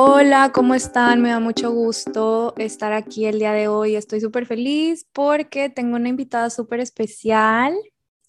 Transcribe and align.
Hola, 0.00 0.52
¿cómo 0.54 0.76
están? 0.76 1.20
Me 1.22 1.30
da 1.30 1.40
mucho 1.40 1.72
gusto 1.72 2.54
estar 2.56 2.92
aquí 2.92 3.26
el 3.26 3.40
día 3.40 3.50
de 3.50 3.66
hoy. 3.66 3.96
Estoy 3.96 4.20
súper 4.20 4.46
feliz 4.46 5.04
porque 5.12 5.70
tengo 5.70 5.96
una 5.96 6.08
invitada 6.08 6.50
súper 6.50 6.78
especial. 6.78 7.74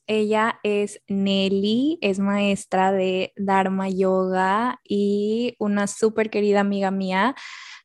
Ella 0.07 0.59
es 0.63 1.00
Nelly, 1.07 2.00
es 2.01 2.18
maestra 2.18 2.91
de 2.91 3.33
Dharma 3.36 3.87
Yoga 3.87 4.79
y 4.83 5.55
una 5.59 5.86
súper 5.86 6.32
querida 6.32 6.61
amiga 6.61 6.89
mía. 6.89 7.36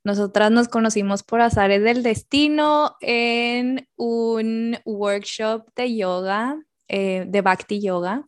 Nosotras 0.03 0.51
nos 0.51 0.69
conocimos 0.69 1.23
por 1.23 1.43
azares 1.43 1.83
del 1.83 2.03
destino 2.03 2.97
en 3.03 3.87
un 3.97 4.79
workshop 4.87 5.69
de 5.77 5.95
yoga, 5.95 6.57
eh, 6.89 7.27
de 7.29 7.43
Bhakti 7.43 7.83
Yoga. 7.83 8.25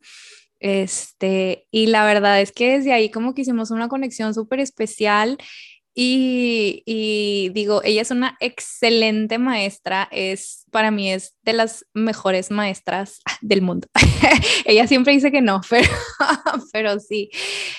Este, 0.60 1.66
y 1.70 1.86
la 1.86 2.04
verdad 2.04 2.40
es 2.40 2.52
que 2.52 2.78
desde 2.78 2.92
ahí 2.92 3.10
como 3.10 3.34
que 3.34 3.42
hicimos 3.42 3.70
una 3.70 3.88
conexión 3.88 4.34
súper 4.34 4.60
especial 4.60 5.38
y, 5.98 6.82
y, 6.84 7.48
digo, 7.54 7.80
ella 7.82 8.02
es 8.02 8.10
una 8.10 8.36
excelente 8.40 9.38
maestra, 9.38 10.06
es 10.12 10.66
para 10.70 10.90
mí 10.90 11.10
es 11.10 11.38
de 11.40 11.54
las 11.54 11.86
mejores 11.94 12.50
maestras 12.50 13.22
del 13.40 13.62
mundo. 13.62 13.88
ella 14.66 14.86
siempre 14.86 15.14
dice 15.14 15.32
que 15.32 15.40
no, 15.40 15.62
pero, 15.70 15.88
pero 16.70 17.00
sí. 17.00 17.30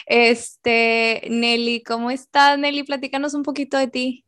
Este, 0.07 1.27
Nelly, 1.29 1.83
¿cómo 1.83 2.09
estás, 2.09 2.57
Nelly? 2.57 2.83
Platícanos 2.83 3.35
un 3.35 3.43
poquito 3.43 3.77
de 3.77 3.87
ti. 3.87 4.25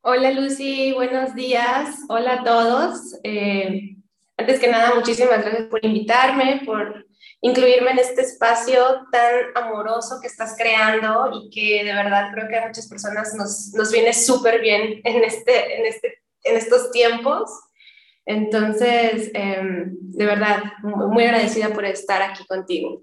Hola 0.00 0.32
Lucy, 0.32 0.90
buenos 0.90 1.36
días. 1.36 2.00
Hola 2.08 2.40
a 2.40 2.42
todos. 2.42 3.20
Eh, 3.22 3.94
antes 4.36 4.60
que 4.60 4.68
nada, 4.68 4.94
muchísimas 4.94 5.42
gracias 5.42 5.68
por 5.68 5.84
invitarme, 5.84 6.62
por 6.64 7.06
incluirme 7.40 7.90
en 7.90 7.98
este 7.98 8.22
espacio 8.22 9.06
tan 9.10 9.34
amoroso 9.54 10.18
que 10.20 10.28
estás 10.28 10.54
creando 10.56 11.30
y 11.34 11.50
que 11.50 11.84
de 11.84 11.92
verdad 11.92 12.30
creo 12.32 12.48
que 12.48 12.56
a 12.56 12.66
muchas 12.66 12.88
personas 12.88 13.34
nos, 13.34 13.72
nos 13.74 13.92
viene 13.92 14.12
súper 14.12 14.60
bien 14.60 15.00
en, 15.04 15.24
este, 15.24 15.78
en, 15.78 15.86
este, 15.86 16.22
en 16.44 16.56
estos 16.56 16.90
tiempos. 16.92 17.50
Entonces, 18.24 19.30
em, 19.34 19.96
de 20.00 20.26
verdad, 20.26 20.62
muy 20.82 21.24
agradecida 21.24 21.70
por 21.70 21.84
estar 21.84 22.22
aquí 22.22 22.46
contigo. 22.46 23.02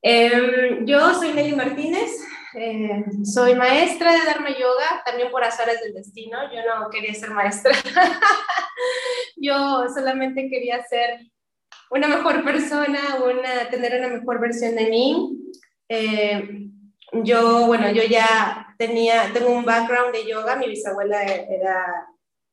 Em, 0.00 0.86
yo 0.86 1.14
soy 1.14 1.32
Nelly 1.32 1.54
Martínez, 1.54 2.12
eh, 2.54 3.04
soy 3.24 3.54
maestra 3.54 4.12
de 4.12 4.24
Dharma 4.24 4.48
Yoga, 4.48 5.02
también 5.04 5.30
por 5.30 5.44
azares 5.44 5.82
del 5.82 5.92
destino. 5.92 6.38
Yo 6.50 6.60
no 6.64 6.88
quería 6.88 7.12
ser 7.12 7.30
maestra. 7.30 7.74
Yo 9.46 9.86
solamente 9.94 10.48
quería 10.50 10.82
ser 10.84 11.20
una 11.90 12.08
mejor 12.08 12.42
persona, 12.44 12.98
una, 13.24 13.70
tener 13.70 14.00
una 14.00 14.18
mejor 14.18 14.40
versión 14.40 14.74
de 14.74 14.90
mí. 14.90 15.38
Eh, 15.88 16.68
yo, 17.22 17.66
bueno, 17.66 17.90
yo 17.92 18.02
ya 18.02 18.74
tenía, 18.76 19.30
tengo 19.32 19.50
un 19.50 19.64
background 19.64 20.12
de 20.12 20.26
yoga, 20.28 20.56
mi 20.56 20.66
bisabuela 20.66 21.22
era, 21.22 22.08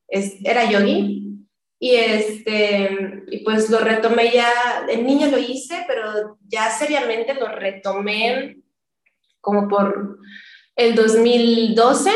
era 0.07 0.69
yogi. 0.69 1.47
Y, 1.79 1.95
este, 1.95 3.23
y 3.27 3.39
pues 3.43 3.71
lo 3.71 3.79
retomé 3.79 4.31
ya, 4.31 4.85
de 4.85 4.97
niño 4.97 5.27
lo 5.27 5.39
hice, 5.39 5.83
pero 5.87 6.37
ya 6.47 6.69
seriamente 6.69 7.33
lo 7.33 7.47
retomé 7.47 8.57
como 9.41 9.67
por 9.67 10.19
el 10.75 10.93
2012. 10.93 12.11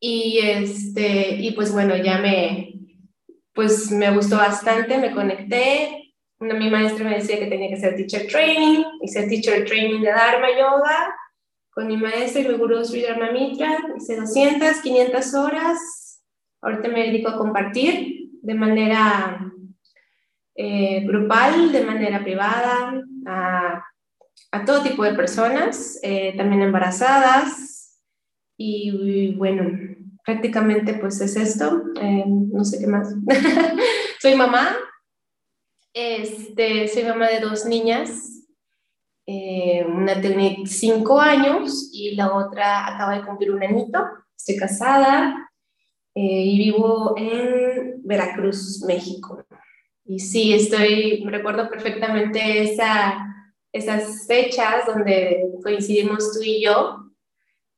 Y, 0.00 0.40
este, 0.42 1.36
y 1.40 1.52
pues 1.52 1.72
bueno, 1.72 1.96
ya 1.96 2.18
me, 2.18 2.71
pues 3.54 3.90
me 3.90 4.14
gustó 4.14 4.36
bastante, 4.36 4.98
me 4.98 5.12
conecté. 5.12 6.14
Una, 6.38 6.54
mi 6.54 6.70
maestra 6.70 7.04
me 7.04 7.16
decía 7.16 7.38
que 7.38 7.46
tenía 7.46 7.68
que 7.68 7.74
hacer 7.74 7.96
teacher 7.96 8.26
training, 8.26 8.84
hice 9.02 9.28
teacher 9.28 9.64
training 9.64 10.00
de 10.00 10.10
Dharma 10.10 10.48
Yoga 10.50 11.14
con 11.70 11.86
mi 11.86 11.96
maestra 11.96 12.42
y 12.42 12.48
mi 12.48 12.54
gurú 12.54 12.84
Sri 12.84 13.02
Dharma 13.02 13.32
Mitra, 13.32 13.78
hice 13.96 14.16
200, 14.16 14.80
500 14.82 15.34
horas. 15.34 16.22
Ahorita 16.60 16.88
me 16.88 17.04
dedico 17.04 17.30
a 17.30 17.38
compartir 17.38 18.30
de 18.42 18.54
manera 18.54 19.52
eh, 20.54 21.00
grupal, 21.06 21.72
de 21.72 21.84
manera 21.84 22.22
privada, 22.22 23.02
a 23.26 24.64
todo 24.66 24.82
tipo 24.82 25.02
de 25.02 25.14
personas, 25.14 25.98
eh, 26.02 26.34
también 26.36 26.62
embarazadas. 26.62 27.98
Y, 28.58 29.34
bueno, 29.36 29.96
prácticamente 30.24 30.94
pues 30.94 31.20
es 31.20 31.36
esto. 31.36 31.82
Eh, 32.00 32.24
no 32.26 32.64
sé 32.64 32.78
qué 32.78 32.86
más. 32.86 33.14
soy 34.20 34.34
mamá. 34.34 34.76
Este, 35.92 36.88
soy 36.88 37.04
mamá 37.04 37.28
de 37.28 37.40
dos 37.40 37.66
niñas. 37.66 38.46
Eh, 39.26 39.84
una 39.86 40.20
tiene 40.20 40.62
cinco 40.66 41.20
años 41.20 41.90
y 41.92 42.14
la 42.14 42.34
otra 42.34 42.86
acaba 42.86 43.16
de 43.16 43.24
cumplir 43.24 43.52
un 43.52 43.62
añito. 43.62 44.04
Estoy 44.36 44.56
casada 44.56 45.50
y 46.14 46.58
vivo 46.58 47.14
en 47.16 48.02
Veracruz, 48.04 48.82
México. 48.86 49.44
Y 50.04 50.18
sí, 50.18 50.52
estoy, 50.52 51.24
recuerdo 51.24 51.70
perfectamente 51.70 52.62
esa 52.62 53.32
esas 53.72 54.26
fechas 54.26 54.86
donde 54.86 55.48
coincidimos 55.62 56.32
tú 56.32 56.40
y 56.44 56.62
yo 56.62 57.10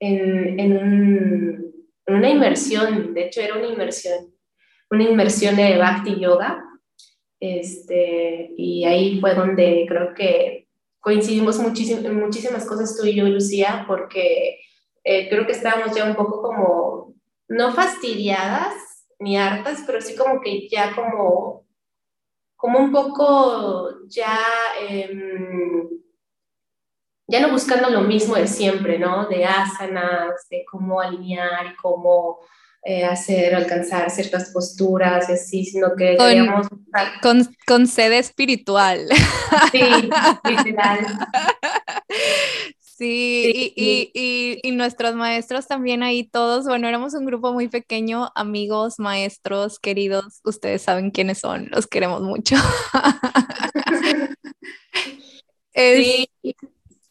en, 0.00 0.58
en, 0.58 1.63
una 2.06 2.30
inmersión, 2.30 3.14
de 3.14 3.26
hecho 3.26 3.40
era 3.40 3.56
una 3.56 3.66
inmersión, 3.66 4.34
una 4.90 5.04
inmersión 5.04 5.56
de 5.56 5.78
Bhakti 5.78 6.20
Yoga, 6.20 6.64
este, 7.40 8.52
y 8.56 8.84
ahí 8.84 9.20
fue 9.20 9.34
donde 9.34 9.84
creo 9.88 10.14
que 10.14 10.68
coincidimos 11.00 11.58
muchísimo, 11.58 12.06
en 12.06 12.20
muchísimas 12.20 12.64
cosas 12.66 12.96
tú 12.96 13.06
y 13.06 13.14
yo, 13.14 13.24
Lucía, 13.26 13.84
porque 13.86 14.60
eh, 15.04 15.28
creo 15.28 15.46
que 15.46 15.52
estábamos 15.52 15.94
ya 15.94 16.04
un 16.04 16.14
poco 16.14 16.42
como, 16.42 17.14
no 17.48 17.72
fastidiadas 17.72 18.74
ni 19.18 19.36
hartas, 19.36 19.82
pero 19.86 20.00
sí 20.00 20.16
como 20.16 20.40
que 20.40 20.68
ya 20.68 20.94
como 20.94 21.64
como 22.64 22.78
un 22.78 22.92
poco 22.92 24.06
ya, 24.08 24.38
em, 24.88 25.83
ya 27.26 27.40
no 27.40 27.50
buscando 27.50 27.90
lo 27.90 28.02
mismo 28.02 28.34
de 28.34 28.46
siempre, 28.46 28.98
¿no? 28.98 29.26
De 29.26 29.44
asanas, 29.44 30.48
de 30.50 30.64
cómo 30.70 31.00
alinear 31.00 31.66
y 31.66 31.76
cómo 31.76 32.40
eh, 32.82 33.04
hacer, 33.04 33.54
alcanzar 33.54 34.10
ciertas 34.10 34.50
posturas 34.50 35.28
y 35.30 35.32
así, 35.32 35.64
sino 35.64 35.94
que 35.96 36.16
con, 36.16 36.26
queríamos... 36.26 36.66
Con, 37.22 37.56
con 37.66 37.86
sede 37.86 38.18
espiritual. 38.18 39.08
Sí, 39.72 39.80
literal. 40.48 41.06
Sí, 42.78 43.72
y, 43.74 44.10
y, 44.14 44.60
y, 44.62 44.70
nuestros 44.72 45.16
maestros 45.16 45.66
también 45.66 46.04
ahí 46.04 46.28
todos, 46.28 46.64
bueno, 46.64 46.86
éramos 46.86 47.14
un 47.14 47.26
grupo 47.26 47.52
muy 47.52 47.66
pequeño, 47.66 48.30
amigos, 48.36 49.00
maestros, 49.00 49.80
queridos, 49.80 50.40
ustedes 50.44 50.82
saben 50.82 51.10
quiénes 51.10 51.38
son, 51.38 51.68
los 51.72 51.88
queremos 51.88 52.22
mucho. 52.22 52.54
Sí, 55.76 56.30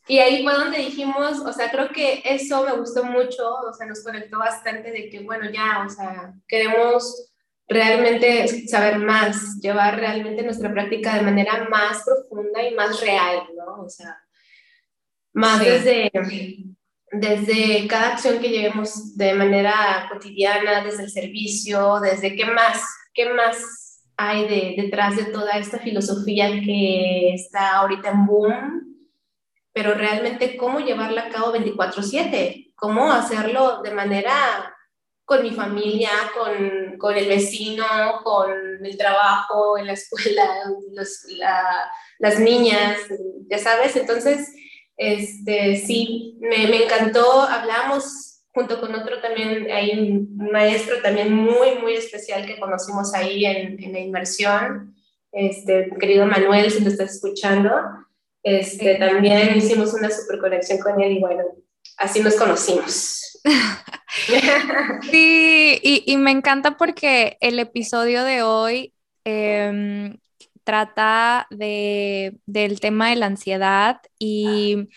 y 0.07 0.19
ahí 0.19 0.43
fue 0.43 0.53
donde 0.53 0.79
dijimos, 0.79 1.39
o 1.39 1.53
sea, 1.53 1.71
creo 1.71 1.89
que 1.89 2.21
eso 2.25 2.65
me 2.65 2.73
gustó 2.73 3.05
mucho, 3.05 3.55
o 3.55 3.73
sea, 3.73 3.87
nos 3.87 4.03
conectó 4.03 4.37
bastante 4.37 4.91
de 4.91 5.09
que, 5.09 5.21
bueno, 5.21 5.49
ya, 5.49 5.85
o 5.85 5.89
sea, 5.89 6.33
queremos 6.47 7.31
realmente 7.67 8.67
saber 8.67 8.99
más, 8.99 9.59
llevar 9.61 9.97
realmente 9.97 10.43
nuestra 10.43 10.71
práctica 10.71 11.15
de 11.15 11.21
manera 11.21 11.67
más 11.69 12.03
profunda 12.03 12.61
y 12.61 12.75
más 12.75 12.99
real, 12.99 13.43
¿no? 13.55 13.83
O 13.83 13.89
sea, 13.89 14.17
más 15.31 15.59
desde, 15.59 16.11
desde 17.11 17.87
cada 17.87 18.13
acción 18.13 18.39
que 18.39 18.49
llevemos 18.49 19.15
de 19.15 19.33
manera 19.33 20.09
cotidiana, 20.11 20.83
desde 20.83 21.03
el 21.03 21.11
servicio, 21.11 21.99
desde 22.01 22.35
qué 22.35 22.45
más, 22.45 22.83
qué 23.13 23.33
más 23.33 24.01
hay 24.17 24.47
de, 24.47 24.83
detrás 24.83 25.15
de 25.15 25.25
toda 25.25 25.53
esta 25.53 25.79
filosofía 25.79 26.49
que 26.61 27.33
está 27.33 27.77
ahorita 27.77 28.09
en 28.09 28.25
boom, 28.25 28.92
pero 29.73 29.95
realmente 29.95 30.55
cómo 30.55 30.79
llevarla 30.79 31.23
a 31.23 31.29
cabo 31.29 31.51
24/7, 31.51 32.73
cómo 32.75 33.11
hacerlo 33.11 33.81
de 33.81 33.91
manera 33.91 34.73
con 35.25 35.41
mi 35.41 35.51
familia, 35.51 36.09
con, 36.37 36.97
con, 36.97 37.15
el 37.15 37.27
vecino, 37.27 37.85
con 38.23 38.51
el 38.85 38.97
trabajo, 38.97 39.77
en 39.77 39.87
la 39.87 39.93
escuela, 39.93 40.47
las 42.19 42.39
niñas, 42.39 42.97
ya 43.49 43.57
sabes, 43.57 43.95
entonces 43.95 44.53
este, 44.97 45.77
sí, 45.77 46.37
me, 46.39 46.67
me 46.67 46.83
encantó, 46.83 47.41
hablamos 47.41 48.41
junto 48.53 48.79
con 48.79 48.93
otro 48.93 49.19
también, 49.19 49.69
hay 49.71 49.91
un 49.99 50.37
maestro 50.51 51.01
también 51.01 51.33
muy, 51.33 51.75
muy 51.81 51.95
especial 51.95 52.45
que 52.45 52.59
conocimos 52.59 53.13
ahí 53.13 53.45
en, 53.45 53.81
en 53.81 53.93
la 53.93 53.99
inmersión, 53.99 54.95
este, 55.31 55.89
querido 55.99 56.27
Manuel, 56.27 56.69
si 56.69 56.83
lo 56.83 56.89
estás 56.89 57.15
escuchando, 57.15 57.71
este, 58.43 58.95
también 58.95 59.55
hicimos 59.57 59.93
una 59.93 60.09
super 60.09 60.39
conexión 60.39 60.79
con 60.79 61.01
él 61.01 61.13
y 61.13 61.19
bueno, 61.19 61.43
así 61.97 62.21
nos 62.21 62.35
conocimos. 62.35 63.19
Sí, 65.09 65.79
y, 65.81 66.03
y, 66.05 66.17
me 66.17 66.29
encanta 66.29 66.77
porque 66.77 67.35
el 67.41 67.57
episodio 67.57 68.23
de 68.23 68.43
hoy 68.43 68.93
eh, 69.25 70.15
trata 70.63 71.47
de, 71.49 72.37
del 72.45 72.79
tema 72.79 73.09
de 73.09 73.15
la 73.15 73.25
ansiedad 73.27 74.01
y, 74.19 74.87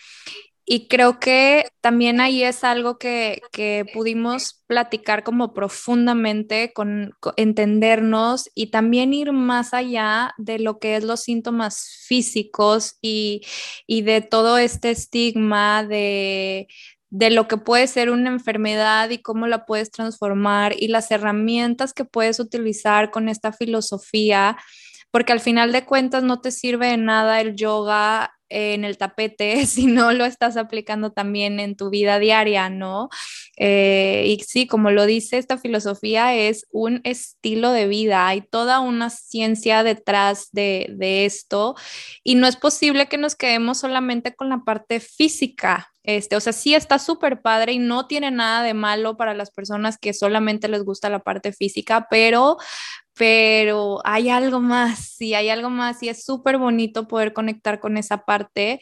y 0.69 0.89
creo 0.89 1.17
que 1.17 1.69
también 1.79 2.19
ahí 2.19 2.43
es 2.43 2.65
algo 2.65 2.97
que, 2.97 3.41
que 3.53 3.85
pudimos 3.93 4.65
platicar 4.67 5.23
como 5.23 5.53
profundamente, 5.53 6.73
con, 6.73 7.13
entendernos 7.37 8.49
y 8.53 8.69
también 8.69 9.13
ir 9.13 9.31
más 9.31 9.73
allá 9.73 10.33
de 10.37 10.59
lo 10.59 10.77
que 10.77 10.97
es 10.97 11.05
los 11.05 11.21
síntomas 11.21 12.03
físicos 12.05 12.97
y, 13.01 13.43
y 13.87 14.01
de 14.01 14.19
todo 14.19 14.57
este 14.57 14.91
estigma 14.91 15.85
de, 15.85 16.67
de 17.09 17.29
lo 17.29 17.47
que 17.47 17.55
puede 17.55 17.87
ser 17.87 18.09
una 18.09 18.29
enfermedad 18.29 19.09
y 19.09 19.19
cómo 19.21 19.47
la 19.47 19.65
puedes 19.65 19.89
transformar 19.89 20.75
y 20.77 20.89
las 20.89 21.09
herramientas 21.11 21.93
que 21.93 22.03
puedes 22.03 22.41
utilizar 22.41 23.09
con 23.09 23.29
esta 23.29 23.53
filosofía, 23.53 24.57
porque 25.11 25.31
al 25.31 25.39
final 25.39 25.71
de 25.71 25.85
cuentas 25.85 26.23
no 26.23 26.41
te 26.41 26.51
sirve 26.51 26.87
de 26.87 26.97
nada 26.97 27.39
el 27.39 27.55
yoga 27.55 28.36
en 28.49 28.83
el 28.83 28.97
tapete 28.97 29.65
si 29.65 29.85
no 29.85 30.11
lo 30.13 30.25
estás 30.25 30.57
aplicando 30.57 31.11
también 31.11 31.59
en 31.59 31.75
tu 31.75 31.89
vida 31.89 32.19
diaria, 32.19 32.69
¿no? 32.69 33.09
Eh, 33.57 34.25
y 34.27 34.43
sí, 34.43 34.67
como 34.67 34.91
lo 34.91 35.05
dice 35.05 35.37
esta 35.37 35.57
filosofía, 35.57 36.35
es 36.35 36.65
un 36.71 37.01
estilo 37.03 37.71
de 37.71 37.87
vida, 37.87 38.27
hay 38.27 38.41
toda 38.41 38.79
una 38.79 39.09
ciencia 39.09 39.83
detrás 39.83 40.49
de, 40.51 40.87
de 40.91 41.25
esto 41.25 41.75
y 42.23 42.35
no 42.35 42.47
es 42.47 42.55
posible 42.55 43.07
que 43.07 43.17
nos 43.17 43.35
quedemos 43.35 43.79
solamente 43.79 44.35
con 44.35 44.49
la 44.49 44.63
parte 44.63 44.99
física. 44.99 45.91
Este, 46.07 46.37
o 46.37 46.39
sea, 46.39 46.53
sí 46.53 46.73
está 46.73 46.99
súper 46.99 47.41
padre 47.41 47.73
y 47.73 47.79
no 47.79 48.07
tiene 48.07 48.31
nada 48.31 48.63
de 48.63 48.73
malo 48.73 49.17
para 49.17 49.33
las 49.33 49.51
personas 49.51 49.97
que 49.97 50.13
solamente 50.13 50.69
les 50.69 50.83
gusta 50.83 51.09
la 51.09 51.19
parte 51.19 51.51
física, 51.51 52.07
pero 52.09 52.57
pero 53.17 53.99
hay 54.03 54.29
algo 54.29 54.59
más, 54.61 54.99
sí, 54.99 55.33
hay 55.33 55.49
algo 55.49 55.69
más 55.69 56.03
y 56.03 56.09
es 56.09 56.23
súper 56.23 56.57
bonito 56.57 57.07
poder 57.07 57.33
conectar 57.33 57.79
con 57.79 57.97
esa 57.97 58.25
parte 58.25 58.79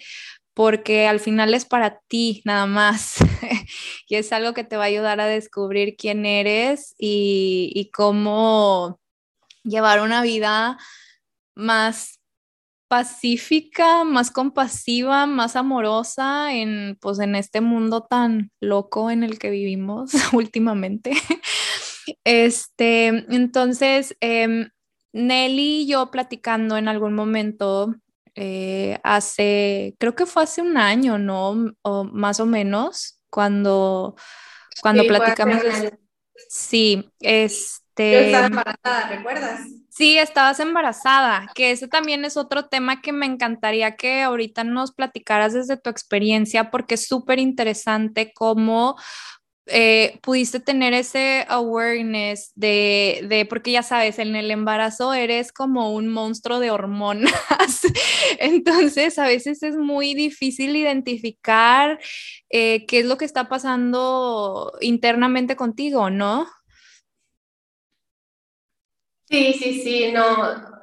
porque 0.54 1.08
al 1.08 1.20
final 1.20 1.54
es 1.54 1.66
para 1.66 2.00
ti 2.08 2.42
nada 2.46 2.66
más 2.66 3.18
y 4.08 4.16
es 4.16 4.32
algo 4.34 4.54
que 4.54 4.64
te 4.64 4.78
va 4.78 4.84
a 4.84 4.88
ayudar 4.88 5.20
a 5.20 5.26
descubrir 5.28 5.96
quién 5.98 6.26
eres 6.26 6.96
y, 6.98 7.72
y 7.76 7.92
cómo 7.92 9.00
llevar 9.64 10.02
una 10.02 10.22
vida 10.22 10.78
más 11.56 12.20
pacífica, 12.88 14.04
más 14.04 14.31
compasiva, 14.31 15.26
más 15.26 15.56
amorosa 15.56 16.54
en 16.54 16.98
pues 17.02 17.20
en 17.20 17.36
este 17.36 17.62
mundo 17.62 18.04
tan 18.04 18.52
loco 18.60 19.10
en 19.12 19.24
el 19.24 19.40
que 19.40 19.50
vivimos 19.50 20.12
últimamente. 20.34 21.14
Este, 22.24 23.07
entonces, 23.07 24.16
em, 24.19 24.69
Nelly 25.13 25.81
y 25.81 25.88
yo 25.88 26.12
platicando 26.12 26.78
en 26.78 26.88
algún 26.88 27.13
momento, 27.13 27.96
eh, 28.36 29.00
hace, 29.04 29.96
creo 29.98 30.13
que 30.16 30.25
fue 30.25 30.44
hace 30.44 30.62
un 30.62 30.78
año, 30.78 31.18
¿no? 31.18 31.74
O 31.81 32.04
más 32.04 32.40
o 32.40 32.46
menos, 32.46 33.22
cuando, 33.30 34.16
cuando 34.81 35.06
platicamos. 35.06 35.63
Sí, 36.50 37.10
este. 37.22 38.12
Yo 38.12 38.19
estaba 38.19 38.48
embarazada, 38.48 39.07
¿recuerdas? 39.07 39.62
Sí, 39.90 40.18
estabas 40.18 40.60
embarazada, 40.60 41.50
que 41.56 41.72
ese 41.72 41.88
también 41.88 42.25
es 42.25 42.36
otro 42.36 42.68
tema 42.68 43.02
que 43.02 43.13
me 43.13 43.25
encantaría 43.25 43.96
que 43.96 44.24
ahorita 44.24 44.66
nos 44.66 44.92
platicaras 44.92 45.54
desde 45.54 45.78
tu 45.78 45.90
experiencia, 45.90 46.69
porque 46.69 46.96
es 46.96 47.07
súper 47.07 47.40
interesante 47.40 48.34
cómo 48.36 48.98
eh, 49.68 50.20
pudiste 50.22 50.60
tener 50.60 50.94
ese 50.94 51.46
awareness 51.48 52.52
de, 52.56 53.26
de, 53.28 53.46
porque 53.46 53.72
ya 53.72 53.82
sabes, 53.82 54.20
en 54.20 54.36
el 54.36 54.52
embarazo 54.52 55.14
eres 55.14 55.52
como 55.52 55.92
un 55.94 56.08
monstruo 56.08 56.60
de 56.60 56.70
hormonas, 56.70 57.32
entonces 58.40 59.18
a 59.18 59.26
veces 59.26 59.64
es 59.64 59.76
muy 59.76 60.14
difícil 60.14 60.76
identificar 60.76 62.00
eh, 62.50 62.86
qué 62.86 63.00
es 63.00 63.06
lo 63.08 63.18
que 63.18 63.26
está 63.26 63.50
pasando 63.50 64.74
internamente 64.82 65.56
contigo, 65.56 66.12
¿no? 66.12 66.48
Sí, 69.28 69.54
sí, 69.54 69.82
sí, 69.82 70.12
no, 70.12 70.36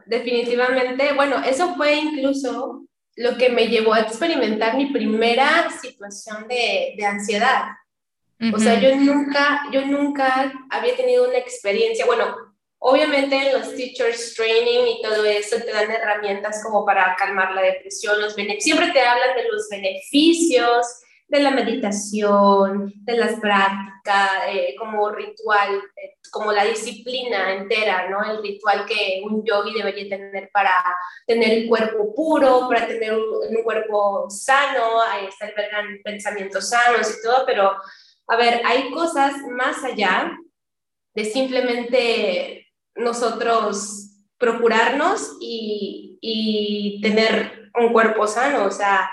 definitivamente, 0.07 1.13
bueno, 1.15 1.41
eso 1.45 1.77
fue 1.77 1.95
incluso 1.95 2.85
lo 3.15 3.37
que 3.37 3.49
me 3.49 3.69
llevó 3.69 3.95
a 3.95 4.01
experimentar 4.01 4.77
mi 4.77 4.93
primera 4.93 5.71
situación 5.71 6.49
de, 6.49 6.95
de 6.97 7.05
ansiedad 7.05 7.67
o 8.55 8.59
sea, 8.59 8.81
yo 8.81 8.97
nunca, 8.97 9.63
yo 9.73 9.87
nunca 9.87 10.53
había 10.71 10.97
tenido 10.97 11.29
una 11.29 11.39
experiencia, 11.39 12.07
bueno, 12.07 12.35
obviamente 12.79 13.37
en 13.37 13.53
los 13.53 13.75
teachers 13.75 14.35
training 14.35 14.87
y 14.87 15.03
todo 15.03 15.25
eso 15.25 15.57
te 15.59 15.73
dan 15.73 15.91
herramientas 15.91 16.63
como 16.65 16.85
para 16.85 17.15
calmar 17.17 17.53
la 17.53 17.63
depresión, 17.63 18.21
los 18.21 18.35
siempre 18.35 18.91
te 18.93 19.01
hablan 19.01 19.37
de 19.37 19.49
los 19.49 19.69
beneficios 19.71 20.87
de 21.33 21.41
la 21.41 21.51
meditación, 21.51 22.93
de 22.95 23.17
las 23.17 23.41
prácticas, 23.41 23.93
eh, 24.49 24.75
como 24.79 25.11
ritual, 25.11 25.77
eh, 25.97 26.17
como 26.31 26.53
la 26.53 26.65
disciplina 26.67 27.55
entera, 27.55 28.11
¿no? 28.11 28.23
El 28.31 28.43
ritual 28.43 28.85
que 28.85 29.23
un 29.25 29.43
yogi 29.43 29.73
debería 29.73 30.11
tener 30.11 30.51
para 30.53 30.73
tener 31.27 31.63
un 31.63 31.69
cuerpo 31.69 32.15
puro, 32.15 32.69
para 32.69 32.87
tener 32.87 33.15
un, 33.15 33.63
cuerpo 33.65 34.29
sano, 34.29 35.01
ahí 35.01 35.27
está 35.27 35.47
el 35.47 36.03
pensamientos 36.03 36.69
sanos 36.69 37.11
y 37.11 37.23
todo, 37.23 37.47
pero 37.47 37.77
a 38.27 38.37
ver, 38.37 38.63
hay 38.65 38.91
cosas 38.91 39.35
más 39.51 39.83
allá 39.85 40.33
de 41.15 41.25
simplemente 41.25 42.67
nosotros 42.95 44.11
procurarnos 44.39 45.37
y, 45.41 46.19
y 46.21 47.01
tener 47.03 47.71
un 47.79 47.93
cuerpo 47.93 48.27
sano. 48.27 48.65
O 48.65 48.71
sea, 48.71 49.11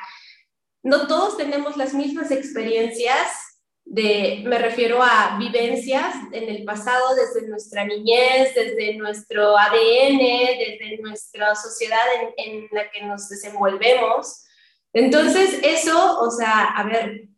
no 0.83 1.07
todos 1.07 1.37
tenemos 1.37 1.77
las 1.77 1.93
mismas 1.93 2.31
experiencias 2.31 3.49
de, 3.85 4.43
me 4.45 4.59
refiero 4.59 5.01
a 5.01 5.37
vivencias 5.39 6.13
en 6.31 6.47
el 6.47 6.63
pasado, 6.63 7.15
desde 7.15 7.47
nuestra 7.47 7.85
niñez, 7.85 8.53
desde 8.53 8.95
nuestro 8.95 9.57
ADN, 9.57 10.19
desde 10.19 10.99
nuestra 11.01 11.55
sociedad 11.55 11.99
en, 12.37 12.53
en 12.53 12.67
la 12.71 12.89
que 12.91 13.01
nos 13.01 13.27
desenvolvemos. 13.29 14.45
Entonces, 14.93 15.59
eso, 15.63 16.19
o 16.19 16.29
sea, 16.29 16.65
a 16.65 16.83
ver, 16.83 17.29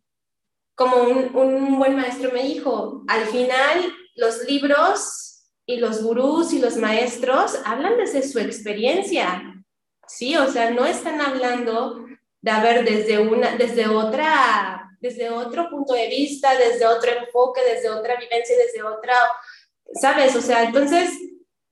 como 0.74 0.96
un, 0.96 1.78
buen 1.78 1.96
maestro 1.96 2.30
me 2.32 2.42
dijo, 2.44 3.02
al 3.08 3.26
final 3.26 3.92
los 4.16 4.44
libros 4.44 5.44
y 5.66 5.76
los 5.76 6.02
gurús 6.02 6.52
y 6.52 6.58
los 6.58 6.76
maestros 6.76 7.58
hablan 7.64 7.96
desde 7.96 8.22
su 8.22 8.38
experiencia, 8.38 9.54
¿sí? 10.06 10.36
O 10.36 10.50
sea, 10.50 10.70
no 10.70 10.86
están 10.86 11.20
hablando 11.20 12.06
de 12.40 12.50
haber 12.50 12.84
desde, 12.84 13.18
una, 13.18 13.56
desde, 13.56 13.86
otra, 13.86 14.90
desde 15.00 15.30
otro 15.30 15.70
punto 15.70 15.94
de 15.94 16.08
vista, 16.08 16.56
desde 16.56 16.86
otro 16.86 17.10
enfoque, 17.12 17.60
desde 17.62 17.90
otra 17.90 18.16
vivencia, 18.16 18.56
desde 18.56 18.82
otra, 18.82 19.14
¿sabes? 20.00 20.34
O 20.34 20.40
sea, 20.40 20.64
entonces, 20.64 21.10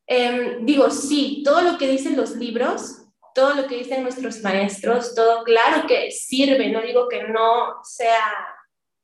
em, 0.07 0.65
digo, 0.65 0.91
sí, 0.91 1.43
todo 1.45 1.63
lo 1.63 1.77
que 1.77 1.89
dicen 1.89 2.17
los 2.17 2.37
libros, 2.37 2.99
todo 3.35 3.55
lo 3.55 3.67
que 3.67 3.77
dicen 3.77 4.03
nuestros 4.03 4.41
maestros, 4.41 5.15
todo 5.15 5.43
claro 5.45 5.87
que 5.87 6.11
sirve, 6.11 6.69
no 6.69 6.83
digo 6.83 7.09
que 7.09 7.25
no 7.25 7.81
sea 7.83 8.23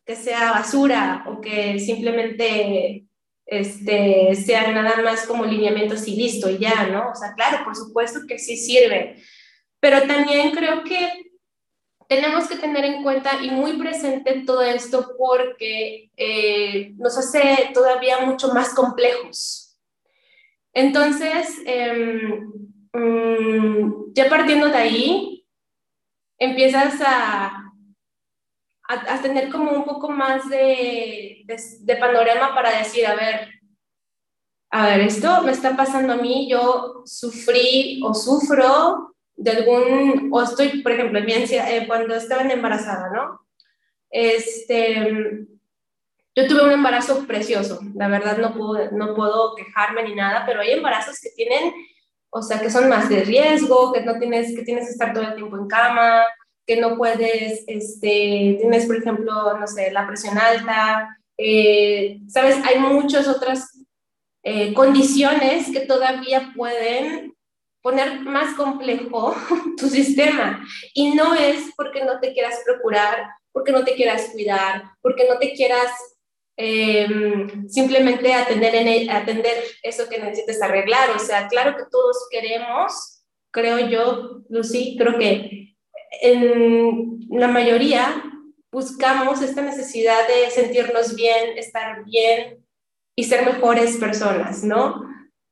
que 0.07 0.15
sea 0.15 0.53
basura 0.53 1.25
o 1.29 1.41
que 1.41 1.81
simplemente 1.81 3.07
este, 3.45 4.35
sean 4.37 4.75
nada 4.75 5.03
más 5.03 5.27
como 5.27 5.45
lineamientos 5.45 6.07
y 6.07 6.17
listo, 6.17 6.49
y 6.49 6.59
ya, 6.59 6.87
¿no? 6.87 7.11
O 7.11 7.15
sea, 7.15 7.35
claro, 7.35 7.65
por 7.65 7.75
supuesto 7.75 8.21
que 8.27 8.39
sí 8.39 8.57
sirve, 8.57 9.17
pero 9.81 10.07
también 10.07 10.53
creo 10.53 10.85
que 10.85 11.33
tenemos 12.09 12.49
que 12.49 12.57
tener 12.57 12.85
en 12.85 13.03
cuenta 13.03 13.43
y 13.43 13.51
muy 13.51 13.73
presente 13.79 14.45
todo 14.47 14.63
esto 14.63 15.15
porque 15.19 16.11
eh, 16.17 16.93
nos 16.97 17.19
hace 17.19 17.71
todavía 17.75 18.21
mucho 18.21 18.55
más 18.55 18.75
complejos. 18.75 19.77
Entonces, 20.73 21.49
em, 21.65 22.53
mm, 22.93 24.13
ya 24.13 24.29
partiendo 24.29 24.69
de 24.69 24.77
ahí, 24.77 25.47
empiezas 26.39 27.01
a 27.05 27.66
a, 28.89 29.21
tener 29.21 29.51
como 29.51 29.73
un 29.73 29.85
poco 29.85 30.09
más 30.11 30.49
de, 30.49 31.45
de, 31.45 31.97
panorama 31.97 32.55
para 32.55 32.79
decir, 32.79 33.07
a 33.07 33.15
ver, 33.15 33.49
a 34.71 34.87
ver, 34.87 35.01
esto 35.01 35.43
me 35.43 35.53
está 35.53 35.77
pasando 35.77 36.13
a 36.13 36.17
mí, 36.17 36.49
yo 36.51 37.03
sufrí 37.05 38.01
o 38.05 38.15
sufro 38.15 39.15
de 39.37 39.51
algún, 39.51 40.31
o 40.33 40.43
estoy, 40.43 40.83
por 40.83 40.93
ejemplo, 40.93 41.19
en 41.19 41.27
mi 41.27 41.33
eh, 41.33 41.85
cuando 41.87 42.15
estaba 42.15 42.43
embarazada, 42.43 43.11
¿no? 43.11 43.47
Este, 44.11 45.47
yo 46.35 46.47
tuve 46.47 46.65
un 46.65 46.73
embarazo 46.73 47.27
precioso, 47.27 47.81
la 47.95 48.09
verdad 48.09 48.39
no 48.39 48.55
puedo, 48.55 48.91
no 48.93 49.15
puedo 49.15 49.55
quejarme 49.55 50.05
ni 50.05 50.15
nada, 50.15 50.45
pero 50.47 50.61
hay 50.61 50.73
embarazos 50.73 51.19
que 51.21 51.31
tienen, 51.31 51.73
o 52.31 52.43
sea, 52.43 52.61
que 52.61 52.71
son 52.71 52.89
más 52.89 53.09
de 53.09 53.25
riesgo, 53.25 53.93
que 53.93 54.03
no 54.03 54.19
tienes, 54.19 54.55
que 54.55 54.63
tienes 54.63 54.87
que 54.87 54.93
estar 54.93 55.13
todo 55.13 55.25
el 55.25 55.35
tiempo 55.35 55.57
en 55.57 55.67
cama, 55.67 56.25
que 56.67 56.77
no 56.77 56.97
puedes, 56.97 57.65
este, 57.67 58.57
tienes, 58.61 58.87
por 58.87 58.97
ejemplo, 58.97 59.57
no 59.59 59.67
sé, 59.67 59.93
la 59.93 60.07
presión 60.07 60.37
alta, 60.37 61.17
eh, 61.39 62.19
sabes, 62.29 62.57
hay 62.65 62.79
muchas 62.79 63.29
otras 63.29 63.71
eh, 64.43 64.73
condiciones 64.75 65.71
que 65.71 65.81
todavía 65.81 66.53
pueden 66.57 67.35
poner 67.83 68.21
más 68.21 68.57
complejo 68.57 69.35
tu 69.77 69.89
sistema. 69.89 70.67
Y 70.93 71.15
no 71.15 71.35
es 71.35 71.73
porque 71.77 72.05
no 72.05 72.19
te 72.19 72.33
quieras 72.33 72.61
procurar, 72.65 73.29
porque 73.53 73.73
no 73.73 73.85
te 73.85 73.95
quieras 73.95 74.31
cuidar, 74.33 74.85
porque 75.01 75.27
no 75.29 75.39
te 75.39 75.53
quieras 75.53 75.93
em, 76.57 77.69
simplemente 77.69 78.33
atender, 78.33 78.75
en 78.75 78.89
el, 78.89 79.11
atender 79.11 79.63
eso 79.83 80.09
que 80.09 80.19
necesites 80.19 80.61
arreglar. 80.61 81.11
O 81.11 81.19
sea, 81.21 81.47
claro 81.47 81.77
que 81.77 81.85
todos 81.91 82.27
queremos, 82.31 83.23
creo 83.53 83.79
yo, 83.79 84.43
Lucy, 84.49 84.97
creo 84.99 85.17
que 85.19 85.76
en 86.23 87.27
la 87.31 87.49
mayoría 87.49 88.23
buscamos 88.71 89.43
esta 89.43 89.63
necesidad 89.63 90.27
de 90.29 90.51
sentirnos 90.51 91.15
bien, 91.15 91.57
estar 91.57 92.05
bien 92.05 92.65
y 93.15 93.25
ser 93.25 93.45
mejores 93.45 93.97
personas, 93.97 94.63
¿no? 94.65 95.03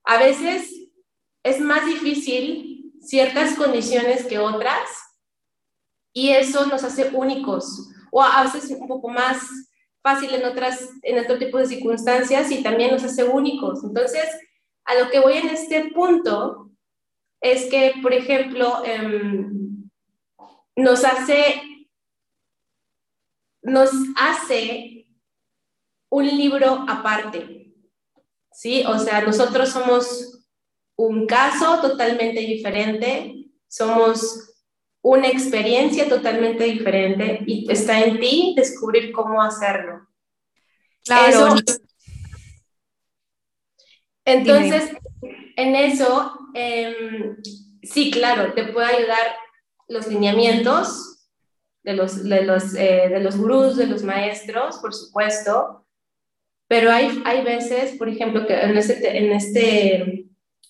A 0.04 0.18
veces 0.18 0.70
es 1.42 1.60
más 1.60 1.86
difícil 1.86 2.92
ciertas 3.00 3.54
condiciones 3.54 4.24
que 4.24 4.38
otras 4.38 4.88
y 6.12 6.30
eso 6.30 6.66
nos 6.66 6.84
hace 6.84 7.10
únicos 7.12 7.90
o 8.10 8.22
a 8.22 8.44
veces 8.44 8.70
un 8.70 8.86
poco 8.86 9.08
más 9.08 9.38
fácil 10.02 10.34
en 10.34 10.44
otras 10.44 10.90
en 11.02 11.18
otro 11.18 11.38
tipo 11.38 11.58
de 11.58 11.66
circunstancias 11.66 12.50
y 12.50 12.62
también 12.62 12.92
nos 12.92 13.04
hace 13.04 13.24
únicos. 13.24 13.82
Entonces, 13.82 14.26
a 14.84 14.94
lo 14.96 15.10
que 15.10 15.20
voy 15.20 15.34
en 15.34 15.48
este 15.48 15.90
punto 15.94 16.70
es 17.40 17.70
que, 17.70 17.94
por 18.02 18.12
ejemplo, 18.12 18.82
em, 18.84 19.63
nos 20.76 21.04
hace 21.04 21.62
nos 23.62 23.90
hace 24.16 25.06
un 26.10 26.26
libro 26.26 26.84
aparte. 26.88 27.72
¿Sí? 28.52 28.84
O 28.86 28.98
sea, 28.98 29.22
nosotros 29.22 29.70
somos 29.70 30.44
un 30.96 31.26
caso 31.26 31.80
totalmente 31.80 32.40
diferente, 32.40 33.48
somos 33.66 34.54
una 35.02 35.28
experiencia 35.28 36.08
totalmente 36.08 36.64
diferente 36.64 37.40
y 37.46 37.70
está 37.70 38.00
en 38.00 38.20
ti 38.20 38.54
descubrir 38.56 39.12
cómo 39.12 39.42
hacerlo. 39.42 40.06
Claro. 41.04 41.56
entonces, 44.24 44.92
en 45.56 45.74
eso, 45.74 46.38
em, 46.54 47.36
sí, 47.82 48.10
claro, 48.10 48.54
te 48.54 48.72
puede 48.72 48.96
ayudar 48.96 49.36
los 49.88 50.06
lineamientos 50.06 51.28
de 51.82 51.92
los, 51.92 52.24
de 52.24 52.42
los, 52.42 52.74
eh, 52.74 53.08
de 53.08 53.20
los 53.20 53.36
gurús, 53.36 53.76
de 53.76 53.86
los 53.86 54.02
maestros, 54.02 54.78
por 54.78 54.94
supuesto, 54.94 55.86
pero 56.66 56.90
hay, 56.90 57.22
hay 57.24 57.44
veces, 57.44 57.96
por 57.98 58.08
ejemplo, 58.08 58.46
que 58.46 58.54
en 58.54 58.76
este, 58.76 59.18
en 59.18 59.32
este 59.32 60.26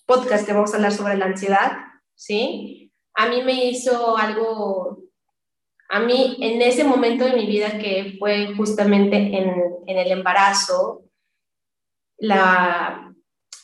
podcast 0.06 0.44
que 0.44 0.52
vamos 0.52 0.72
a 0.72 0.76
hablar 0.76 0.92
sobre 0.92 1.16
la 1.16 1.26
ansiedad, 1.26 1.78
¿sí? 2.14 2.92
A 3.14 3.28
mí 3.28 3.42
me 3.42 3.66
hizo 3.66 4.16
algo, 4.16 4.98
a 5.88 6.00
mí 6.00 6.36
en 6.40 6.60
ese 6.62 6.82
momento 6.82 7.24
de 7.24 7.36
mi 7.36 7.46
vida 7.46 7.78
que 7.78 8.16
fue 8.18 8.54
justamente 8.56 9.16
en, 9.16 9.54
en 9.86 9.98
el 9.98 10.10
embarazo, 10.10 11.04
la, 12.18 13.14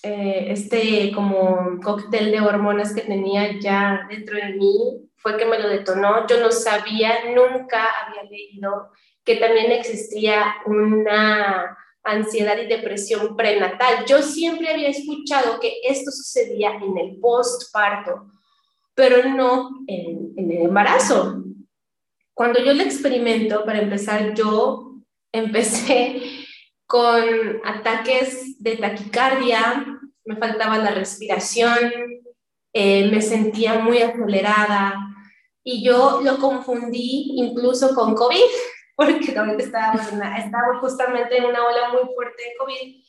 eh, 0.02 0.47
este 0.49 1.12
como 1.12 1.78
cóctel 1.83 2.30
de 2.30 2.40
hormonas 2.40 2.95
que 2.95 3.02
tenía 3.02 3.59
ya 3.61 4.07
dentro 4.09 4.37
de 4.37 4.54
mí 4.54 5.10
fue 5.21 5.37
que 5.37 5.45
me 5.45 5.59
lo 5.59 5.69
detonó. 5.69 6.27
Yo 6.27 6.41
no 6.41 6.50
sabía, 6.50 7.33
nunca 7.35 7.87
había 8.05 8.25
leído 8.25 8.91
que 9.25 9.37
también 9.37 9.71
existía 9.71 10.57
una 10.67 11.77
ansiedad 12.03 12.57
y 12.59 12.67
depresión 12.67 13.37
prenatal. 13.37 14.05
Yo 14.07 14.23
siempre 14.23 14.71
había 14.71 14.89
escuchado 14.89 15.61
que 15.61 15.75
esto 15.85 16.11
sucedía 16.11 16.73
en 16.73 16.97
el 16.97 17.21
postparto, 17.21 18.33
pero 18.95 19.29
no 19.29 19.71
en, 19.87 20.33
el 20.37 20.62
embarazo. 20.62 21.45
Cuando 22.33 22.59
yo 22.65 22.73
lo 22.73 22.83
experimento, 22.83 23.65
para 23.65 23.81
empezar, 23.81 24.33
yo 24.35 24.95
empecé 25.31 26.23
con 26.87 27.23
ataques 27.65 28.61
de 28.61 28.77
taquicardia, 28.79 30.00
me 30.25 30.37
faltaba 30.37 30.79
la 30.79 30.91
respiración, 30.91 31.79
eh, 32.73 33.11
me 33.11 33.21
sentía 33.21 33.79
muy 33.79 33.99
acelerada 33.99 35.10
y 35.73 35.85
yo 35.85 36.21
lo 36.23 36.37
confundí 36.39 37.33
incluso 37.37 37.95
con 37.95 38.15
COVID 38.17 38.50
porque 38.97 39.39
ahorita 39.39 39.62
estábamos, 39.62 40.03
estábamos 40.03 40.81
justamente 40.81 41.37
en 41.37 41.45
una 41.45 41.65
ola 41.65 41.91
muy 41.91 42.12
fuerte 42.15 42.43
de 42.43 42.57
COVID. 42.59 43.05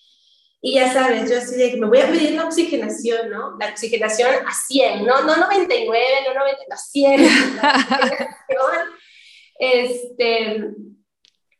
Y 0.63 0.75
ya 0.75 0.93
sabes, 0.93 1.27
yo 1.27 1.39
así 1.39 1.55
de, 1.55 1.75
me 1.77 1.87
voy 1.87 1.99
a 1.99 2.07
pedir 2.07 2.33
la 2.33 2.45
oxigenación, 2.45 3.31
¿no? 3.31 3.57
La 3.59 3.69
oxigenación 3.69 4.29
a 4.47 4.53
100, 4.53 5.03
no, 5.03 5.23
no 5.23 5.37
99, 5.37 6.05
no 6.27 6.33
90, 6.39 6.61
a 6.69 6.77
100. 6.77 7.29
este, 9.59 10.67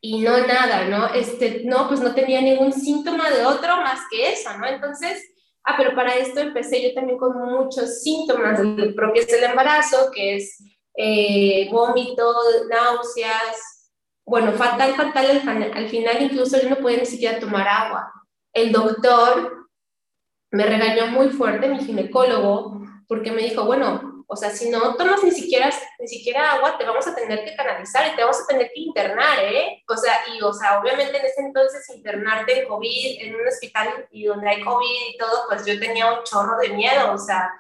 y 0.02 0.22
no 0.22 0.46
nada, 0.46 0.86
¿no? 0.86 1.14
Este, 1.16 1.64
no, 1.66 1.88
pues 1.88 2.00
no 2.00 2.14
tenía 2.14 2.42
ningún 2.42 2.72
síntoma 2.72 3.32
de 3.32 3.44
otro 3.44 3.76
más 3.78 4.02
que 4.12 4.34
eso, 4.34 4.56
¿no? 4.60 4.68
Entonces, 4.68 5.34
ah, 5.64 5.74
pero 5.78 5.96
para 5.96 6.14
esto 6.14 6.42
empecé 6.42 6.84
yo 6.84 6.94
también 6.94 7.18
con 7.18 7.36
muchos 7.38 8.04
síntomas 8.04 8.60
propios 8.96 9.26
del 9.26 9.46
embarazo, 9.46 10.12
que 10.14 10.36
es 10.36 10.60
eh, 10.96 11.70
vómito, 11.72 12.34
náuseas, 12.70 13.92
bueno, 14.26 14.52
fatal, 14.54 14.96
fatal, 14.96 15.42
al, 15.48 15.74
al 15.74 15.90
final 15.90 16.22
incluso 16.22 16.62
yo 16.62 16.70
no 16.70 16.78
podía 16.78 17.00
ni 17.00 17.06
siquiera 17.06 17.40
tomar 17.40 17.68
agua. 17.68 18.12
El 18.54 18.72
doctor 18.72 19.68
me 20.52 20.66
regañó 20.66 21.08
muy 21.08 21.30
fuerte, 21.30 21.68
mi 21.68 21.84
ginecólogo, 21.84 22.82
porque 23.08 23.32
me 23.32 23.42
dijo, 23.42 23.66
bueno, 23.66 24.24
o 24.34 24.36
sea, 24.38 24.50
si 24.50 24.70
no 24.70 24.96
tomas 24.96 25.22
ni 25.24 25.32
siquiera, 25.32 25.70
ni 26.00 26.08
siquiera 26.08 26.54
agua, 26.54 26.78
te 26.78 26.86
vamos 26.86 27.06
a 27.06 27.14
tener 27.14 27.44
que 27.44 27.54
canalizar 27.54 28.08
y 28.08 28.16
te 28.16 28.22
vamos 28.22 28.40
a 28.42 28.48
tener 28.48 28.72
que 28.74 28.80
internar, 28.80 29.40
¿eh? 29.40 29.84
O 29.90 29.98
sea, 29.98 30.14
y, 30.34 30.42
o 30.42 30.54
sea, 30.54 30.80
obviamente 30.80 31.18
en 31.18 31.26
ese 31.26 31.42
entonces 31.42 31.90
internarte 31.90 32.62
en 32.62 32.68
COVID, 32.70 33.22
en 33.22 33.36
un 33.36 33.46
hospital 33.46 34.08
y 34.10 34.24
donde 34.24 34.50
hay 34.50 34.64
COVID 34.64 35.10
y 35.10 35.18
todo, 35.18 35.44
pues 35.50 35.66
yo 35.66 35.78
tenía 35.78 36.14
un 36.14 36.24
chorro 36.24 36.58
de 36.60 36.70
miedo, 36.70 37.12
o 37.12 37.18
sea, 37.18 37.52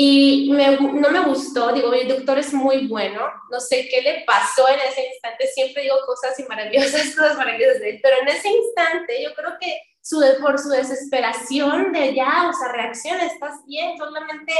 y 0.00 0.48
no 0.48 1.10
me 1.10 1.24
gustó, 1.24 1.72
digo, 1.72 1.92
el 1.92 2.06
doctor 2.06 2.38
es 2.38 2.54
muy 2.54 2.86
bueno, 2.86 3.20
no 3.50 3.58
sé 3.58 3.88
qué 3.90 4.00
le 4.00 4.22
pasó 4.24 4.68
en 4.68 4.78
ese 4.78 5.04
instante, 5.08 5.48
siempre 5.48 5.82
digo 5.82 5.96
cosas 6.06 6.38
y 6.38 6.44
maravillosas, 6.44 7.14
cosas 7.16 7.36
maravillosas 7.36 7.80
de 7.80 7.90
él, 7.90 8.00
pero 8.00 8.18
en 8.22 8.28
ese 8.28 8.48
instante 8.48 9.20
yo 9.20 9.34
creo 9.34 9.54
que 9.60 9.76
su, 10.00 10.22
por 10.40 10.56
su 10.60 10.68
desesperación 10.68 11.90
de 11.92 12.14
ya, 12.14 12.48
o 12.48 12.52
sea, 12.52 12.70
reacciona, 12.70 13.26
estás 13.26 13.54
bien, 13.66 13.98
solamente 13.98 14.52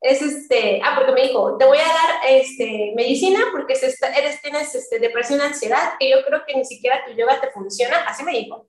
es 0.00 0.22
este, 0.22 0.80
ah, 0.84 0.94
porque 0.94 1.20
me 1.20 1.22
dijo, 1.22 1.56
te 1.58 1.64
voy 1.64 1.78
a 1.78 1.80
dar 1.80 2.20
este, 2.28 2.92
medicina 2.94 3.40
porque 3.50 3.72
eres, 3.72 4.40
tienes 4.40 4.72
este, 4.72 5.00
depresión, 5.00 5.40
ansiedad, 5.40 5.94
que 5.98 6.10
yo 6.10 6.24
creo 6.24 6.44
que 6.46 6.54
ni 6.54 6.64
siquiera 6.64 7.04
tu 7.04 7.12
yoga 7.12 7.40
te 7.40 7.50
funciona, 7.50 8.04
así 8.06 8.22
me 8.22 8.30
dijo. 8.30 8.68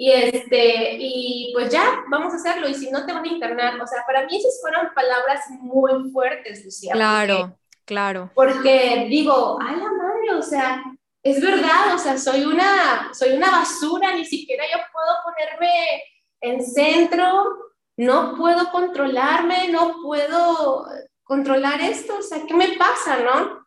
Y, 0.00 0.12
este, 0.12 0.96
y 0.96 1.50
pues 1.52 1.72
ya, 1.72 2.04
vamos 2.08 2.32
a 2.32 2.36
hacerlo. 2.36 2.68
Y 2.68 2.74
si 2.74 2.88
no 2.88 3.04
te 3.04 3.12
van 3.12 3.24
a 3.24 3.32
internar, 3.32 3.80
o 3.80 3.86
sea, 3.86 4.04
para 4.06 4.24
mí 4.26 4.36
esas 4.36 4.60
fueron 4.60 4.94
palabras 4.94 5.40
muy 5.60 6.12
fuertes, 6.12 6.64
Lucía. 6.64 6.92
Claro, 6.92 7.58
claro. 7.84 8.30
Porque 8.32 9.06
digo, 9.10 9.58
ay, 9.60 9.74
la 9.74 9.90
madre, 9.90 10.34
o 10.38 10.42
sea, 10.42 10.84
es 11.24 11.42
verdad, 11.42 11.96
o 11.96 11.98
sea, 11.98 12.16
soy 12.16 12.44
una, 12.44 13.12
soy 13.12 13.32
una 13.32 13.50
basura, 13.50 14.14
ni 14.14 14.24
siquiera 14.24 14.64
yo 14.72 14.78
puedo 14.92 15.16
ponerme 15.24 16.02
en 16.42 16.64
centro, 16.64 17.72
no 17.96 18.36
puedo 18.36 18.70
controlarme, 18.70 19.68
no 19.68 19.96
puedo 20.00 20.86
controlar 21.24 21.80
esto, 21.80 22.18
o 22.18 22.22
sea, 22.22 22.38
¿qué 22.46 22.54
me 22.54 22.76
pasa, 22.78 23.18
no? 23.18 23.66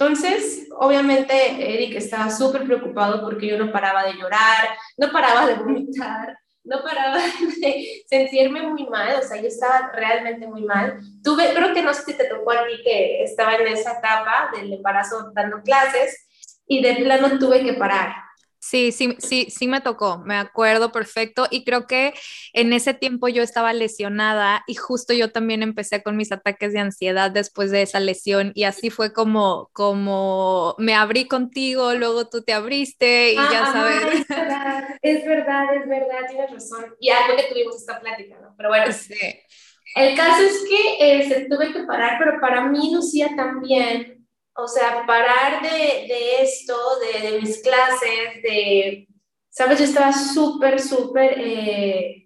Entonces, 0.00 0.66
obviamente, 0.78 1.34
Eric 1.74 1.96
estaba 1.96 2.30
súper 2.30 2.64
preocupado 2.64 3.20
porque 3.20 3.46
yo 3.46 3.58
no 3.58 3.70
paraba 3.70 4.04
de 4.04 4.14
llorar, 4.14 4.70
no 4.96 5.12
paraba 5.12 5.46
de 5.46 5.56
vomitar, 5.56 6.38
no 6.64 6.82
paraba 6.82 7.18
de 7.60 8.02
sentirme 8.08 8.62
muy 8.62 8.86
mal, 8.86 9.20
o 9.20 9.22
sea, 9.22 9.38
yo 9.38 9.48
estaba 9.48 9.92
realmente 9.92 10.46
muy 10.46 10.64
mal. 10.64 10.98
Tuve, 11.22 11.52
creo 11.52 11.74
que 11.74 11.82
no 11.82 11.92
sé 11.92 12.04
si 12.04 12.14
te 12.14 12.24
tocó 12.24 12.52
a 12.52 12.66
ti 12.66 12.80
que 12.82 13.24
estaba 13.24 13.56
en 13.56 13.66
esa 13.66 13.98
etapa 13.98 14.50
del 14.56 14.72
embarazo 14.72 15.32
dando 15.34 15.60
clases 15.62 16.26
y 16.66 16.82
de 16.82 16.94
plano 17.04 17.38
tuve 17.38 17.62
que 17.62 17.74
parar. 17.74 18.14
Sí, 18.62 18.92
sí, 18.92 19.16
sí, 19.20 19.46
sí 19.48 19.68
me 19.68 19.80
tocó, 19.80 20.18
me 20.18 20.36
acuerdo 20.36 20.92
perfecto 20.92 21.46
y 21.50 21.64
creo 21.64 21.86
que 21.86 22.12
en 22.52 22.74
ese 22.74 22.92
tiempo 22.92 23.26
yo 23.28 23.42
estaba 23.42 23.72
lesionada 23.72 24.64
y 24.66 24.74
justo 24.74 25.14
yo 25.14 25.32
también 25.32 25.62
empecé 25.62 26.02
con 26.02 26.14
mis 26.18 26.30
ataques 26.30 26.74
de 26.74 26.80
ansiedad 26.80 27.30
después 27.30 27.70
de 27.70 27.80
esa 27.80 28.00
lesión 28.00 28.52
y 28.54 28.64
así 28.64 28.90
fue 28.90 29.14
como, 29.14 29.70
como 29.72 30.74
me 30.76 30.94
abrí 30.94 31.26
contigo, 31.26 31.94
luego 31.94 32.28
tú 32.28 32.42
te 32.42 32.52
abriste 32.52 33.32
y 33.32 33.36
ya 33.36 33.72
sabes. 33.72 34.20
Es 34.20 34.28
verdad, 34.28 34.84
es 35.00 35.24
verdad, 35.24 35.74
es 35.74 35.88
verdad, 35.88 36.18
tienes 36.28 36.50
razón. 36.50 36.94
Y 37.00 37.08
algo 37.08 37.36
que 37.38 37.44
tuvimos 37.44 37.76
esta 37.76 37.98
plática, 37.98 38.38
¿no? 38.42 38.54
Pero 38.58 38.68
bueno, 38.68 38.92
sí. 38.92 39.14
el 39.94 40.14
caso 40.14 40.42
es 40.42 40.64
que 40.68 40.98
eh, 41.00 41.28
se 41.28 41.46
tuve 41.46 41.72
que 41.72 41.84
parar, 41.84 42.18
pero 42.18 42.38
para 42.38 42.66
mí, 42.66 42.92
Lucía, 42.92 43.30
también 43.34 44.19
o 44.62 44.68
sea, 44.68 45.04
parar 45.06 45.62
de, 45.62 46.42
esto, 46.42 46.76
de, 47.00 47.40
mis 47.40 47.62
clases, 47.62 48.42
de, 48.42 49.08
sabes, 49.48 49.78
yo 49.78 49.84
estaba 49.84 50.12
súper, 50.12 50.80
súper 50.80 51.34
eh, 51.38 52.20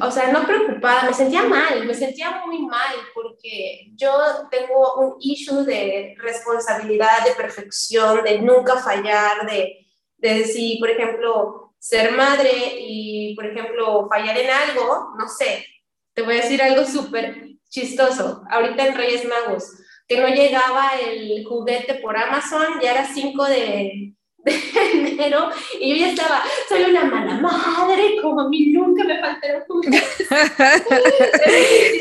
o 0.00 0.10
sea, 0.10 0.32
no 0.32 0.46
preocupada, 0.46 1.04
me 1.04 1.14
sentía 1.14 1.42
mal, 1.42 1.84
me 1.84 1.94
sentía 1.94 2.42
muy 2.46 2.62
mal 2.66 2.94
porque 3.12 3.90
yo 3.94 4.12
tengo 4.50 4.94
un 4.96 5.16
issue 5.20 5.64
de 5.64 6.14
responsabilidad, 6.18 7.24
de 7.24 7.32
perfección, 7.32 8.22
de 8.24 8.38
nunca 8.40 8.76
fallar, 8.76 9.46
de, 9.46 9.86
de 10.16 10.44
si, 10.44 10.78
por 10.78 10.90
ejemplo, 10.90 11.74
ser 11.78 12.12
madre 12.12 12.76
y, 12.78 13.34
por 13.34 13.46
ejemplo, 13.46 14.08
fallar 14.08 14.38
en 14.38 14.50
algo, 14.50 15.14
no 15.18 15.28
sé, 15.28 15.66
te 16.14 16.22
voy 16.22 16.34
a 16.34 16.42
decir 16.42 16.62
algo 16.62 16.86
súper 16.86 17.48
chistoso. 17.68 18.42
Ahorita 18.50 18.86
en 18.86 18.94
Reyes 18.94 19.24
Magos, 19.26 19.81
que 20.12 20.20
no 20.20 20.28
llegaba 20.28 20.90
el 21.00 21.42
juguete 21.44 21.94
por 21.94 22.16
Amazon, 22.16 22.80
ya 22.82 22.92
era 22.92 23.06
5 23.06 23.44
de, 23.46 24.12
enero 24.44 25.50
y 25.80 25.90
yo 25.90 25.96
ya 25.96 26.10
estaba, 26.10 26.42
soy 26.68 26.82
una 26.82 27.04
mala 27.04 27.34
madre, 27.34 28.16
como 28.20 28.40
a 28.40 28.48
mí 28.48 28.72
nunca 28.72 29.04
me 29.04 29.20
faltaron 29.20 29.62
juguetes 29.66 30.30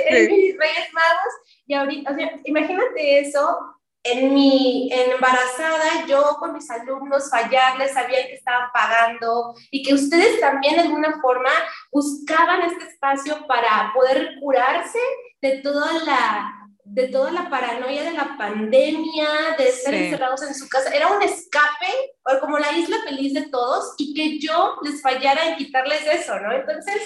en, 0.10 0.32
mis 0.32 0.58
Reyes 0.58 0.94
Magos. 0.94 1.34
Y 1.68 1.74
ahorita, 1.74 2.12
o 2.12 2.16
sea, 2.16 2.40
imagínate 2.44 3.20
eso 3.20 3.58
en 4.04 4.34
mi 4.34 4.92
en 4.92 5.12
embarazada, 5.12 6.06
yo 6.08 6.36
con 6.40 6.54
mis 6.54 6.70
alumnos 6.70 7.30
fallarles, 7.30 7.94
sabían 7.94 8.28
que 8.28 8.34
estaban 8.34 8.70
pagando 8.74 9.54
y 9.70 9.84
que 9.84 9.94
ustedes 9.94 10.40
también 10.42 10.76
de 10.76 10.82
alguna 10.82 11.22
forma 11.22 11.52
buscaban 11.92 12.64
este 12.64 12.88
espacio 12.88 13.46
para 13.48 13.92
poder 13.94 14.32
curarse 14.42 15.00
de 15.42 15.62
toda 15.62 15.94
la 16.04 16.61
de 16.84 17.08
toda 17.08 17.32
la 17.32 17.50
paranoia 17.50 18.04
de 18.04 18.12
la 18.12 18.36
pandemia, 18.38 19.28
de 19.58 19.70
estar 19.70 19.94
encerrados 19.94 20.42
en 20.44 20.54
su 20.56 20.68
casa. 20.68 20.94
Era 20.94 21.08
un 21.08 21.22
escape, 21.22 22.16
o 22.26 22.40
como 22.40 22.60
la 22.60 22.72
isla 22.78 22.98
feliz 23.08 23.34
de 23.34 23.50
todos, 23.50 23.96
y 23.98 24.14
que 24.14 24.40
yo 24.40 24.78
les 24.84 25.02
fallara 25.02 25.48
en 25.48 25.58
quitarles 25.58 26.06
eso, 26.06 26.40
¿no? 26.40 26.52
Entonces, 26.52 27.02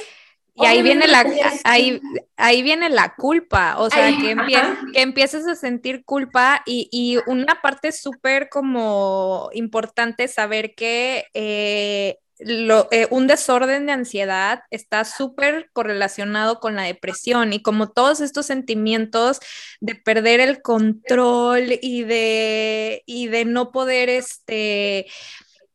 y 0.58 0.66
ahí 0.66 0.82
viene 0.82 1.06
la 1.08 1.26
ahí, 1.66 2.02
ahí 2.38 2.62
viene 2.62 2.90
la 2.90 3.14
culpa, 3.16 3.76
o 3.78 3.90
sea, 3.90 4.08
que, 4.08 4.38
que, 4.48 5.02
empieces 5.02 5.46
a 5.48 5.56
sentir 5.56 6.06
culpa 6.06 6.62
y, 6.66 6.88
y 6.92 7.18
una 7.30 7.62
parte 7.62 7.92
súper 7.92 8.48
como 8.48 9.50
importante 9.52 10.30
saber 10.30 10.74
que 10.74 11.26
eh, 11.34 12.20
lo, 12.40 12.88
eh, 12.92 13.08
un 13.12 13.28
desorden 13.28 13.86
de 13.86 13.94
ansiedad 13.94 14.64
está 14.70 15.06
súper 15.06 15.70
correlacionado 15.74 16.60
con 16.60 16.76
la 16.76 16.84
depresión 16.84 17.54
y 17.54 17.62
como 17.62 17.92
todos 17.92 18.20
estos 18.20 18.46
sentimientos 18.46 19.40
de 19.80 19.96
perder 19.96 20.40
el 20.40 20.62
control 20.62 21.80
y 21.82 22.04
de, 22.04 23.04
y 23.06 23.28
de 23.28 23.46
no 23.46 23.72
poder, 23.72 24.10
este, 24.10 25.08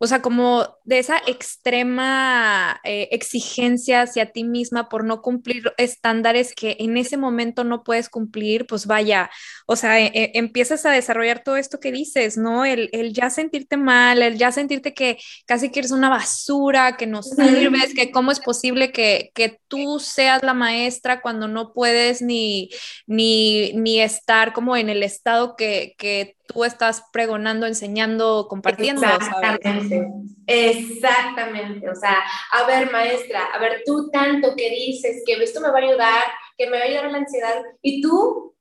o 0.02 0.06
sea, 0.06 0.22
como 0.22 0.78
de 0.84 0.98
esa 0.98 1.18
extrema 1.26 2.80
eh, 2.84 3.08
exigencia 3.12 4.00
hacia 4.00 4.32
ti 4.32 4.44
misma 4.44 4.88
por 4.88 5.04
no 5.04 5.20
cumplir 5.20 5.74
estándares 5.76 6.54
que 6.54 6.78
en 6.80 6.96
ese 6.96 7.18
momento 7.18 7.64
no 7.64 7.84
puedes 7.84 8.08
cumplir, 8.08 8.66
pues 8.66 8.86
vaya, 8.86 9.30
o 9.66 9.76
sea, 9.76 10.00
e, 10.00 10.06
e, 10.06 10.30
empiezas 10.38 10.86
a 10.86 10.90
desarrollar 10.90 11.42
todo 11.44 11.58
esto 11.58 11.80
que 11.80 11.92
dices, 11.92 12.38
¿no? 12.38 12.64
El, 12.64 12.88
el, 12.92 13.12
ya 13.12 13.28
sentirte 13.28 13.76
mal, 13.76 14.22
el 14.22 14.38
ya 14.38 14.52
sentirte 14.52 14.94
que 14.94 15.18
casi 15.44 15.70
que 15.70 15.80
eres 15.80 15.90
una 15.90 16.08
basura, 16.08 16.96
que 16.96 17.06
no 17.06 17.22
sirves, 17.22 17.92
que 17.94 18.10
cómo 18.10 18.32
es 18.32 18.40
posible 18.40 18.92
que, 18.92 19.30
que 19.34 19.60
tú 19.68 20.00
seas 20.00 20.42
la 20.42 20.54
maestra 20.54 21.20
cuando 21.20 21.46
no 21.46 21.74
puedes 21.74 22.22
ni, 22.22 22.70
ni, 23.06 23.74
ni 23.74 24.00
estar 24.00 24.54
como 24.54 24.78
en 24.78 24.88
el 24.88 25.02
estado 25.02 25.56
que, 25.56 25.94
que 25.98 26.36
tú 26.52 26.64
estás 26.64 27.04
pregonando, 27.12 27.66
enseñando, 27.66 28.46
compartiendo. 28.48 29.02
Exactamente, 29.06 30.08
exactamente. 30.46 31.88
O 31.88 31.94
sea, 31.94 32.16
a 32.52 32.66
ver, 32.66 32.90
maestra, 32.90 33.46
a 33.52 33.58
ver, 33.58 33.82
tú 33.84 34.10
tanto 34.10 34.54
que 34.56 34.70
dices 34.70 35.22
que 35.26 35.42
esto 35.42 35.60
me 35.60 35.70
va 35.70 35.78
a 35.78 35.82
ayudar, 35.82 36.22
que 36.56 36.68
me 36.68 36.78
va 36.78 36.84
a 36.84 36.86
ayudar 36.86 37.06
a 37.06 37.12
la 37.12 37.18
ansiedad, 37.18 37.62
y 37.82 38.00
tú, 38.00 38.54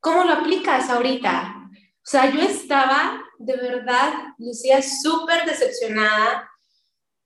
¿cómo 0.00 0.24
lo 0.24 0.32
aplicas 0.32 0.90
ahorita? 0.90 1.54
O 1.70 2.06
sea, 2.06 2.30
yo 2.30 2.40
estaba 2.42 3.24
de 3.38 3.56
verdad, 3.56 4.12
Lucía, 4.38 4.80
súper 4.82 5.44
decepcionada, 5.44 6.50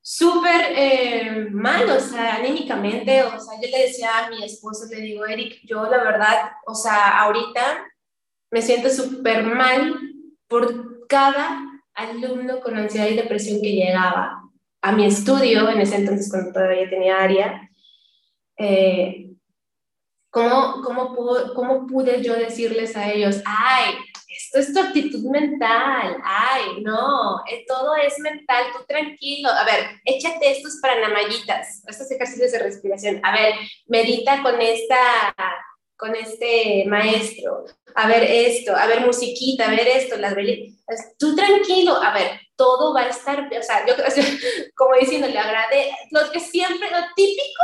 súper 0.00 0.72
eh, 0.74 1.48
mal, 1.50 1.88
o 1.90 2.00
sea, 2.00 2.36
anímicamente, 2.36 3.22
o 3.22 3.38
sea, 3.38 3.60
yo 3.60 3.68
le 3.70 3.86
decía 3.86 4.18
a 4.18 4.30
mi 4.30 4.42
esposo, 4.44 4.86
le 4.90 5.00
digo, 5.00 5.26
Eric, 5.26 5.60
yo 5.64 5.84
la 5.84 6.02
verdad, 6.02 6.52
o 6.66 6.74
sea, 6.74 7.20
ahorita 7.20 7.84
me 8.50 8.62
siento 8.62 8.90
súper 8.90 9.44
mal 9.44 9.98
por 10.46 11.06
cada 11.06 11.64
alumno 11.94 12.60
con 12.60 12.76
ansiedad 12.76 13.08
y 13.08 13.16
depresión 13.16 13.60
que 13.60 13.72
llegaba 13.72 14.42
a 14.80 14.92
mi 14.92 15.04
estudio, 15.06 15.68
en 15.68 15.80
ese 15.80 15.96
entonces 15.96 16.30
cuando 16.30 16.52
todavía 16.52 16.88
tenía 16.88 17.20
área. 17.20 17.70
Eh, 18.56 19.28
¿cómo, 20.30 20.82
cómo, 20.84 21.14
¿Cómo 21.54 21.86
pude 21.86 22.22
yo 22.22 22.34
decirles 22.34 22.96
a 22.96 23.10
ellos, 23.10 23.42
ay, 23.44 23.94
esto 24.28 24.58
es 24.58 24.72
tu 24.72 24.80
actitud 24.80 25.30
mental, 25.30 26.16
ay, 26.22 26.82
no, 26.82 27.42
eh, 27.50 27.64
todo 27.66 27.96
es 27.96 28.18
mental, 28.20 28.66
tú 28.72 28.84
tranquilo, 28.86 29.48
a 29.48 29.64
ver, 29.64 30.00
échate 30.04 30.52
estos 30.52 30.78
para 30.80 31.00
namayitas, 31.00 31.82
estos 31.86 32.10
ejercicios 32.10 32.52
de 32.52 32.58
respiración, 32.60 33.20
a 33.24 33.32
ver, 33.32 33.54
medita 33.86 34.42
con 34.42 34.60
esta 34.60 35.34
con 35.98 36.14
este 36.14 36.84
maestro, 36.86 37.64
a 37.96 38.06
ver 38.06 38.22
esto, 38.22 38.74
a 38.74 38.86
ver 38.86 39.04
musiquita, 39.04 39.66
a 39.66 39.70
ver 39.70 39.88
esto, 39.88 40.16
las 40.16 40.34
tú 41.18 41.34
tranquilo, 41.34 42.00
a 42.00 42.14
ver, 42.14 42.40
todo 42.54 42.94
va 42.94 43.02
a 43.02 43.08
estar, 43.08 43.40
o 43.40 43.62
sea, 43.62 43.84
yo 43.84 43.94
como 44.76 44.94
diciendo, 44.94 45.26
le 45.26 45.38
agrade, 45.38 45.90
lo 46.12 46.30
que 46.30 46.38
siempre, 46.38 46.88
lo 46.90 46.98
típico 47.16 47.62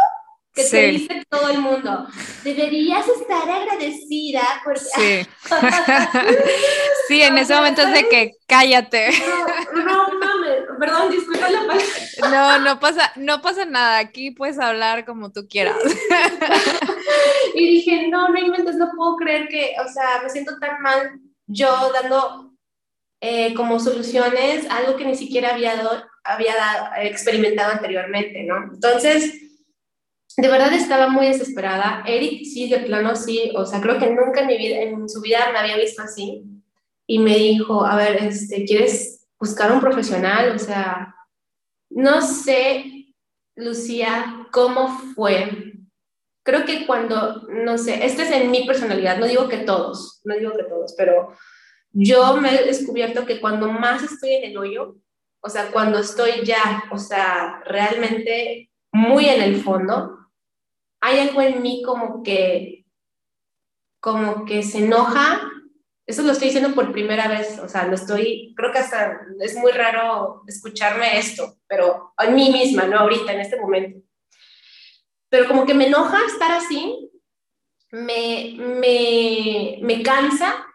que 0.54 0.64
te 0.64 0.86
dice 0.86 1.24
todo 1.28 1.48
el 1.48 1.58
mundo, 1.58 2.06
deberías 2.44 3.06
estar 3.08 3.50
agradecida 3.50 4.42
porque... 4.62 4.80
Sí, 4.80 5.26
sí 7.08 7.22
en 7.22 7.38
ese 7.38 7.54
momento 7.54 7.82
es 7.82 7.92
de 7.92 8.08
que 8.08 8.32
cállate. 8.46 9.10
No, 9.74 9.82
no 9.82 10.18
mames, 10.18 10.62
perdón, 10.78 11.10
disculpa 11.10 11.50
la 11.50 11.60
palabra. 11.66 11.84
No, 12.30 12.58
no 12.60 12.78
pasa, 12.78 13.12
no 13.16 13.42
pasa 13.42 13.64
nada, 13.64 13.98
aquí 13.98 14.30
puedes 14.30 14.58
hablar 14.60 15.04
como 15.04 15.32
tú 15.32 15.48
quieras. 15.48 15.76
y 17.54 17.66
dije, 17.66 18.08
no, 18.08 18.28
no 18.28 18.38
inventes, 18.38 18.76
no 18.76 18.92
puedo 18.96 19.16
creer 19.16 19.48
que, 19.48 19.74
o 19.84 19.92
sea, 19.92 20.22
me 20.22 20.30
siento 20.30 20.56
tan 20.60 20.80
mal 20.80 21.18
yo 21.46 21.90
dando 21.92 22.52
eh, 23.20 23.54
como 23.54 23.80
soluciones 23.80 24.70
algo 24.70 24.96
que 24.96 25.04
ni 25.04 25.16
siquiera 25.16 25.54
había, 25.54 25.74
había 26.22 26.54
experimentado 27.02 27.72
anteriormente, 27.72 28.44
¿no? 28.44 28.70
Entonces, 28.72 29.43
de 30.36 30.48
verdad 30.48 30.72
estaba 30.72 31.08
muy 31.08 31.26
desesperada. 31.26 32.02
Eric 32.06 32.44
sí, 32.44 32.68
de 32.68 32.80
plano 32.80 33.14
sí, 33.16 33.52
o 33.54 33.64
sea, 33.64 33.80
creo 33.80 33.98
que 33.98 34.10
nunca 34.10 34.40
en 34.40 34.46
mi 34.46 34.58
vida, 34.58 34.80
en 34.80 35.08
su 35.08 35.20
vida 35.20 35.50
me 35.52 35.58
había 35.58 35.76
visto 35.76 36.02
así. 36.02 36.44
Y 37.06 37.18
me 37.18 37.36
dijo, 37.36 37.84
a 37.84 37.96
ver, 37.96 38.16
este, 38.24 38.64
¿quieres 38.64 39.26
buscar 39.38 39.70
un 39.72 39.80
profesional? 39.80 40.54
O 40.54 40.58
sea, 40.58 41.14
no 41.90 42.22
sé, 42.22 43.14
Lucía, 43.56 44.48
cómo 44.50 44.88
fue 45.14 45.74
creo 46.44 46.64
que 46.64 46.86
cuando, 46.86 47.42
no 47.48 47.76
sé, 47.78 48.04
este 48.04 48.22
es 48.22 48.30
en 48.30 48.50
mi 48.50 48.64
personalidad, 48.66 49.18
no 49.18 49.26
digo 49.26 49.48
que 49.48 49.58
todos, 49.58 50.20
no 50.24 50.36
digo 50.36 50.52
que 50.54 50.64
todos, 50.64 50.94
pero 50.96 51.34
yo 51.90 52.36
me 52.36 52.54
he 52.54 52.66
descubierto 52.66 53.24
que 53.26 53.40
cuando 53.40 53.72
más 53.72 54.02
estoy 54.02 54.34
en 54.34 54.50
el 54.50 54.58
hoyo, 54.58 54.96
o 55.40 55.48
sea, 55.48 55.70
cuando 55.72 55.98
estoy 55.98 56.44
ya, 56.44 56.84
o 56.90 56.98
sea, 56.98 57.62
realmente 57.64 58.70
muy 58.92 59.26
en 59.26 59.42
el 59.42 59.62
fondo, 59.62 60.23
hay 61.04 61.18
algo 61.18 61.42
en 61.42 61.60
mí 61.60 61.82
como 61.84 62.22
que, 62.22 62.86
como 64.00 64.46
que 64.46 64.62
se 64.62 64.78
enoja. 64.78 65.50
Eso 66.06 66.22
lo 66.22 66.32
estoy 66.32 66.48
diciendo 66.48 66.74
por 66.74 66.92
primera 66.92 67.28
vez, 67.28 67.58
o 67.58 67.68
sea, 67.68 67.86
lo 67.86 67.94
estoy, 67.94 68.54
creo 68.56 68.72
que 68.72 68.78
hasta 68.78 69.20
es 69.40 69.54
muy 69.56 69.72
raro 69.72 70.42
escucharme 70.46 71.18
esto, 71.18 71.56
pero 71.66 72.14
a 72.16 72.26
mí 72.28 72.50
misma, 72.50 72.86
no 72.86 73.00
ahorita, 73.00 73.34
en 73.34 73.40
este 73.40 73.60
momento. 73.60 74.00
Pero 75.28 75.46
como 75.46 75.66
que 75.66 75.74
me 75.74 75.88
enoja 75.88 76.24
estar 76.24 76.52
así, 76.52 77.10
me, 77.90 78.54
me, 78.56 79.78
me 79.82 80.02
cansa, 80.02 80.66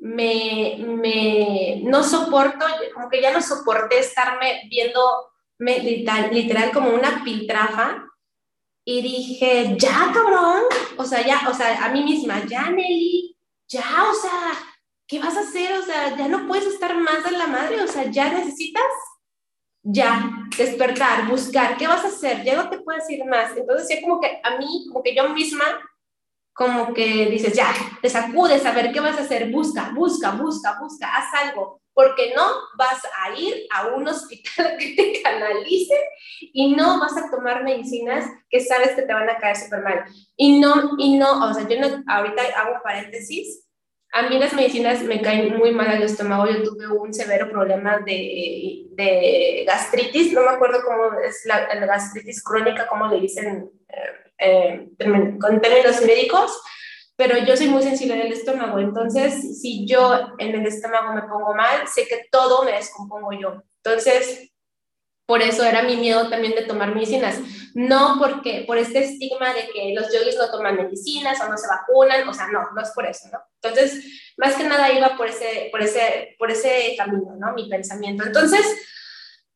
me, 0.00 0.76
me, 0.78 1.80
no 1.82 2.04
soporto, 2.04 2.64
como 2.94 3.08
que 3.08 3.20
ya 3.20 3.32
no 3.32 3.42
soporté 3.42 3.98
estarme 3.98 4.62
viendo 4.70 5.00
literal, 5.58 6.32
literal 6.32 6.70
como 6.70 6.90
una 6.90 7.24
piltrafa 7.24 8.07
y 8.90 9.02
dije, 9.02 9.76
ya 9.78 10.10
cabrón, 10.14 10.62
o 10.96 11.04
sea, 11.04 11.20
ya, 11.20 11.46
o 11.46 11.52
sea, 11.52 11.84
a 11.84 11.90
mí 11.90 12.02
misma, 12.02 12.46
ya 12.46 12.70
Nelly, 12.70 13.36
ya, 13.68 13.84
o 14.10 14.14
sea, 14.14 14.54
¿qué 15.06 15.18
vas 15.18 15.36
a 15.36 15.40
hacer? 15.40 15.78
O 15.78 15.82
sea, 15.82 16.16
ya 16.16 16.26
no 16.26 16.48
puedes 16.48 16.64
estar 16.64 16.96
más 16.96 17.22
de 17.22 17.32
la 17.32 17.48
madre, 17.48 17.82
o 17.82 17.86
sea, 17.86 18.10
ya 18.10 18.32
necesitas 18.32 18.82
ya, 19.82 20.48
despertar, 20.56 21.28
buscar, 21.28 21.76
¿qué 21.76 21.86
vas 21.86 22.02
a 22.02 22.08
hacer? 22.08 22.42
Ya 22.44 22.56
no 22.56 22.70
te 22.70 22.78
puedes 22.78 23.08
ir 23.10 23.26
más. 23.26 23.54
Entonces, 23.58 23.88
ya 23.90 24.00
como 24.00 24.22
que 24.22 24.40
a 24.42 24.56
mí, 24.56 24.86
como 24.88 25.02
que 25.02 25.14
yo 25.14 25.28
misma, 25.34 25.64
como 26.54 26.94
que 26.94 27.26
dices, 27.26 27.52
ya, 27.52 27.74
te 28.00 28.08
sacudes 28.08 28.64
a 28.64 28.72
ver 28.72 28.90
qué 28.90 29.00
vas 29.00 29.18
a 29.18 29.22
hacer, 29.22 29.50
busca, 29.50 29.92
busca, 29.94 30.30
busca, 30.30 30.78
busca, 30.80 31.14
haz 31.14 31.34
algo. 31.42 31.82
Porque 31.98 32.32
no 32.32 32.46
vas 32.76 33.02
a 33.04 33.36
ir 33.36 33.66
a 33.74 33.88
un 33.88 34.06
hospital 34.06 34.76
que 34.78 34.94
te 34.94 35.20
canalicen 35.20 35.98
y 36.40 36.76
no 36.76 37.00
vas 37.00 37.16
a 37.16 37.28
tomar 37.28 37.64
medicinas 37.64 38.24
que 38.48 38.60
sabes 38.60 38.90
que 38.90 39.02
te 39.02 39.12
van 39.12 39.28
a 39.28 39.36
caer 39.38 39.56
súper 39.56 39.82
mal. 39.82 40.04
Y 40.36 40.60
no, 40.60 40.92
y 40.96 41.18
no, 41.18 41.44
o 41.44 41.52
sea, 41.52 41.66
yo 41.66 41.80
no, 41.80 42.04
ahorita 42.06 42.42
hago 42.54 42.80
paréntesis, 42.84 43.66
a 44.12 44.28
mí 44.28 44.38
las 44.38 44.52
medicinas 44.52 45.02
me 45.02 45.20
caen 45.20 45.58
muy 45.58 45.72
mal 45.72 45.88
al 45.88 46.04
estómago. 46.04 46.46
Yo 46.46 46.62
tuve 46.62 46.86
un 46.86 47.12
severo 47.12 47.50
problema 47.50 47.98
de, 47.98 48.86
de 48.92 49.64
gastritis, 49.66 50.32
no 50.32 50.42
me 50.42 50.50
acuerdo 50.50 50.84
cómo 50.84 51.18
es 51.20 51.42
la, 51.46 51.66
gastritis 51.84 52.44
crónica, 52.44 52.86
cómo 52.86 53.08
le 53.08 53.20
dicen 53.20 53.68
eh, 54.38 54.88
eh, 54.98 55.36
con 55.40 55.60
términos 55.60 56.00
médicos, 56.02 56.62
pero 57.18 57.36
yo 57.36 57.56
soy 57.56 57.66
muy 57.66 57.82
sensible 57.82 58.14
del 58.14 58.32
estómago, 58.32 58.78
entonces 58.78 59.60
si 59.60 59.84
yo 59.84 60.36
en 60.38 60.54
el 60.54 60.64
estómago 60.64 61.12
me 61.12 61.22
pongo 61.22 61.52
mal, 61.52 61.88
sé 61.88 62.06
que 62.06 62.28
todo 62.30 62.62
me 62.62 62.70
descompongo 62.70 63.32
yo. 63.32 63.60
Entonces, 63.82 64.52
por 65.26 65.42
eso 65.42 65.64
era 65.64 65.82
mi 65.82 65.96
miedo 65.96 66.30
también 66.30 66.54
de 66.54 66.62
tomar 66.62 66.94
medicinas. 66.94 67.40
No 67.74 68.18
porque, 68.20 68.62
por 68.68 68.78
este 68.78 69.00
estigma 69.00 69.52
de 69.52 69.68
que 69.68 69.92
los 69.94 70.12
yogis 70.12 70.36
no 70.36 70.48
toman 70.48 70.76
medicinas 70.76 71.40
o 71.40 71.48
no 71.48 71.56
se 71.58 71.66
vacunan, 71.66 72.26
o 72.28 72.32
sea, 72.32 72.46
no, 72.52 72.70
no 72.72 72.80
es 72.80 72.90
por 72.90 73.04
eso, 73.04 73.28
¿no? 73.32 73.40
Entonces, 73.60 74.32
más 74.36 74.54
que 74.54 74.62
nada 74.62 74.92
iba 74.92 75.16
por 75.16 75.26
ese, 75.26 75.70
por 75.72 75.82
ese, 75.82 76.36
por 76.38 76.52
ese 76.52 76.94
camino, 76.96 77.34
¿no? 77.36 77.52
Mi 77.52 77.68
pensamiento. 77.68 78.24
Entonces, 78.24 78.64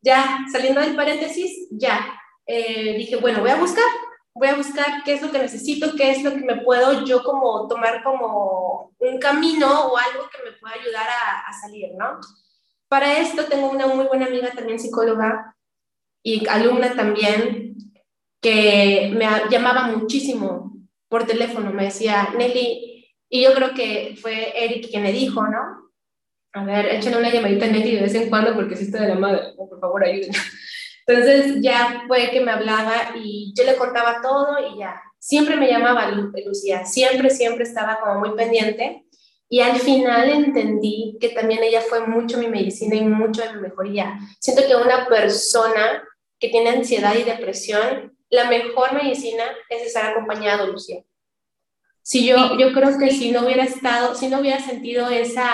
ya 0.00 0.40
saliendo 0.50 0.80
del 0.80 0.96
paréntesis, 0.96 1.68
ya 1.70 2.12
eh, 2.44 2.94
dije, 2.98 3.16
bueno, 3.16 3.40
voy 3.40 3.50
a 3.50 3.56
buscar, 3.56 3.84
voy 4.34 4.48
a 4.48 4.56
buscar 4.56 5.02
qué 5.04 5.14
es 5.14 5.22
lo 5.22 5.30
que 5.30 5.38
necesito, 5.38 5.94
qué 5.96 6.10
es 6.10 6.22
lo 6.22 6.30
que 6.30 6.44
me 6.44 6.62
puedo 6.62 7.04
yo 7.04 7.22
como 7.22 7.68
tomar 7.68 8.02
como 8.02 8.94
un 8.98 9.18
camino 9.18 9.86
o 9.86 9.96
algo 9.96 10.28
que 10.30 10.50
me 10.50 10.56
pueda 10.58 10.74
ayudar 10.74 11.06
a, 11.08 11.52
salir, 11.60 11.90
¿no? 11.98 12.18
Para 12.88 13.18
esto 13.18 13.44
tengo 13.44 13.70
una 13.70 13.86
muy 13.86 14.06
buena 14.06 14.26
amiga 14.26 14.50
también 14.52 14.78
psicóloga 14.78 15.54
y 16.22 16.46
alumna 16.48 16.94
también 16.94 17.76
que 18.40 19.12
me 19.14 19.26
llamaba 19.50 19.86
muchísimo 19.88 20.72
por 21.08 21.26
teléfono, 21.26 21.72
me 21.72 21.84
decía, 21.84 22.30
Nelly, 22.36 23.06
y 23.28 23.42
yo 23.42 23.54
creo 23.54 23.74
que 23.74 24.16
fue 24.20 24.52
Eric 24.64 24.90
quien 24.90 25.02
me 25.02 25.12
dijo, 25.12 25.46
¿no? 25.46 25.90
A 26.54 26.64
ver, 26.64 26.86
échale 26.86 27.16
una 27.16 27.30
llamadita 27.30 27.66
a 27.66 27.68
Nelly 27.68 27.96
de 27.96 28.02
vez 28.02 28.14
en 28.14 28.28
cuando 28.28 28.54
porque 28.54 28.76
si 28.76 28.84
está 28.84 29.02
de 29.02 29.08
la 29.08 29.14
madre, 29.14 29.54
por 29.56 29.78
favor 29.78 30.04
ayúdenme. 30.04 30.36
Entonces 31.12 31.56
ya 31.60 32.04
fue 32.06 32.30
que 32.30 32.40
me 32.40 32.52
hablaba 32.52 33.12
y 33.14 33.52
yo 33.56 33.64
le 33.64 33.76
contaba 33.76 34.20
todo 34.22 34.56
y 34.58 34.78
ya, 34.78 35.00
siempre 35.18 35.56
me 35.56 35.68
llamaba 35.68 36.10
Lucía, 36.10 36.84
siempre, 36.84 37.30
siempre 37.30 37.64
estaba 37.64 38.00
como 38.00 38.20
muy 38.20 38.36
pendiente 38.36 39.04
y 39.48 39.60
al 39.60 39.78
final 39.78 40.30
entendí 40.30 41.18
que 41.20 41.28
también 41.28 41.62
ella 41.62 41.82
fue 41.82 42.06
mucho 42.06 42.38
mi 42.38 42.48
medicina 42.48 42.96
y 42.96 43.04
mucho 43.04 43.42
de 43.42 43.52
mi 43.52 43.60
mejoría. 43.60 44.18
Siento 44.40 44.62
que 44.66 44.74
una 44.74 45.06
persona 45.06 46.02
que 46.38 46.48
tiene 46.48 46.70
ansiedad 46.70 47.14
y 47.14 47.22
depresión, 47.24 48.16
la 48.30 48.48
mejor 48.48 48.94
medicina 48.94 49.44
es 49.68 49.82
estar 49.82 50.10
acompañado, 50.10 50.66
Lucía. 50.66 51.02
Si 52.00 52.26
yo, 52.26 52.58
yo 52.58 52.72
creo 52.72 52.98
que 52.98 53.10
si 53.10 53.30
no 53.30 53.44
hubiera 53.44 53.64
estado, 53.64 54.14
si 54.14 54.28
no 54.28 54.40
hubiera 54.40 54.58
sentido 54.58 55.08
esa 55.10 55.52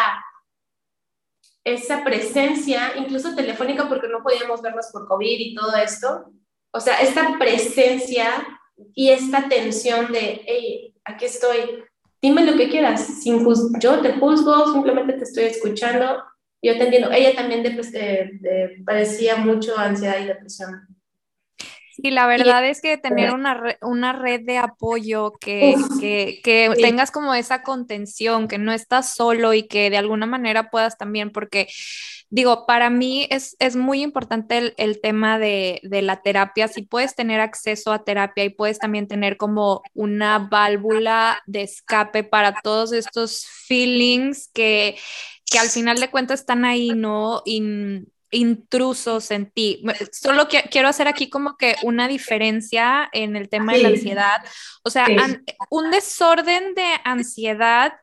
esa 1.72 2.04
presencia, 2.04 2.92
incluso 2.96 3.34
telefónica, 3.34 3.88
porque 3.88 4.08
no 4.08 4.22
podíamos 4.22 4.62
vernos 4.62 4.86
por 4.92 5.06
COVID 5.06 5.38
y 5.38 5.54
todo 5.54 5.74
esto. 5.76 6.32
O 6.72 6.80
sea, 6.80 7.00
esta 7.00 7.36
presencia 7.38 8.46
y 8.94 9.10
esta 9.10 9.48
tensión 9.48 10.12
de, 10.12 10.42
hey, 10.46 10.94
aquí 11.04 11.24
estoy, 11.24 11.84
dime 12.20 12.44
lo 12.44 12.56
que 12.56 12.68
quieras, 12.68 13.22
sin 13.22 13.44
yo 13.80 14.00
te 14.00 14.12
juzgo, 14.12 14.72
simplemente 14.72 15.14
te 15.14 15.24
estoy 15.24 15.44
escuchando, 15.44 16.22
yo 16.62 16.76
te 16.76 16.84
entiendo. 16.84 17.10
Ella 17.10 17.34
también 17.34 17.62
de, 17.62 18.82
padecía 18.84 19.36
mucho 19.36 19.78
ansiedad 19.78 20.20
y 20.20 20.26
depresión. 20.26 20.97
Y 22.00 22.12
la 22.12 22.28
verdad 22.28 22.64
es 22.64 22.80
que 22.80 22.96
tener 22.96 23.32
una, 23.34 23.76
una 23.82 24.12
red 24.12 24.42
de 24.44 24.56
apoyo, 24.56 25.32
que, 25.40 25.74
que, 26.00 26.40
que 26.44 26.70
tengas 26.80 27.10
como 27.10 27.34
esa 27.34 27.64
contención, 27.64 28.46
que 28.46 28.56
no 28.56 28.72
estás 28.72 29.14
solo 29.14 29.52
y 29.52 29.64
que 29.64 29.90
de 29.90 29.96
alguna 29.96 30.26
manera 30.26 30.70
puedas 30.70 30.96
también, 30.96 31.32
porque 31.32 31.66
digo, 32.30 32.66
para 32.66 32.88
mí 32.88 33.26
es, 33.30 33.56
es 33.58 33.74
muy 33.74 34.02
importante 34.02 34.58
el, 34.58 34.74
el 34.76 35.00
tema 35.00 35.40
de, 35.40 35.80
de, 35.82 36.02
la 36.02 36.22
terapia. 36.22 36.68
Si 36.68 36.82
puedes 36.82 37.16
tener 37.16 37.40
acceso 37.40 37.92
a 37.92 38.04
terapia 38.04 38.44
y 38.44 38.50
puedes 38.50 38.78
también 38.78 39.08
tener 39.08 39.36
como 39.36 39.82
una 39.94 40.38
válvula 40.38 41.42
de 41.46 41.62
escape 41.62 42.22
para 42.22 42.60
todos 42.62 42.92
estos 42.92 43.44
feelings 43.66 44.50
que, 44.54 44.96
que 45.50 45.58
al 45.58 45.68
final 45.68 45.98
de 45.98 46.10
cuentas 46.10 46.40
están 46.40 46.64
ahí, 46.64 46.90
¿no? 46.90 47.42
Y, 47.44 48.06
intrusos 48.30 49.30
en 49.30 49.50
ti. 49.50 49.82
Solo 50.12 50.48
quiero 50.48 50.88
hacer 50.88 51.08
aquí 51.08 51.30
como 51.30 51.56
que 51.56 51.76
una 51.82 52.08
diferencia 52.08 53.08
en 53.12 53.36
el 53.36 53.48
tema 53.48 53.72
de 53.72 53.82
la 53.82 53.88
ansiedad. 53.88 54.44
O 54.82 54.90
sea, 54.90 55.06
un 55.70 55.90
desorden 55.90 56.74
de 56.74 56.94
ansiedad 57.04 57.94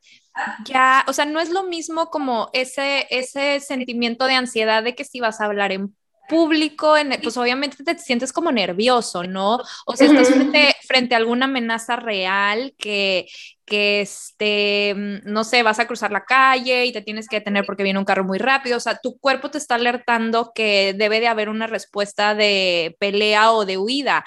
ya, 0.65 1.05
o 1.07 1.13
sea, 1.13 1.25
no 1.25 1.39
es 1.39 1.49
lo 1.49 1.63
mismo 1.63 2.09
como 2.09 2.49
ese, 2.53 3.07
ese 3.09 3.59
sentimiento 3.59 4.25
de 4.25 4.33
ansiedad 4.33 4.83
de 4.83 4.93
que 4.95 5.05
si 5.05 5.19
vas 5.19 5.39
a 5.39 5.45
hablar 5.45 5.71
en 5.71 5.95
público, 6.27 6.97
en, 6.97 7.19
pues 7.21 7.37
obviamente 7.37 7.83
te 7.83 7.97
sientes 7.99 8.33
como 8.33 8.51
nervioso, 8.51 9.23
¿no? 9.23 9.59
O 9.85 9.95
sea, 9.95 10.07
estás 10.07 10.29
frente, 10.29 10.75
frente 10.87 11.15
a 11.15 11.17
alguna 11.17 11.45
amenaza 11.45 11.95
real 11.95 12.73
que, 12.77 13.27
que 13.65 14.01
este, 14.01 14.93
mm, 14.95 15.31
no 15.31 15.43
sé, 15.43 15.63
vas 15.63 15.79
a 15.79 15.87
cruzar 15.87 16.11
la 16.11 16.25
calle 16.25 16.85
y 16.85 16.91
te 16.91 17.01
tienes 17.01 17.27
que 17.27 17.37
detener 17.37 17.65
porque 17.65 17.83
viene 17.83 17.99
un 17.99 18.05
carro 18.05 18.23
muy 18.23 18.37
rápido, 18.37 18.77
o 18.77 18.81
sea, 18.81 18.99
tu 19.01 19.17
cuerpo 19.19 19.51
te 19.51 19.57
está 19.57 19.75
alertando 19.75 20.51
que 20.53 20.93
debe 20.97 21.19
de 21.19 21.27
haber 21.27 21.49
una 21.49 21.67
respuesta 21.67 22.35
de 22.35 22.95
pelea 22.99 23.51
o 23.51 23.65
de 23.65 23.77
huida. 23.77 24.25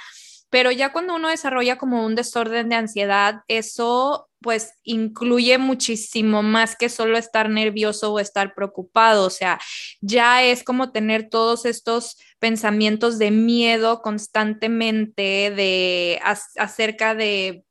Pero 0.51 0.71
ya 0.71 0.93
cuando 0.93 1.15
uno 1.15 1.29
desarrolla 1.29 1.77
como 1.77 2.05
un 2.05 2.15
desorden 2.15 2.69
de 2.69 2.77
ansiedad, 2.77 3.43
eso 3.49 4.29
pues 4.41 4.73
incluye 4.85 5.59
muchísimo 5.59 6.43
más 6.43 6.77
que 6.77 6.89
solo 6.89 7.19
estar 7.19 7.51
nervioso 7.51 8.13
o 8.13 8.21
estar 8.21 8.55
preocupado, 8.55 9.27
o 9.27 9.31
sea, 9.31 9.59
ya 10.01 10.45
es 10.45 10.63
como 10.63 10.93
tener 10.93 11.29
todos 11.29 11.65
estos 11.65 12.17
pensamientos 12.39 13.19
de 13.19 13.33
miedo 13.33 14.01
constantemente 14.01 15.51
de 15.51 16.21
acerca 16.57 17.17
de 17.17 17.65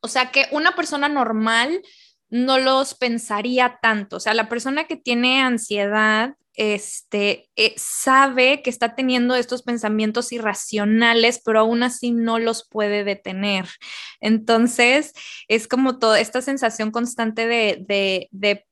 o 0.00 0.08
sea, 0.08 0.30
que 0.30 0.46
una 0.52 0.72
persona 0.72 1.08
normal 1.08 1.82
no 2.30 2.58
los 2.58 2.94
pensaría 2.94 3.78
tanto. 3.82 4.16
O 4.16 4.20
sea, 4.20 4.34
la 4.34 4.48
persona 4.48 4.84
que 4.84 4.96
tiene 4.96 5.40
ansiedad 5.40 6.34
este, 6.58 7.48
eh, 7.54 7.72
sabe 7.76 8.62
que 8.62 8.70
está 8.70 8.96
teniendo 8.96 9.36
estos 9.36 9.62
pensamientos 9.62 10.32
irracionales, 10.32 11.40
pero 11.44 11.60
aún 11.60 11.84
así 11.84 12.10
no 12.10 12.40
los 12.40 12.68
puede 12.68 13.04
detener. 13.04 13.66
Entonces, 14.20 15.12
es 15.46 15.68
como 15.68 16.00
toda 16.00 16.18
esta 16.18 16.42
sensación 16.42 16.90
constante 16.90 17.46
de, 17.46 18.28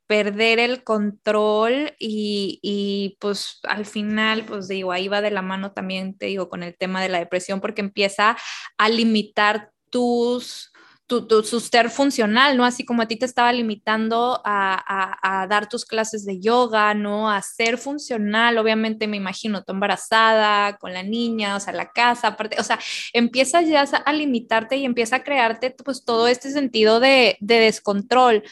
perder 0.09 0.61
el 0.61 0.85
control 0.85 1.93
y, 1.99 2.61
y, 2.63 3.17
pues 3.21 3.59
al 3.65 3.87
final, 3.87 4.45
pues 4.45 4.69
digo, 4.69 4.93
ahí 4.93 5.09
va 5.09 5.21
de 5.21 5.33
la 5.33 5.43
mano 5.43 5.73
también, 5.73 6.17
te 6.17 6.27
digo, 6.27 6.49
con 6.49 6.63
el 6.63 6.77
tema 6.77 7.03
de 7.03 7.09
la 7.09 7.19
depresión, 7.19 7.61
porque 7.61 7.81
empieza 7.81 8.37
a 8.79 8.89
limitar 8.89 9.73
tus 9.91 10.73
tu, 11.07 11.27
tu, 11.27 11.43
ser 11.43 11.89
funcional, 11.89 12.57
¿no? 12.57 12.65
Así 12.65 12.85
como 12.85 13.03
a 13.03 13.07
ti 13.07 13.17
te 13.17 13.27
estaba 13.27 13.53
limitando 13.53 14.41
a, 14.45 15.43
a, 15.43 15.47
dar 15.47 15.69
tus 15.69 15.85
clases 15.85 16.25
de 16.25 16.41
yoga, 16.41 16.95
¿no? 16.95 17.31
A 17.31 17.41
ser 17.43 17.79
funcional, 17.79 18.59
obviamente 18.59 19.07
me 19.07 19.17
imagino, 19.17 19.63
tú 19.63 19.73
embarazada, 19.73 20.77
con 20.79 20.93
la 20.93 21.05
niña, 21.05 21.55
o 21.55 21.61
sea, 21.61 21.73
la 21.73 21.93
casa, 21.93 22.29
aparte, 22.29 22.57
o 22.59 22.65
sea, 22.65 22.81
empiezas 23.13 23.69
ya 23.69 23.83
a 23.83 24.13
limitarte 24.13 24.77
y 24.77 24.85
empieza 24.85 25.17
a 25.17 25.23
crearte 25.23 25.71
pues 25.71 26.05
todo 26.05 26.27
este 26.27 26.51
sentido 26.51 26.99
de, 26.99 27.37
de 27.41 27.61
descontrol. 27.61 28.43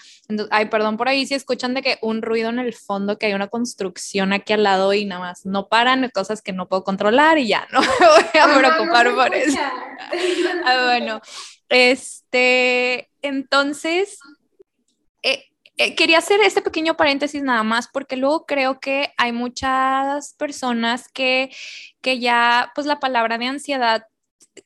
ay, 0.51 0.67
perdón 0.67 0.97
por 0.97 1.09
ahí 1.09 1.27
si 1.27 1.35
escuchan 1.35 1.75
de 1.75 1.83
que 1.83 1.99
un 2.03 2.23
ruido 2.23 2.51
en 2.51 2.61
el 2.61 2.73
fondo, 2.73 3.19
que 3.19 3.27
hay 3.27 3.35
una 3.35 3.49
construcción 3.49 4.33
aquí 4.33 4.53
al 4.53 4.63
lado 4.63 4.93
y 4.93 5.05
nada 5.05 5.21
más 5.21 5.45
no 5.45 5.67
paran, 5.69 6.09
cosas 6.15 6.41
que 6.41 6.53
no 6.53 6.69
puedo 6.69 6.85
controlar 6.85 7.39
y 7.39 7.49
ya, 7.49 7.67
no 7.73 7.81
me 7.81 7.89
voy 7.89 8.41
a 8.41 8.59
preocupar 8.59 9.13
por 9.13 9.35
eso. 9.35 9.59
ah, 10.65 10.83
bueno. 10.85 11.21
Este, 11.75 13.11
entonces, 13.21 14.21
eh, 15.25 15.47
eh, 15.77 15.97
quería 15.97 16.19
hacer 16.19 16.41
este 16.41 16.63
pequeño 16.63 16.97
paréntesis 16.97 17.43
nada 17.43 17.65
más 17.65 17.89
porque 17.93 18.17
luego 18.17 18.47
creo 18.47 18.79
que 18.79 19.13
hay 19.17 19.33
muchas 19.33 20.35
personas 20.35 21.09
que, 21.09 21.51
que 22.01 22.21
ya, 22.21 22.71
pues 22.77 22.87
la 22.87 23.01
palabra 23.01 23.39
de 23.39 23.47
ansiedad 23.47 24.05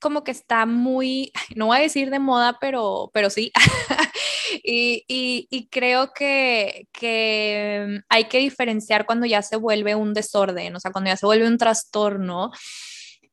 como 0.00 0.22
que 0.22 0.32
está 0.32 0.66
muy, 0.66 1.32
no 1.56 1.68
voy 1.68 1.78
a 1.78 1.80
decir 1.80 2.10
de 2.10 2.18
moda, 2.18 2.58
pero, 2.60 3.10
pero 3.14 3.30
sí. 3.30 3.52
y, 4.62 5.02
y, 5.08 5.68
creo 5.68 6.12
que, 6.12 6.88
que 6.92 8.02
hay 8.10 8.24
que 8.24 8.38
diferenciar 8.38 9.06
cuando 9.06 9.24
ya 9.24 9.40
se 9.40 9.56
vuelve 9.56 9.94
un 9.94 10.12
desorden, 10.12 10.76
o 10.76 10.80
sea, 10.80 10.92
cuando 10.92 11.08
ya 11.08 11.16
se 11.16 11.24
vuelve 11.24 11.48
un 11.48 11.56
trastorno 11.56 12.50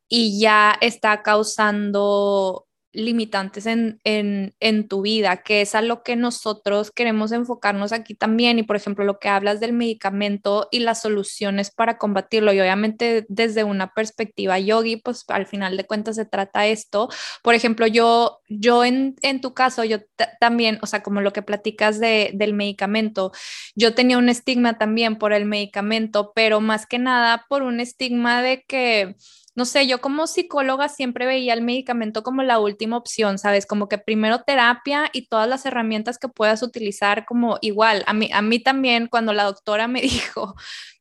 y 0.08 0.40
ya 0.40 0.78
está 0.80 1.22
causando 1.22 2.65
limitantes 2.96 3.66
en, 3.66 4.00
en, 4.04 4.54
en, 4.58 4.88
tu 4.88 5.02
vida, 5.02 5.42
que 5.42 5.60
es 5.60 5.74
a 5.74 5.82
lo 5.82 6.02
que 6.02 6.16
nosotros 6.16 6.90
queremos 6.90 7.30
enfocarnos 7.32 7.92
aquí 7.92 8.14
también. 8.14 8.58
Y 8.58 8.62
por 8.62 8.76
ejemplo, 8.76 9.04
lo 9.04 9.18
que 9.18 9.28
hablas 9.28 9.60
del 9.60 9.72
medicamento 9.72 10.68
y 10.70 10.80
las 10.80 11.02
soluciones 11.02 11.70
para 11.70 11.98
combatirlo, 11.98 12.52
y 12.52 12.60
obviamente 12.60 13.26
desde 13.28 13.64
una 13.64 13.92
perspectiva 13.92 14.58
yogi, 14.58 14.96
pues 14.96 15.24
al 15.28 15.46
final 15.46 15.76
de 15.76 15.84
cuentas 15.84 16.16
se 16.16 16.24
trata 16.24 16.66
esto. 16.66 17.08
Por 17.42 17.54
ejemplo, 17.54 17.86
yo, 17.86 18.40
yo 18.48 18.84
en, 18.84 19.16
en 19.22 19.40
tu 19.40 19.52
caso, 19.52 19.84
yo 19.84 19.98
también, 20.40 20.78
o 20.82 20.86
sea, 20.86 21.02
como 21.02 21.20
lo 21.20 21.32
que 21.32 21.42
platicas 21.42 22.00
de, 22.00 22.30
del 22.34 22.54
medicamento, 22.54 23.32
yo 23.74 23.94
tenía 23.94 24.18
un 24.18 24.28
estigma 24.30 24.78
también 24.78 25.16
por 25.16 25.32
el 25.32 25.44
medicamento, 25.44 26.32
pero 26.34 26.60
más 26.60 26.86
que 26.86 26.98
nada 26.98 27.44
por 27.48 27.62
un 27.62 27.80
estigma 27.80 28.42
de 28.42 28.64
que 28.66 29.16
no 29.56 29.64
sé, 29.64 29.86
yo 29.86 30.00
como 30.02 30.26
psicóloga 30.26 30.90
siempre 30.90 31.24
veía 31.26 31.54
el 31.54 31.62
medicamento 31.62 32.22
como 32.22 32.42
la 32.42 32.58
última 32.58 32.98
opción, 32.98 33.38
¿sabes? 33.38 33.66
Como 33.66 33.88
que 33.88 33.96
primero 33.96 34.42
terapia 34.42 35.08
y 35.14 35.28
todas 35.28 35.48
las 35.48 35.64
herramientas 35.64 36.18
que 36.18 36.28
puedas 36.28 36.62
utilizar 36.62 37.24
como 37.24 37.58
igual. 37.62 38.04
A 38.06 38.12
mí, 38.12 38.30
a 38.32 38.42
mí 38.42 38.60
también 38.60 39.08
cuando 39.08 39.32
la 39.32 39.44
doctora 39.44 39.88
me 39.88 40.00
dijo, 40.02 40.54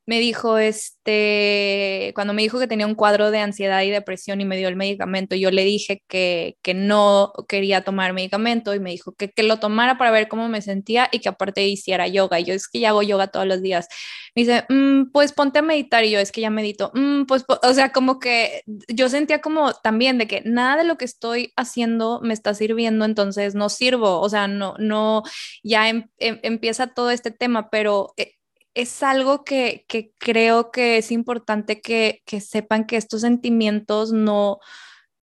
me 0.06 0.20
dijo, 0.20 0.58
este, 0.58 2.12
cuando 2.15 2.34
me 2.34 2.44
dijo 2.44 2.60
que 2.60 2.68
tenía 2.68 2.86
un 2.86 2.96
cuadro 2.96 3.32
de 3.32 3.39
ansiedad 3.39 3.82
y 3.82 3.89
depresión 3.89 4.39
y 4.39 4.46
me 4.46 4.58
dio 4.58 4.68
el 4.68 4.76
medicamento, 4.76 5.36
yo 5.36 5.50
le 5.52 5.63
dije 5.63 6.04
que, 6.08 6.58
que 6.62 6.74
no 6.76 7.34
quería 7.48 7.82
tomar 7.84 8.13
medicamento 8.13 8.76
y 8.76 8.80
me 8.80 8.91
dijo 8.91 9.13
que, 9.13 9.32
que, 9.32 9.44
lo 9.44 9.58
tomara 9.58 9.98
para 9.98 10.12
ver 10.12 10.28
cómo 10.28 10.48
me 10.48 10.62
sentía 10.62 11.10
y 11.12 11.20
que 11.20 11.30
aparte 11.30 11.68
hiciera 11.68 12.08
yoga. 12.08 12.39
Y 12.39 12.46
yo 12.46 12.54
es 12.54 12.68
que 12.68 12.80
ya 12.80 12.89
hago 12.89 13.02
yoga 13.04 13.28
todos 13.28 13.48
los 13.48 13.62
días. 13.62 13.88
Me 14.36 14.44
dice, 14.44 14.65
mm, 14.70 15.12
pues 15.12 15.34
ponte 15.34 15.60
a 15.60 15.62
meditar 15.62 16.04
y 16.04 16.12
yo 16.12 16.20
es 16.20 16.32
que 16.32 16.41
ya 16.41 16.50
medito. 16.50 16.91
Mm, 16.94 17.26
pues, 17.26 17.46
o 17.48 17.74
sea, 17.74 17.91
como 17.91 18.20
que 18.20 18.63
yo 18.88 19.10
sentía 19.10 19.41
como 19.41 19.74
también 19.74 20.18
de 20.18 20.28
que 20.28 20.41
nada 20.46 20.78
de 20.78 20.84
lo 20.84 20.98
que 20.98 21.06
estoy 21.06 21.52
haciendo 21.56 22.20
me 22.22 22.34
está 22.34 22.54
sirviendo, 22.54 23.06
entonces 23.06 23.56
no 23.56 23.70
sirvo. 23.70 24.20
O 24.22 24.30
sea, 24.30 24.48
no, 24.48 24.76
no, 24.78 25.24
ya 25.63 25.89
em, 25.89 26.10
em, 26.20 26.39
empieza 26.44 26.88
todo 26.88 27.12
este 27.12 27.32
tema, 27.32 27.70
pero... 27.70 28.13
Eh, 28.18 28.34
es 28.76 29.04
algo 29.04 29.44
que, 29.46 29.86
creo 30.20 30.72
que 30.72 30.98
es 30.98 31.12
importante 31.12 31.82
que, 31.82 32.22
sepan 32.42 32.86
que 32.86 32.98
estos 32.98 33.22
sentimientos 33.22 34.12
no, 34.12 34.60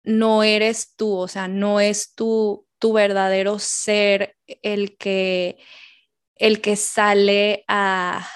no 0.03 0.43
eres 0.43 0.93
tú, 0.95 1.15
o 1.15 1.27
sea, 1.27 1.47
no 1.47 1.79
es 1.79 2.13
tu, 2.13 2.67
tu 2.77 2.93
verdadero 2.93 3.57
ser 3.57 4.35
el 4.61 4.97
que, 4.97 5.57
el 6.35 6.61
que 6.61 6.75
sale 6.75 7.63
a 7.67 8.27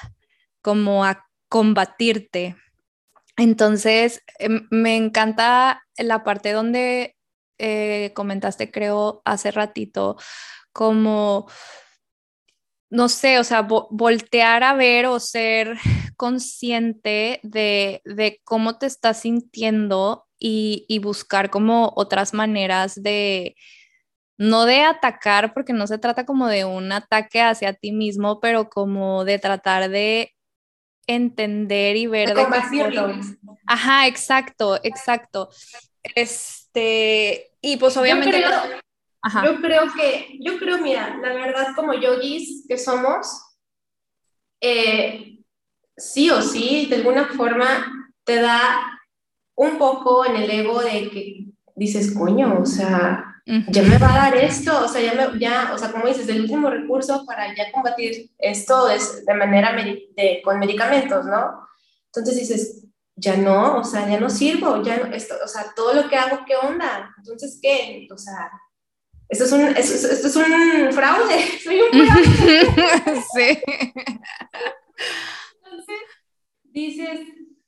como 0.61 1.05
a 1.05 1.27
combatirte. 1.49 2.55
Entonces, 3.35 4.23
em, 4.39 4.67
me 4.71 4.95
encanta 4.95 5.83
la 5.97 6.23
parte 6.23 6.53
donde 6.53 7.17
eh, 7.57 8.11
comentaste, 8.15 8.71
creo, 8.71 9.21
hace 9.25 9.51
ratito, 9.51 10.17
como 10.71 11.47
no 12.91 13.07
sé, 13.07 13.39
o 13.39 13.43
sea, 13.45 13.61
voltear 13.61 14.63
a 14.63 14.73
ver 14.73 15.05
o 15.05 15.19
ser 15.19 15.77
consciente 16.17 17.39
de, 17.41 18.41
cómo 18.43 18.77
te 18.77 18.85
estás 18.85 19.21
sintiendo 19.21 20.27
y, 20.37 20.99
buscar 21.01 21.49
como 21.49 21.93
otras 21.95 22.33
maneras 22.33 23.01
de, 23.01 23.55
no 24.37 24.65
de 24.65 24.81
atacar, 24.81 25.53
porque 25.53 25.71
no 25.71 25.87
se 25.87 25.99
trata 25.99 26.25
como 26.25 26.47
de 26.47 26.65
un 26.65 26.91
ataque 26.91 27.41
hacia 27.41 27.73
ti 27.73 27.93
mismo, 27.93 28.41
pero 28.41 28.69
como 28.69 29.23
de 29.23 29.39
tratar 29.39 29.89
de 29.89 30.35
entender 31.07 31.95
y 31.95 32.07
ver 32.07 32.35
de, 32.35 32.45
Ajá, 33.67 34.05
exacto, 34.05 34.81
exacto. 34.83 35.49
Este, 36.03 37.51
y 37.61 37.77
pues 37.77 37.95
obviamente... 37.95 38.43
Yo 39.43 39.61
creo 39.61 39.83
que, 39.93 40.37
yo 40.39 40.57
creo, 40.57 40.79
mira, 40.79 41.15
la 41.21 41.33
verdad 41.33 41.75
como 41.75 41.93
yogis 41.93 42.65
que 42.67 42.77
somos, 42.77 43.27
eh, 44.59 45.39
sí 45.95 46.29
o 46.31 46.41
sí, 46.41 46.87
de 46.89 46.97
alguna 46.97 47.25
forma 47.25 48.09
te 48.23 48.41
da 48.41 48.99
un 49.55 49.77
poco 49.77 50.25
en 50.25 50.37
el 50.37 50.49
ego 50.49 50.81
de 50.81 51.09
que 51.09 51.45
dices, 51.75 52.13
coño, 52.15 52.59
o 52.61 52.65
sea, 52.65 53.31
ya 53.45 53.83
me 53.83 53.97
va 53.97 54.13
a 54.13 54.17
dar 54.17 54.37
esto, 54.37 54.85
o 54.85 54.87
sea, 54.87 55.01
ya, 55.01 55.13
me, 55.13 55.39
ya, 55.39 55.71
o 55.73 55.77
sea, 55.77 55.91
como 55.91 56.07
dices, 56.07 56.27
el 56.29 56.41
último 56.41 56.69
recurso 56.69 57.25
para 57.25 57.55
ya 57.55 57.71
combatir 57.71 58.31
esto 58.37 58.89
es 58.89 59.25
de 59.25 59.33
manera 59.33 59.73
de, 59.73 60.41
con 60.43 60.59
medicamentos, 60.59 61.25
¿no? 61.25 61.67
Entonces 62.07 62.35
dices, 62.37 62.85
ya 63.15 63.37
no, 63.37 63.79
o 63.79 63.83
sea, 63.83 64.07
ya 64.09 64.19
no 64.19 64.29
sirvo, 64.29 64.81
ya 64.81 64.97
no, 64.97 65.13
esto, 65.13 65.35
o 65.43 65.47
sea, 65.47 65.73
todo 65.75 65.93
lo 65.93 66.09
que 66.09 66.15
hago, 66.15 66.43
¿qué 66.45 66.55
onda? 66.55 67.13
Entonces, 67.17 67.59
¿qué? 67.61 68.07
O 68.11 68.17
sea, 68.17 68.49
esto 69.31 69.45
es 69.45 69.51
un, 69.53 69.61
esto, 69.61 70.07
esto 70.09 70.27
es 70.27 70.35
un 70.35 70.91
fraude, 70.91 71.59
soy 71.63 71.79
un 71.81 72.05
fraude. 72.05 72.25
sí. 73.33 73.59
Entonces, 75.63 75.95
dices, 76.63 77.19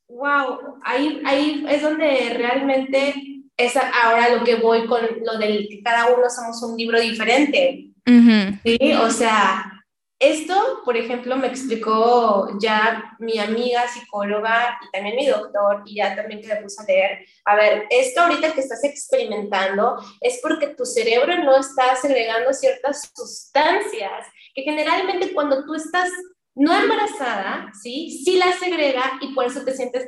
wow, 0.10 0.80
ahí, 0.84 1.22
ahí 1.26 1.66
es 1.70 1.82
donde 1.82 2.36
realmente 2.38 3.14
es 3.56 3.74
ahora 3.78 4.36
lo 4.36 4.44
que 4.44 4.56
voy 4.56 4.86
con 4.88 5.02
lo 5.26 5.38
del 5.38 5.70
que 5.70 5.82
cada 5.82 6.14
uno 6.14 6.30
somos 6.30 6.62
un 6.64 6.78
libro 6.78 7.00
diferente. 7.00 7.92
Sí, 8.06 8.94
o 9.02 9.10
sea, 9.10 9.83
esto, 10.30 10.82
por 10.86 10.98
ejemplo, 10.98 11.36
me 11.36 11.48
explicó 11.48 12.48
ya 12.60 13.16
mi 13.20 13.40
amiga 13.40 13.88
psicóloga 13.88 14.78
y 14.82 14.92
también 14.92 15.16
mi 15.16 15.28
doctor, 15.28 15.84
y 15.86 15.96
ya 15.96 16.16
también 16.16 16.42
que 16.42 16.48
me 16.48 16.62
puse 16.62 16.82
a 16.82 16.86
leer. 16.86 17.26
A 17.46 17.56
ver, 17.56 17.86
esto 17.90 18.22
ahorita 18.22 18.54
que 18.54 18.62
estás 18.62 18.84
experimentando 18.84 19.98
es 20.22 20.40
porque 20.42 20.68
tu 20.68 20.86
cerebro 20.86 21.38
no 21.44 21.58
está 21.58 21.96
segregando 21.96 22.54
ciertas 22.54 23.12
sustancias 23.16 24.28
que 24.54 24.64
generalmente 24.64 25.34
cuando 25.34 25.66
tú 25.66 25.76
estás 25.76 26.10
no 26.56 26.74
embarazada, 26.74 27.72
¿sí? 27.82 28.22
Sí 28.24 28.38
la 28.38 28.52
segrega 28.54 29.20
y 29.22 29.34
por 29.34 29.46
eso 29.46 29.64
te 29.66 29.76
sientes 29.76 30.06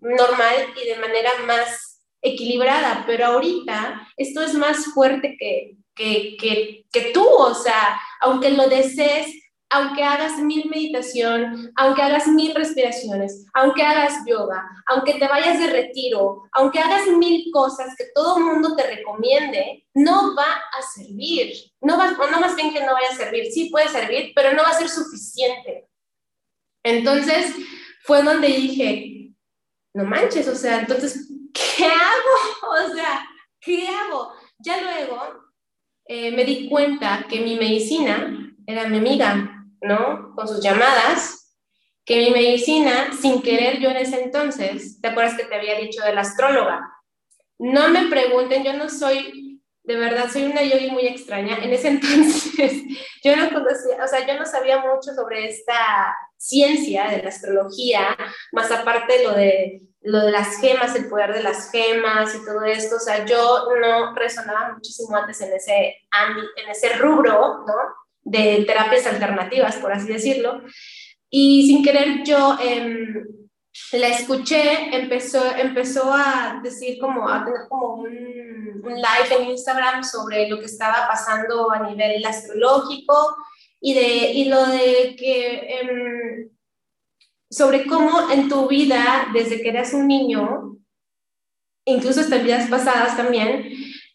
normal 0.00 0.54
y 0.82 0.88
de 0.88 0.96
manera 0.96 1.30
más 1.46 2.00
equilibrada, 2.22 3.04
pero 3.06 3.26
ahorita 3.26 4.08
esto 4.16 4.42
es 4.42 4.54
más 4.54 4.86
fuerte 4.94 5.36
que, 5.38 5.76
que, 5.94 6.36
que, 6.38 6.86
que 6.90 7.12
tú, 7.12 7.26
o 7.26 7.54
sea, 7.54 8.00
aunque 8.20 8.50
lo 8.50 8.68
desees, 8.68 9.26
aunque 9.72 10.04
hagas 10.04 10.38
mil 10.38 10.68
meditación, 10.68 11.72
aunque 11.76 12.02
hagas 12.02 12.26
mil 12.26 12.54
respiraciones, 12.54 13.46
aunque 13.54 13.82
hagas 13.82 14.18
yoga, 14.26 14.62
aunque 14.86 15.14
te 15.14 15.26
vayas 15.26 15.58
de 15.58 15.68
retiro, 15.68 16.42
aunque 16.52 16.78
hagas 16.78 17.06
mil 17.06 17.50
cosas 17.50 17.94
que 17.96 18.04
todo 18.14 18.36
el 18.36 18.44
mundo 18.44 18.76
te 18.76 18.86
recomiende, 18.86 19.86
no 19.94 20.34
va 20.36 20.44
a 20.52 20.82
servir. 20.94 21.54
No, 21.80 21.96
va, 21.96 22.10
no 22.10 22.40
más 22.40 22.54
bien 22.54 22.72
que 22.72 22.80
no 22.80 22.92
vaya 22.92 23.08
a 23.10 23.16
servir, 23.16 23.46
sí 23.50 23.70
puede 23.70 23.88
servir, 23.88 24.32
pero 24.34 24.52
no 24.52 24.62
va 24.62 24.68
a 24.68 24.78
ser 24.78 24.90
suficiente. 24.90 25.88
Entonces 26.82 27.54
fue 28.04 28.22
donde 28.22 28.48
dije, 28.48 29.34
no 29.94 30.04
manches, 30.04 30.48
o 30.48 30.54
sea, 30.54 30.80
entonces, 30.80 31.30
¿qué 31.52 31.86
hago? 31.86 32.82
O 32.90 32.94
sea, 32.94 33.26
¿qué 33.60 33.86
hago? 33.88 34.32
Ya 34.58 34.80
luego 34.80 35.20
eh, 36.06 36.30
me 36.30 36.44
di 36.44 36.68
cuenta 36.68 37.26
que 37.28 37.40
mi 37.40 37.56
medicina 37.56 38.54
era 38.66 38.88
mi 38.88 38.98
amiga, 38.98 39.61
¿no? 39.82 40.34
Con 40.34 40.48
sus 40.48 40.62
llamadas, 40.62 41.56
que 42.04 42.16
mi 42.16 42.30
medicina, 42.30 43.10
sin 43.20 43.42
querer 43.42 43.78
yo 43.78 43.90
en 43.90 43.96
ese 43.96 44.22
entonces, 44.22 45.00
¿te 45.00 45.08
acuerdas 45.08 45.36
que 45.36 45.44
te 45.44 45.54
había 45.54 45.78
dicho 45.78 46.02
de 46.02 46.14
la 46.14 46.22
astróloga? 46.22 46.90
No 47.58 47.88
me 47.88 48.08
pregunten, 48.08 48.64
yo 48.64 48.72
no 48.72 48.88
soy, 48.88 49.60
de 49.84 49.96
verdad, 49.96 50.28
soy 50.32 50.44
una 50.44 50.62
yogi 50.62 50.90
muy 50.90 51.06
extraña. 51.06 51.58
En 51.58 51.72
ese 51.72 51.88
entonces 51.90 52.82
yo 53.22 53.36
no 53.36 53.50
conocía, 53.50 54.02
o 54.02 54.08
sea, 54.08 54.26
yo 54.26 54.38
no 54.38 54.46
sabía 54.46 54.78
mucho 54.78 55.14
sobre 55.14 55.48
esta 55.48 56.16
ciencia 56.36 57.08
de 57.08 57.22
la 57.22 57.28
astrología, 57.28 58.16
más 58.52 58.70
aparte 58.72 59.22
lo 59.22 59.32
de 59.32 59.82
lo 60.04 60.18
de 60.20 60.32
las 60.32 60.60
gemas, 60.60 60.96
el 60.96 61.08
poder 61.08 61.32
de 61.32 61.44
las 61.44 61.70
gemas 61.70 62.34
y 62.34 62.44
todo 62.44 62.64
esto, 62.64 62.96
o 62.96 63.00
sea, 63.00 63.24
yo 63.24 63.68
no 63.80 64.12
resonaba 64.14 64.72
muchísimo 64.74 65.16
antes 65.16 65.40
en 65.40 65.52
ese, 65.52 65.96
en 66.56 66.70
ese 66.70 66.94
rubro, 66.94 67.64
¿no? 67.64 67.74
De 68.22 68.64
terapias 68.66 69.06
alternativas, 69.06 69.76
por 69.76 69.92
así 69.92 70.08
decirlo. 70.08 70.62
Y 71.30 71.66
sin 71.66 71.82
querer 71.82 72.22
yo 72.24 72.56
em, 72.60 73.26
la 73.92 74.08
escuché, 74.08 74.94
empezó, 74.94 75.42
empezó 75.56 76.12
a 76.12 76.60
decir 76.62 76.98
como, 76.98 77.28
a 77.28 77.44
tener 77.44 77.68
como 77.68 77.94
un, 77.94 78.12
live 78.84 79.36
en 79.38 79.50
Instagram 79.50 80.02
sobre 80.02 80.48
lo 80.48 80.58
que 80.58 80.66
estaba 80.66 81.06
pasando 81.06 81.70
a 81.70 81.88
nivel 81.88 82.24
astrológico 82.24 83.36
y, 83.80 83.94
de, 83.94 84.32
y 84.32 84.44
lo 84.46 84.66
de 84.66 85.14
que, 85.16 85.78
em, 85.80 86.50
sobre 87.48 87.86
cómo 87.86 88.30
en 88.30 88.48
tu 88.48 88.66
vida, 88.66 89.28
desde 89.32 89.62
que 89.62 89.68
eras 89.68 89.92
un 89.92 90.08
niño, 90.08 90.76
incluso 91.84 92.20
hasta 92.20 92.38
vidas 92.38 92.68
pasadas 92.68 93.16
también, 93.16 93.72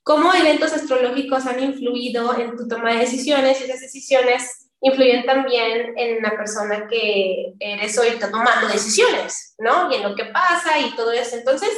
cómo 0.07 0.33
eventos 0.33 0.71
astrológicos 0.71 1.45
han 1.45 1.61
influido 1.61 2.39
en 2.39 2.55
tu 2.55 2.65
toma 2.65 2.93
de 2.93 2.99
decisiones 2.99 3.59
y 3.59 3.65
esas 3.65 3.81
decisiones 3.81 4.69
influyen 4.79 5.25
también 5.25 5.97
en 5.97 6.21
la 6.23 6.31
persona 6.31 6.87
que 6.87 7.53
eres 7.59 7.99
hoy 7.99 8.11
tomando 8.17 8.69
decisiones, 8.71 9.53
¿no? 9.59 9.91
Y 9.91 9.95
en 9.95 10.03
lo 10.03 10.15
que 10.15 10.23
pasa 10.25 10.79
y 10.79 10.95
todo 10.95 11.11
eso. 11.11 11.35
Entonces, 11.35 11.69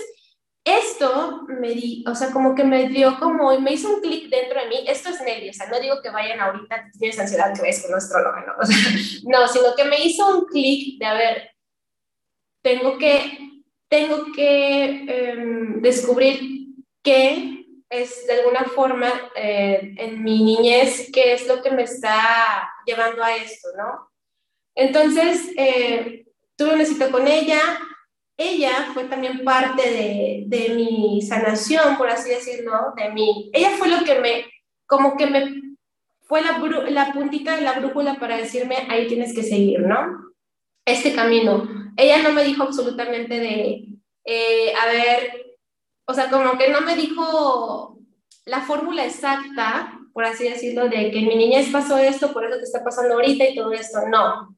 esto 0.64 1.48
me 1.48 1.70
di, 1.70 2.06
o 2.08 2.14
sea, 2.14 2.30
como 2.30 2.54
que 2.54 2.64
me 2.64 2.88
dio 2.90 3.18
como, 3.18 3.60
me 3.60 3.74
hizo 3.74 3.96
un 3.96 4.02
clic 4.02 4.30
dentro 4.30 4.62
de 4.62 4.68
mí, 4.68 4.76
esto 4.86 5.10
es 5.10 5.22
Nelly, 5.22 5.50
o 5.50 5.54
sea, 5.54 5.66
no 5.68 5.80
digo 5.80 6.00
que 6.04 6.12
vayan 6.12 6.40
ahorita, 6.40 6.86
tienes 7.00 7.18
ansiedad, 7.18 7.52
que 7.56 7.64
ves 7.64 7.82
con 7.82 7.92
nuestro 7.92 8.20
¿no? 8.22 8.54
O 8.62 8.66
sea, 8.66 8.78
no, 9.24 9.48
sino 9.48 9.76
que 9.76 9.86
me 9.86 10.06
hizo 10.06 10.38
un 10.38 10.46
clic 10.46 11.00
de, 11.00 11.06
a 11.08 11.14
ver, 11.16 11.50
tengo 12.62 12.96
que, 13.00 13.64
tengo 13.88 14.32
que 14.36 15.06
em, 15.08 15.82
descubrir 15.82 16.76
qué 17.02 17.59
es 17.90 18.28
de 18.28 18.34
alguna 18.34 18.66
forma 18.66 19.12
eh, 19.36 19.96
en 19.98 20.24
mi 20.24 20.44
niñez, 20.44 21.10
qué 21.12 21.34
es 21.34 21.48
lo 21.48 21.62
que 21.62 21.72
me 21.72 21.84
está 21.84 22.72
llevando 22.86 23.24
a 23.24 23.36
esto, 23.36 23.70
¿no? 23.78 24.12
Entonces, 24.76 25.50
eh, 25.58 26.26
tuve 26.56 26.76
una 26.76 26.86
cita 26.86 27.10
con 27.10 27.28
ella, 27.28 27.60
ella 28.38 28.92
fue 28.94 29.06
también 29.06 29.44
parte 29.44 29.82
de, 29.82 30.44
de, 30.46 30.74
mi 30.74 31.22
sanación, 31.22 31.98
por 31.98 32.10
así 32.10 32.30
decirlo, 32.30 32.94
de 32.96 33.10
mí. 33.10 33.50
Ella 33.52 33.72
fue 33.72 33.90
lo 33.90 34.06
que 34.06 34.20
me, 34.20 34.46
como 34.86 35.18
que 35.18 35.28
me, 35.28 35.62
fue 36.22 36.42
la, 36.42 36.60
la 36.90 37.12
puntita 37.12 37.56
de 37.56 37.64
la 37.64 37.74
brújula 37.74 38.16
para 38.16 38.38
decirme, 38.38 38.88
ahí 38.90 39.08
tienes 39.08 39.34
que 39.34 39.44
seguir, 39.44 39.82
¿no? 39.82 40.32
Este 40.86 41.14
camino. 41.14 41.68
Ella 41.98 42.22
no 42.22 42.32
me 42.32 42.46
dijo 42.46 42.64
absolutamente 42.64 43.40
de, 43.40 43.88
eh, 44.24 44.74
a 44.74 44.86
ver, 44.88 45.49
o 46.10 46.14
sea, 46.16 46.28
como 46.32 46.58
que 46.58 46.70
no 46.70 46.82
me 46.82 46.96
dijo 46.96 48.00
la 48.46 48.62
fórmula 48.62 49.06
exacta, 49.06 49.94
por 50.12 50.26
así 50.26 50.50
decirlo, 50.50 50.90
de 50.90 51.12
que 51.12 51.20
en 51.20 51.28
mi 51.28 51.36
niñez 51.36 51.70
pasó 51.72 52.00
esto, 52.00 52.34
por 52.34 52.44
eso 52.44 52.58
te 52.58 52.64
está 52.64 52.84
pasando 52.84 53.14
ahorita 53.14 53.48
y 53.48 53.56
todo 53.56 53.72
esto. 53.74 54.00
No. 54.08 54.58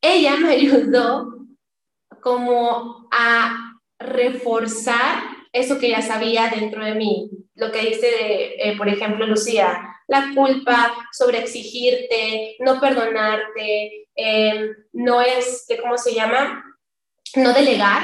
Ella 0.00 0.38
me 0.38 0.52
ayudó 0.52 1.36
como 2.22 3.08
a 3.12 3.74
reforzar 3.98 5.22
eso 5.52 5.78
que 5.78 5.90
ya 5.90 6.00
sabía 6.00 6.48
dentro 6.48 6.82
de 6.82 6.94
mí. 6.94 7.30
Lo 7.56 7.70
que 7.70 7.90
dice, 7.90 8.08
eh, 8.56 8.74
por 8.78 8.88
ejemplo, 8.88 9.26
Lucía, 9.26 10.00
la 10.08 10.30
culpa 10.34 10.94
sobre 11.12 11.40
exigirte, 11.40 12.56
no 12.60 12.80
perdonarte, 12.80 14.08
eh, 14.16 14.70
no 14.94 15.20
es, 15.20 15.66
¿cómo 15.78 15.98
se 15.98 16.14
llama? 16.14 16.64
No 17.34 17.52
delegar, 17.52 18.02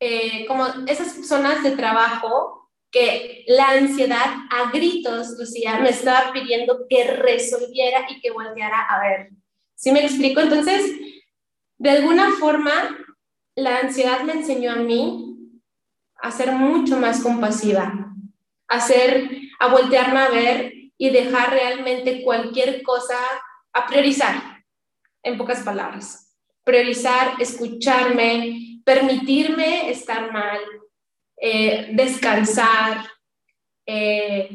eh, 0.00 0.46
como 0.46 0.66
esas 0.86 1.26
zonas 1.26 1.62
de 1.62 1.72
trabajo 1.72 2.70
que 2.90 3.44
la 3.48 3.70
ansiedad 3.70 4.26
a 4.50 4.70
gritos, 4.70 5.36
Lucía, 5.38 5.78
me 5.80 5.90
estaba 5.90 6.32
pidiendo 6.32 6.86
que 6.88 7.04
resolviera 7.04 8.06
y 8.08 8.20
que 8.20 8.30
volteara 8.30 8.80
a 8.88 9.00
ver. 9.00 9.30
¿Sí 9.74 9.92
me 9.92 10.04
explico? 10.04 10.40
Entonces, 10.40 10.90
de 11.78 11.90
alguna 11.90 12.32
forma, 12.32 12.72
la 13.54 13.78
ansiedad 13.78 14.22
me 14.22 14.32
enseñó 14.32 14.72
a 14.72 14.76
mí 14.76 15.36
a 16.20 16.30
ser 16.30 16.52
mucho 16.52 16.96
más 16.96 17.20
compasiva, 17.20 18.12
a, 18.68 18.80
ser, 18.80 19.30
a 19.60 19.68
voltearme 19.68 20.20
a 20.20 20.30
ver 20.30 20.72
y 20.96 21.10
dejar 21.10 21.50
realmente 21.50 22.22
cualquier 22.22 22.82
cosa, 22.82 23.16
a 23.72 23.86
priorizar, 23.86 24.64
en 25.22 25.38
pocas 25.38 25.60
palabras. 25.60 26.36
Priorizar, 26.64 27.40
escucharme, 27.40 28.77
permitirme 28.88 29.90
estar 29.90 30.32
mal, 30.32 30.58
eh, 31.36 31.90
descansar, 31.92 33.04
eh, 33.84 34.48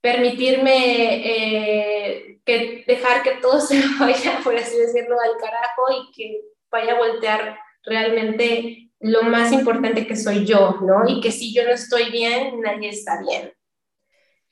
permitirme 0.00 0.74
eh, 0.74 2.40
que 2.44 2.82
dejar 2.88 3.22
que 3.22 3.36
todo 3.40 3.60
se 3.68 3.80
vaya, 4.00 4.40
por 4.42 4.56
así 4.56 4.76
decirlo, 4.76 5.14
al 5.20 5.40
carajo 5.40 5.82
y 5.92 6.12
que 6.12 6.40
vaya 6.72 6.94
a 6.94 6.98
voltear 6.98 7.56
realmente 7.84 8.90
lo 8.98 9.22
más 9.22 9.52
importante 9.52 10.08
que 10.08 10.16
soy 10.16 10.44
yo, 10.44 10.80
¿no? 10.82 11.08
Y 11.08 11.20
que 11.20 11.30
si 11.30 11.54
yo 11.54 11.62
no 11.62 11.70
estoy 11.70 12.10
bien, 12.10 12.60
nadie 12.60 12.88
está 12.88 13.20
bien. 13.22 13.52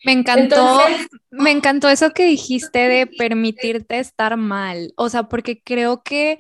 Me 0.05 0.13
encantó, 0.13 0.83
me 1.31 1.51
encantó 1.51 1.89
eso 1.89 2.13
que 2.13 2.27
dijiste 2.27 2.79
de 2.79 3.09
permitirte 3.09 3.99
estar 3.99 4.37
mal, 4.37 4.93
o 4.97 5.09
sea, 5.09 5.25
porque 5.25 5.61
creo 5.65 6.05
que, 6.05 6.39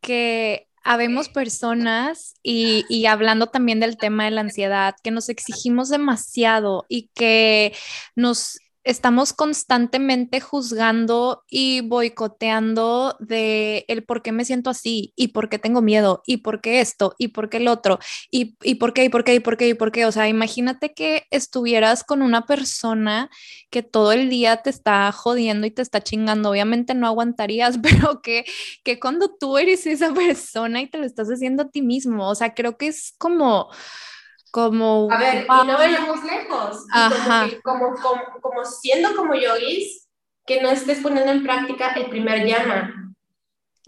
que 0.00 0.68
habemos 0.84 1.28
personas 1.28 2.34
y, 2.42 2.84
y, 2.88 3.06
hablando 3.06 3.46
también 3.48 3.80
del 3.80 3.96
tema 3.96 4.26
de 4.26 4.30
la 4.30 4.42
ansiedad, 4.42 4.94
que 5.02 5.10
nos 5.10 5.28
exigimos 5.28 5.88
demasiado 5.88 6.84
y 6.88 7.08
que 7.14 7.74
nos 8.14 8.58
estamos 8.84 9.32
constantemente 9.32 10.40
juzgando 10.40 11.42
y 11.48 11.80
boicoteando 11.80 13.16
de 13.18 13.84
el 13.88 14.04
por 14.04 14.22
qué 14.22 14.30
me 14.30 14.44
siento 14.44 14.70
así 14.70 15.12
y 15.16 15.28
por 15.28 15.48
qué 15.48 15.58
tengo 15.58 15.80
miedo 15.82 16.22
y 16.26 16.38
por 16.38 16.60
qué 16.60 16.80
esto 16.80 17.14
y 17.18 17.28
por 17.28 17.48
qué 17.48 17.56
el 17.56 17.68
otro 17.68 17.98
y, 18.30 18.56
y 18.62 18.76
por 18.76 18.92
qué 18.92 19.04
y 19.04 19.08
por 19.08 19.24
qué 19.24 19.34
y 19.34 19.40
por 19.40 19.56
qué 19.56 19.68
y 19.68 19.74
por 19.74 19.90
qué. 19.90 20.06
O 20.06 20.12
sea, 20.12 20.28
imagínate 20.28 20.92
que 20.92 21.26
estuvieras 21.30 22.04
con 22.04 22.22
una 22.22 22.46
persona 22.46 23.30
que 23.70 23.82
todo 23.82 24.12
el 24.12 24.28
día 24.28 24.58
te 24.58 24.70
está 24.70 25.10
jodiendo 25.12 25.66
y 25.66 25.70
te 25.70 25.82
está 25.82 26.02
chingando. 26.02 26.50
Obviamente 26.50 26.94
no 26.94 27.06
aguantarías, 27.06 27.78
pero 27.82 28.20
que, 28.22 28.44
que 28.84 29.00
cuando 29.00 29.34
tú 29.34 29.58
eres 29.58 29.86
esa 29.86 30.12
persona 30.12 30.82
y 30.82 30.88
te 30.88 30.98
lo 30.98 31.06
estás 31.06 31.28
haciendo 31.28 31.64
a 31.64 31.70
ti 31.70 31.82
mismo, 31.82 32.28
o 32.28 32.34
sea, 32.34 32.54
creo 32.54 32.76
que 32.76 32.88
es 32.88 33.14
como 33.18 33.70
como... 34.54 35.08
A 35.10 35.18
ver, 35.18 35.46
y 35.46 35.66
no 35.66 35.76
vayamos 35.76 36.22
lejos. 36.22 36.86
Ajá. 36.92 37.48
Como, 37.64 37.92
como, 37.96 38.22
como, 38.40 38.64
siendo 38.64 39.16
como 39.16 39.34
yogis, 39.34 40.06
que 40.46 40.62
no 40.62 40.70
estés 40.70 41.00
poniendo 41.00 41.32
en 41.32 41.42
práctica 41.42 41.88
el 41.94 42.08
primer 42.08 42.46
llama. 42.46 43.16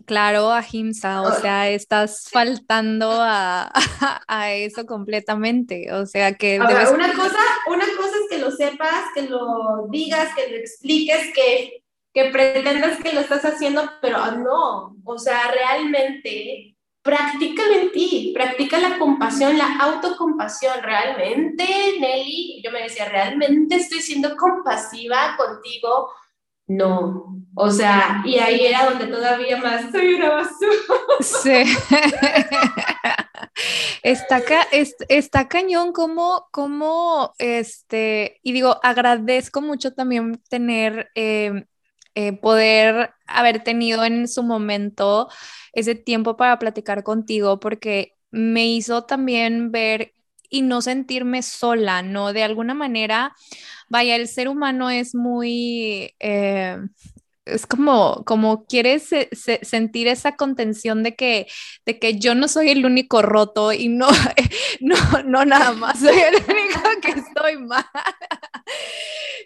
Claro, 0.07 0.51
ahimsa, 0.51 1.23
o 1.23 1.31
sea, 1.41 1.71
estás 1.71 2.29
faltando 2.33 3.13
a, 3.13 3.71
a, 4.27 4.53
eso 4.55 4.87
completamente, 4.87 5.93
o 5.93 6.05
sea 6.05 6.35
que... 6.35 6.57
Ahora, 6.59 6.91
una, 6.91 7.13
cosa, 7.15 7.39
una 7.69 7.87
cosa 7.97 8.17
es 8.25 8.29
que 8.29 8.39
lo 8.39 8.51
sepas, 8.51 9.05
que 9.15 9.23
lo 9.23 9.87
digas, 9.89 10.35
que 10.35 10.51
lo 10.51 10.57
expliques, 10.57 11.33
que, 11.33 11.85
que 12.13 12.31
pretendas 12.31 13.01
que 13.01 13.13
lo 13.13 13.21
estás 13.21 13.45
haciendo, 13.45 13.89
pero 14.03 14.33
no, 14.33 14.97
o 15.05 15.19
sea, 15.19 15.49
realmente 15.53 16.76
practícalo 17.07 17.73
en 17.75 17.93
ti, 17.93 18.33
practica 18.35 18.79
la 18.79 18.99
compasión, 18.99 19.57
la 19.57 19.77
autocompasión. 19.79 20.83
Realmente, 20.83 21.65
Nelly, 22.01 22.61
yo 22.63 22.73
me 22.73 22.83
decía, 22.83 23.09
¿realmente 23.09 23.77
estoy 23.77 24.01
siendo 24.01 24.37
compasiva 24.37 25.37
contigo? 25.39 26.11
No, 26.67 27.37
o 27.55 27.71
sea, 27.71 28.23
y 28.25 28.39
ahí 28.39 28.67
era 28.67 28.87
donde 28.87 29.07
todavía 29.07 29.57
más 29.59 29.91
soy 29.93 30.15
una 30.15 30.31
basura. 30.31 30.75
Sí. 31.21 31.65
está, 34.03 35.49
cañón 35.49 35.93
como, 35.93 36.49
como, 36.51 37.35
este, 37.39 38.41
y 38.43 38.53
digo, 38.53 38.79
agradezco 38.83 39.63
mucho 39.63 39.95
también 39.95 40.43
tener, 40.51 41.09
eh, 41.15 41.67
eh, 42.17 42.35
poder 42.35 43.13
haber 43.29 43.65
tenido 43.65 44.05
en 44.05 44.29
su 44.29 44.43
momento 44.45 45.29
ese 45.75 45.97
tiempo 45.97 46.37
para 46.39 46.59
platicar 46.59 47.05
contigo 47.05 47.61
porque 47.61 48.17
me 48.33 48.67
hizo 48.69 49.05
también 49.05 49.73
ver 49.73 50.15
y 50.51 50.63
no 50.63 50.83
sentirme 50.83 51.43
sola, 51.43 52.03
¿no? 52.03 52.33
De 52.35 52.45
alguna 52.45 52.75
manera, 52.75 53.35
vaya, 53.89 54.17
el 54.17 54.29
ser 54.29 54.49
humano 54.49 54.91
es 54.91 55.15
muy... 55.15 56.15
Eh, 56.21 56.79
es 57.47 57.67
como, 57.67 58.25
como 58.25 58.67
quieres 58.67 59.09
sentir 59.63 60.09
esa 60.09 60.37
contención 60.37 61.05
de 61.05 61.15
que, 61.15 61.47
de 61.87 61.99
que 61.99 62.19
yo 62.19 62.35
no 62.35 62.49
soy 62.49 62.71
el 62.71 62.85
único 62.85 63.23
roto 63.23 63.73
y 63.73 63.89
no, 63.89 64.09
no, 64.81 64.97
no 65.25 65.45
nada 65.45 65.73
más 65.73 66.01
soy 66.01 66.19
el 66.19 66.35
único 66.49 66.81
que 67.01 67.21
estoy 67.21 67.57
mal. 67.59 67.87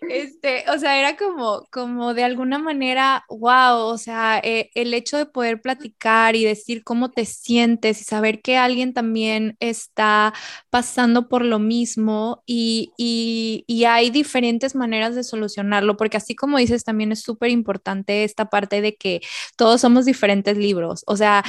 Este, 0.09 0.65
o 0.71 0.79
sea, 0.79 0.99
era 0.99 1.17
como, 1.19 1.67
como 1.71 2.15
de 2.15 2.25
alguna 2.25 2.59
manera, 2.59 3.25
wow, 3.29 3.77
o 3.77 3.99
sea, 3.99 4.41
eh, 4.43 4.71
el 4.75 4.95
hecho 4.95 5.19
de 5.19 5.27
poder 5.27 5.61
platicar 5.61 6.37
y 6.37 6.45
decir 6.45 6.83
cómo 6.85 7.11
te 7.11 7.27
sientes 7.27 8.01
y 8.01 8.05
saber 8.05 8.41
que 8.41 8.57
alguien 8.57 8.95
también 8.95 9.57
está 9.61 10.33
pasando 10.71 11.29
por 11.29 11.45
lo 11.45 11.59
mismo 11.59 12.43
y, 12.47 12.93
y, 12.97 13.65
y 13.67 13.85
hay 13.85 14.09
diferentes 14.09 14.75
maneras 14.75 15.15
de 15.15 15.23
solucionarlo, 15.23 15.99
porque 15.99 16.17
así 16.17 16.35
como 16.35 16.57
dices, 16.57 16.83
también 16.83 17.13
es 17.13 17.21
súper 17.21 17.51
importante 17.51 17.89
esta 18.07 18.46
parte 18.46 18.81
de 18.81 18.96
que 18.96 19.21
todos 19.56 19.81
somos 19.81 20.04
diferentes 20.04 20.56
libros, 20.56 21.02
o 21.06 21.17
sea, 21.17 21.44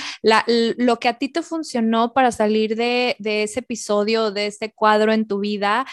lo 0.78 1.00
que 1.00 1.08
a 1.08 1.18
ti 1.18 1.30
te 1.30 1.42
funcionó 1.42 2.14
para 2.14 2.32
salir 2.32 2.76
de, 2.76 3.16
ese 3.20 3.60
episodio, 3.60 4.32
de 4.32 4.48
este 4.48 4.74
cuadro 4.74 5.14
en 5.14 5.28
tu 5.28 5.40
vida, 5.40 5.86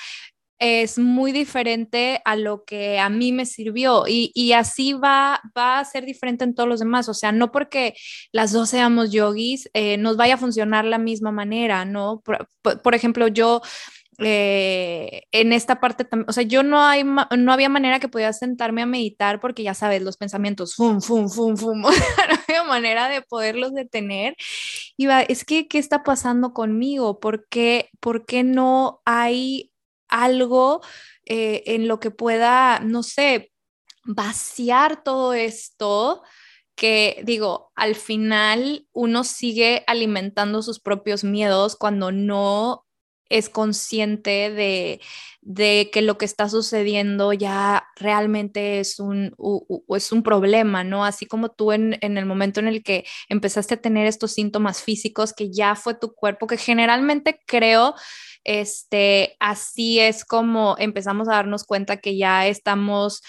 es 0.61 0.99
muy 0.99 1.31
diferente 1.31 2.21
a 2.25 2.35
lo 2.35 2.65
que 2.65 2.99
a 2.99 3.09
mí 3.09 3.31
me 3.31 3.47
sirvió 3.47 4.05
y, 4.09 4.53
así 4.53 4.93
va, 4.93 5.41
va 5.57 5.79
a 5.79 5.85
ser 5.85 6.05
diferente 6.05 6.45
en 6.45 6.55
todos 6.55 6.69
los 6.69 6.81
demás. 6.81 7.09
O 7.09 7.15
sea, 7.15 7.31
no 7.31 7.53
porque 7.53 7.95
las 8.33 8.53
dos 8.53 8.71
seamos 8.71 9.13
yogis 9.13 9.71
eh, 9.73 9.97
nos 9.99 10.17
vaya 10.17 10.35
a 10.35 10.39
funcionar 10.39 10.85
la 10.85 10.99
misma 10.99 11.31
manera, 11.31 11.85
¿no? 11.85 12.23
Por, 12.83 12.95
ejemplo, 12.95 13.29
yo 13.29 13.63
eh, 14.19 15.23
en 15.31 15.53
esta 15.53 15.81
parte 15.81 16.05
también, 16.05 16.29
o 16.29 16.33
sea, 16.33 16.43
yo 16.43 16.65
no, 16.65 16.83
hay, 16.83 17.05
no 17.05 17.53
había 17.53 17.69
manera 17.69 18.01
que 18.01 18.09
pudiera 18.09 18.33
sentarme 18.33 18.83
a 18.83 18.87
meditar 18.87 19.41
porque 19.41 19.63
ya 19.63 19.75
sabes, 19.75 20.03
los 20.03 20.17
pensamientos, 20.17 20.75
fum, 20.75 21.01
fum, 21.01 21.29
fum, 21.29 21.57
fum, 21.57 21.81
no 21.83 21.89
había 21.89 22.65
manera 22.65 23.09
de 23.09 23.23
poderlos 23.23 23.75
detener. 23.75 24.35
Iba, 24.97 25.23
es 25.23 25.45
que, 25.45 25.69
¿qué 25.69 25.79
está 25.79 26.03
pasando 26.03 26.53
conmigo? 26.53 27.21
¿Por 27.21 27.47
qué, 27.49 27.91
por 28.01 28.27
qué 28.27 28.43
no 28.43 29.01
hay 29.05 29.73
algo 30.09 30.81
eh, 31.25 31.63
en 31.67 31.87
lo 31.87 32.01
que 32.01 32.11
pueda, 32.11 32.81
no 32.81 33.05
sé, 33.05 33.53
vaciar 34.05 35.05
todo 35.05 35.33
esto? 35.35 36.23
que 36.75 37.23
digo, 37.25 37.73
al 37.75 37.97
final 37.97 38.87
uno 38.93 39.25
sigue 39.25 39.83
alimentando 39.89 40.63
sus 40.63 40.79
propios 40.79 41.25
miedos 41.25 41.75
cuando 41.75 42.13
no 42.13 42.87
es 43.29 43.49
consciente 43.49 44.51
de, 44.51 45.01
que 45.93 46.03
lo 46.03 46.19
que 46.19 46.25
está 46.25 46.49
sucediendo 46.49 47.33
ya 47.33 47.89
realmente 47.97 48.81
es 48.81 48.99
un, 48.99 49.35
es 49.89 50.13
un 50.13 50.23
problema, 50.23 50.85
¿no? 50.85 51.05
Así 51.05 51.27
como 51.27 51.51
tú 51.51 51.73
en, 51.73 51.99
en, 52.01 52.19
el 52.19 52.27
momento 52.27 52.61
en 52.61 52.69
el 52.69 52.83
que 52.83 53.05
empezaste 53.29 53.75
a 53.75 53.81
tener 53.81 54.07
estos 54.07 54.33
síntomas 54.33 54.83
físicos, 54.83 55.33
que 55.33 55.51
ya 55.51 55.75
fue 55.75 55.95
tu 55.95 56.15
cuerpo, 56.15 56.47
que 56.47 56.59
generalmente 56.59 57.41
creo, 57.47 57.95
este, 58.45 59.37
así 59.41 60.01
es 60.01 60.25
como 60.25 60.77
empezamos 60.79 61.29
a 61.29 61.33
darnos 61.33 61.65
cuenta 61.65 61.99
que 61.99 62.17
ya 62.17 62.47
estamos 62.47 63.23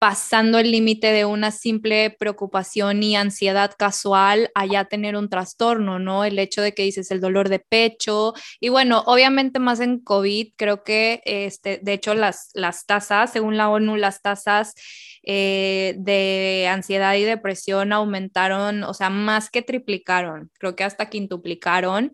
pasando 0.00 0.58
el 0.58 0.70
límite 0.70 1.12
de 1.12 1.26
una 1.26 1.50
simple 1.50 2.08
preocupación 2.18 3.02
y 3.02 3.16
ansiedad 3.16 3.72
casual 3.78 4.50
a 4.54 4.64
ya 4.64 4.86
tener 4.86 5.14
un 5.14 5.28
trastorno, 5.28 5.98
¿no? 5.98 6.24
El 6.24 6.38
hecho 6.38 6.62
de 6.62 6.72
que 6.72 6.84
dices 6.84 7.10
el 7.10 7.20
dolor 7.20 7.50
de 7.50 7.58
pecho 7.58 8.32
y 8.60 8.70
bueno, 8.70 9.02
obviamente 9.04 9.58
más 9.58 9.78
en 9.80 10.00
COVID, 10.00 10.54
creo 10.56 10.84
que 10.84 11.20
este, 11.26 11.80
de 11.82 11.92
hecho 11.92 12.14
las, 12.14 12.48
las 12.54 12.86
tasas, 12.86 13.30
según 13.30 13.58
la 13.58 13.68
ONU, 13.68 13.96
las 13.96 14.22
tasas 14.22 14.74
eh, 15.22 15.94
de 15.98 16.66
ansiedad 16.70 17.14
y 17.16 17.24
depresión 17.24 17.92
aumentaron, 17.92 18.84
o 18.84 18.94
sea, 18.94 19.10
más 19.10 19.50
que 19.50 19.60
triplicaron, 19.60 20.50
creo 20.58 20.76
que 20.76 20.84
hasta 20.84 21.10
quintuplicaron. 21.10 22.12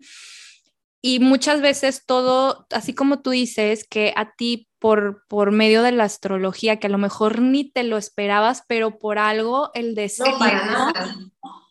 Y 1.01 1.19
muchas 1.19 1.61
veces 1.61 2.05
todo, 2.05 2.65
así 2.71 2.93
como 2.93 3.21
tú 3.21 3.29
dices, 3.29 3.87
que 3.87 4.13
a 4.15 4.33
ti 4.33 4.67
por, 4.79 5.23
por 5.27 5.51
medio 5.51 5.83
de 5.83 5.91
la 5.91 6.03
astrología, 6.03 6.79
que 6.79 6.87
a 6.87 6.89
lo 6.89 6.97
mejor 6.97 7.41
ni 7.41 7.69
te 7.69 7.83
lo 7.83 7.97
esperabas, 7.97 8.63
pero 8.67 8.99
por 8.99 9.19
algo 9.19 9.71
el 9.73 9.95
destino, 9.95 10.93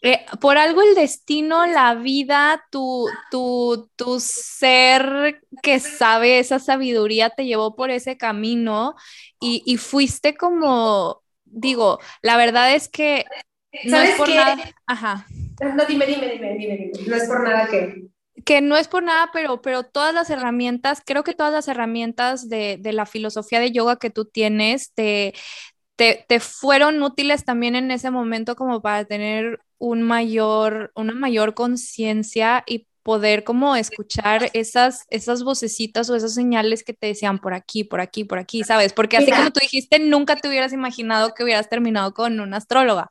eh, 0.02 0.24
por 0.40 0.58
algo 0.58 0.82
el 0.82 0.94
destino, 0.94 1.66
la 1.66 1.94
vida, 1.94 2.64
tu, 2.70 3.06
tu, 3.30 3.90
tu 3.96 4.20
ser 4.20 5.42
que 5.62 5.80
sabe 5.80 6.38
esa 6.38 6.58
sabiduría 6.58 7.30
te 7.30 7.46
llevó 7.46 7.76
por 7.76 7.90
ese 7.90 8.16
camino 8.16 8.94
y, 9.40 9.62
y 9.66 9.76
fuiste 9.76 10.36
como, 10.36 11.22
digo, 11.44 11.98
la 12.22 12.36
verdad 12.36 12.74
es 12.74 12.88
que 12.88 13.24
no 13.84 13.98
es 13.98 14.14
por 14.16 14.28
nada. 14.28 14.56
Ajá. 14.86 15.26
No, 15.60 15.84
dime, 15.86 16.06
dime, 16.06 16.28
dime, 16.28 16.56
dime, 16.58 16.90
dime. 16.92 17.08
No 17.08 17.16
es 17.16 17.24
por 17.24 17.42
nada 17.42 17.66
que 17.68 18.06
que 18.46 18.60
no 18.60 18.76
es 18.76 18.86
por 18.86 19.02
nada, 19.02 19.30
pero, 19.32 19.60
pero 19.60 19.82
todas 19.82 20.14
las 20.14 20.30
herramientas, 20.30 21.02
creo 21.04 21.24
que 21.24 21.34
todas 21.34 21.52
las 21.52 21.66
herramientas 21.66 22.48
de, 22.48 22.78
de 22.80 22.92
la 22.92 23.04
filosofía 23.04 23.58
de 23.58 23.72
yoga 23.72 23.96
que 23.96 24.08
tú 24.08 24.24
tienes 24.24 24.92
te, 24.94 25.34
te, 25.96 26.24
te, 26.28 26.38
fueron 26.38 27.02
útiles 27.02 27.44
también 27.44 27.74
en 27.74 27.90
ese 27.90 28.12
momento 28.12 28.54
como 28.54 28.80
para 28.80 29.04
tener 29.04 29.58
un 29.78 30.02
mayor, 30.02 30.92
una 30.94 31.12
mayor 31.12 31.54
conciencia 31.54 32.62
y 32.68 32.86
poder 33.02 33.42
como 33.42 33.74
escuchar 33.74 34.48
esas, 34.52 35.06
esas 35.10 35.42
vocecitas 35.42 36.08
o 36.08 36.14
esas 36.14 36.32
señales 36.32 36.84
que 36.84 36.92
te 36.92 37.08
decían 37.08 37.40
por 37.40 37.52
aquí, 37.52 37.82
por 37.82 38.00
aquí, 38.00 38.22
por 38.22 38.38
aquí, 38.38 38.62
¿sabes? 38.62 38.92
Porque 38.92 39.16
así 39.16 39.32
como 39.32 39.50
tú 39.50 39.58
dijiste, 39.60 39.98
nunca 39.98 40.36
te 40.36 40.48
hubieras 40.48 40.72
imaginado 40.72 41.34
que 41.34 41.42
hubieras 41.42 41.68
terminado 41.68 42.14
con 42.14 42.38
una 42.38 42.58
astróloga. 42.58 43.10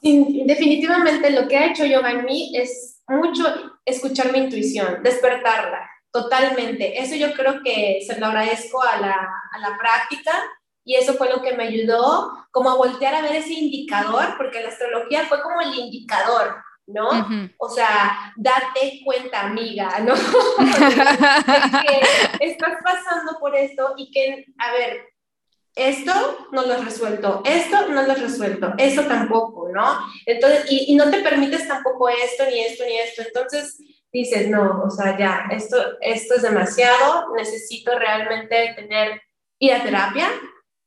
definitivamente 0.00 1.30
lo 1.30 1.46
que 1.46 1.56
ha 1.56 1.70
hecho 1.70 1.86
yoga 1.86 2.10
en 2.10 2.24
mí 2.24 2.52
es 2.56 3.01
mucho 3.12 3.44
escuchar 3.84 4.32
mi 4.32 4.38
intuición, 4.38 5.02
despertarla 5.02 5.88
totalmente. 6.12 7.00
Eso 7.00 7.16
yo 7.16 7.32
creo 7.32 7.62
que 7.62 8.00
se 8.06 8.18
lo 8.20 8.26
agradezco 8.26 8.82
a 8.82 9.00
la, 9.00 9.14
a 9.52 9.58
la 9.58 9.78
práctica 9.78 10.32
y 10.84 10.96
eso 10.96 11.14
fue 11.14 11.30
lo 11.30 11.40
que 11.42 11.56
me 11.56 11.64
ayudó 11.64 12.46
como 12.50 12.70
a 12.70 12.76
voltear 12.76 13.14
a 13.14 13.22
ver 13.22 13.36
ese 13.36 13.54
indicador, 13.54 14.36
porque 14.36 14.60
la 14.62 14.68
astrología 14.68 15.24
fue 15.24 15.40
como 15.42 15.60
el 15.60 15.74
indicador, 15.74 16.56
¿no? 16.86 17.08
O 17.58 17.68
sea, 17.68 18.32
date 18.36 19.00
cuenta, 19.04 19.42
amiga, 19.42 20.00
¿no? 20.00 20.14
que 21.86 22.00
estás 22.40 22.74
pasando 22.84 23.38
por 23.40 23.56
esto 23.56 23.94
y 23.96 24.10
que, 24.10 24.44
a 24.58 24.72
ver, 24.72 25.11
esto 25.74 26.48
no 26.52 26.66
lo 26.66 26.74
has 26.74 26.84
resuelto, 26.84 27.42
esto 27.44 27.88
no 27.88 28.02
lo 28.02 28.12
has 28.12 28.20
resuelto, 28.20 28.74
eso 28.76 29.02
tampoco, 29.04 29.70
¿no? 29.70 29.98
Entonces, 30.26 30.66
y, 30.68 30.94
no 30.94 31.10
te 31.10 31.20
permites 31.20 31.66
tampoco 31.66 32.08
esto, 32.08 32.44
ni 32.50 32.60
esto, 32.60 32.84
ni 32.84 32.98
esto. 32.98 33.22
Entonces 33.22 33.78
dices, 34.12 34.48
no, 34.48 34.82
o 34.84 34.90
sea, 34.90 35.16
ya, 35.18 35.46
esto, 35.50 35.76
esto 36.00 36.34
es 36.34 36.42
demasiado, 36.42 37.34
necesito 37.34 37.98
realmente 37.98 38.74
tener, 38.76 39.22
ir 39.58 39.72
a 39.72 39.82
terapia, 39.82 40.28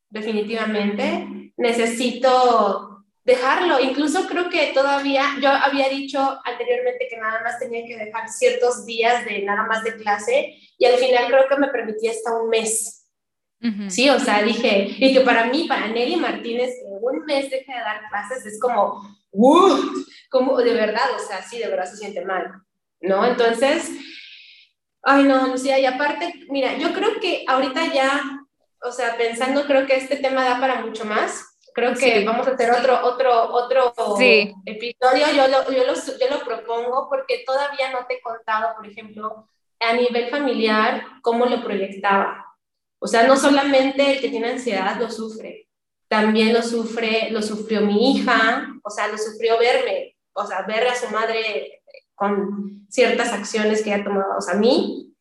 definitivamente, 0.10 1.52
necesito 1.58 3.06
dejarlo. 3.24 3.80
Incluso 3.80 4.28
creo 4.28 4.50
que 4.50 4.72
todavía, 4.72 5.24
yo 5.42 5.50
había 5.50 5.90
dicho 5.90 6.20
anteriormente 6.46 7.08
que 7.10 7.18
nada 7.18 7.42
más 7.42 7.58
tenía 7.58 7.84
que 7.88 7.98
dejar 7.98 8.30
ciertos 8.30 8.86
días 8.86 9.26
de 9.26 9.42
nada 9.42 9.66
más 9.66 9.84
de 9.84 9.96
clase 9.96 10.60
y 10.78 10.86
al 10.86 10.98
final 10.98 11.26
creo 11.28 11.48
que 11.50 11.58
me 11.58 11.70
permitía 11.70 12.12
hasta 12.12 12.38
un 12.38 12.50
mes 12.50 13.05
Sí, 13.88 14.10
o 14.10 14.20
sea, 14.20 14.44
dije, 14.44 14.96
y 14.98 15.14
que 15.14 15.22
para 15.22 15.46
mí, 15.46 15.66
para 15.68 15.88
Nelly 15.88 16.18
Martínez, 16.18 16.76
que 16.76 16.86
un 16.86 17.26
mes 17.26 17.50
deje 17.50 17.72
de 17.72 17.80
dar 17.80 18.02
clases 18.10 18.46
es 18.46 18.60
como, 18.60 19.02
¡uh! 19.32 19.76
Como 20.30 20.58
de 20.58 20.74
verdad, 20.74 21.16
o 21.16 21.20
sea, 21.20 21.42
sí, 21.42 21.58
de 21.58 21.68
verdad 21.68 21.86
se 21.86 21.98
siente 21.98 22.24
mal, 22.24 22.62
¿no? 23.02 23.26
Entonces, 23.26 23.90
ay, 25.02 25.24
no, 25.24 25.48
Lucía, 25.48 25.80
y 25.80 25.86
aparte, 25.86 26.46
mira, 26.50 26.78
yo 26.78 26.94
creo 26.94 27.20
que 27.20 27.44
ahorita 27.48 27.92
ya, 27.92 28.22
o 28.84 28.92
sea, 28.92 29.18
pensando, 29.18 29.66
creo 29.66 29.88
que 29.88 29.96
este 29.96 30.18
tema 30.18 30.44
da 30.46 30.60
para 30.60 30.82
mucho 30.82 31.06
más. 31.06 31.52
Creo 31.74 31.94
que 31.94 32.24
vamos 32.24 32.48
a 32.48 32.52
hacer 32.52 32.72
otro, 32.72 33.06
otro, 33.06 33.52
otro 33.52 33.94
episodio. 34.66 35.26
Yo 35.36 35.48
lo, 35.50 35.70
yo, 35.70 35.84
lo, 35.84 35.94
yo 35.94 36.30
lo 36.30 36.46
propongo 36.46 37.10
porque 37.10 37.44
todavía 37.46 37.92
no 37.92 38.06
te 38.06 38.14
he 38.14 38.22
contado, 38.22 38.76
por 38.78 38.88
ejemplo, 38.88 39.50
a 39.82 39.92
nivel 39.92 40.30
familiar, 40.30 41.04
cómo 41.22 41.46
lo 41.46 41.62
proyectaba. 41.62 42.46
O 43.06 43.08
sea, 43.08 43.28
no 43.28 43.38
solamente 43.38 44.14
el 44.14 44.20
que 44.20 44.30
tiene 44.30 44.50
ansiedad 44.50 45.00
lo 45.00 45.12
sufre, 45.12 45.70
también 46.08 46.54
lo 46.54 46.64
sufre, 46.64 47.30
lo 47.30 47.44
sufrió 47.44 47.82
mi 47.82 48.14
hija, 48.14 48.68
o 48.84 48.90
sea, 48.90 49.10
lo 49.10 49.18
sufrió 49.20 49.60
verme, 49.60 50.18
o 50.34 50.48
sea, 50.48 50.64
ver 50.64 50.88
a 50.88 50.96
su 50.96 51.08
madre 51.10 51.84
con 52.16 52.88
ciertas 52.90 53.32
acciones 53.32 53.84
que 53.84 53.94
ha 53.94 54.04
tomado, 54.04 54.40
o 54.40 54.42
sea, 54.42 54.56
a 54.56 54.58
mí, 54.58 55.14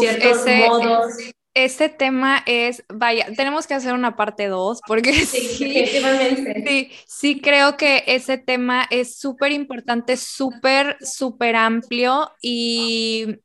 ciertos 0.00 0.44
modos. 0.68 1.14
Ese 1.54 1.88
tema 1.88 2.42
es, 2.44 2.84
vaya, 2.90 3.28
tenemos 3.34 3.66
que 3.66 3.72
hacer 3.72 3.94
una 3.94 4.16
parte 4.16 4.48
dos, 4.48 4.80
porque 4.86 5.14
sí, 5.14 5.40
sí, 5.48 6.90
sí, 7.06 7.40
creo 7.40 7.78
que 7.78 8.04
ese 8.06 8.36
tema 8.36 8.86
es 8.90 9.16
súper 9.16 9.52
importante, 9.52 10.18
súper, 10.18 10.98
súper 11.00 11.56
amplio 11.56 12.30
y 12.42 13.38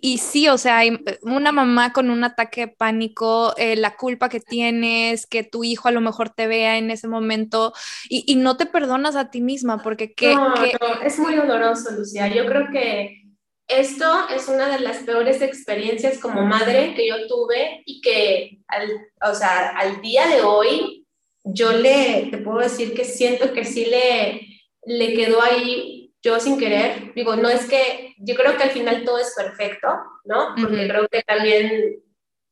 y, 0.00 0.18
sí, 0.18 0.48
o 0.48 0.58
sea, 0.58 0.84
eh, 0.84 0.98
una 1.22 1.52
mamá 1.52 1.92
con 1.92 2.10
un 2.10 2.24
ataque 2.24 2.62
de 2.62 2.68
pánico, 2.68 3.54
eh, 3.56 3.76
la 3.76 3.96
culpa 3.96 4.28
que 4.28 4.40
tienes, 4.40 5.26
que 5.26 5.42
tu 5.42 5.64
hijo 5.64 5.88
a 5.88 5.92
lo 5.92 6.00
mejor 6.00 6.30
te 6.30 6.46
vea 6.46 6.78
en 6.78 6.90
ese 6.90 7.08
momento 7.08 7.72
y, 8.08 8.36
no 8.36 8.56
te 8.56 8.66
perdonas 8.66 9.16
a 9.16 9.30
ti 9.30 9.40
misma 9.40 9.82
porque 9.82 10.14
que, 10.14 10.34
no, 10.34 10.54
no, 10.54 11.02
es 11.04 11.18
muy 11.18 11.34
doloroso, 11.34 11.90
Lucía. 11.92 12.28
Yo 12.28 12.46
creo 12.46 12.68
que 12.70 13.22
esto 13.68 14.28
es 14.34 14.48
una 14.48 14.68
de 14.68 14.80
las 14.80 14.98
peores 14.98 15.42
experiencias 15.42 16.18
como 16.18 16.42
madre 16.42 16.94
que 16.94 17.06
yo 17.06 17.26
tuve 17.26 17.82
y 17.84 18.00
que, 18.00 18.58
al, 18.68 18.88
o 19.22 19.34
sea, 19.34 19.70
al 19.70 20.00
día 20.00 20.26
de 20.26 20.42
hoy, 20.42 21.06
yo 21.44 21.72
le, 21.72 22.28
te 22.30 22.38
puedo 22.38 22.58
decir 22.58 22.94
que 22.94 23.04
siento 23.04 23.52
que 23.52 23.64
sí 23.64 23.86
le, 23.86 24.40
le 24.84 25.14
quedó 25.14 25.42
ahí 25.42 25.97
yo 26.22 26.40
sin 26.40 26.58
querer, 26.58 27.12
digo, 27.14 27.36
no 27.36 27.48
es 27.48 27.66
que, 27.68 28.14
yo 28.18 28.34
creo 28.34 28.56
que 28.56 28.64
al 28.64 28.70
final 28.70 29.04
todo 29.04 29.18
es 29.18 29.34
perfecto, 29.36 29.88
¿no? 30.24 30.54
Porque 30.60 30.88
creo 30.88 31.08
que 31.08 31.22
también 31.22 32.02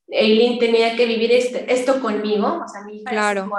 Eileen 0.08 0.58
tenía 0.58 0.96
que 0.96 1.06
vivir 1.06 1.32
este, 1.32 1.72
esto 1.72 2.00
conmigo, 2.00 2.62
o 2.64 2.68
sea, 2.68 2.82
mi 2.82 2.98
hija 2.98 3.10
claro. 3.10 3.50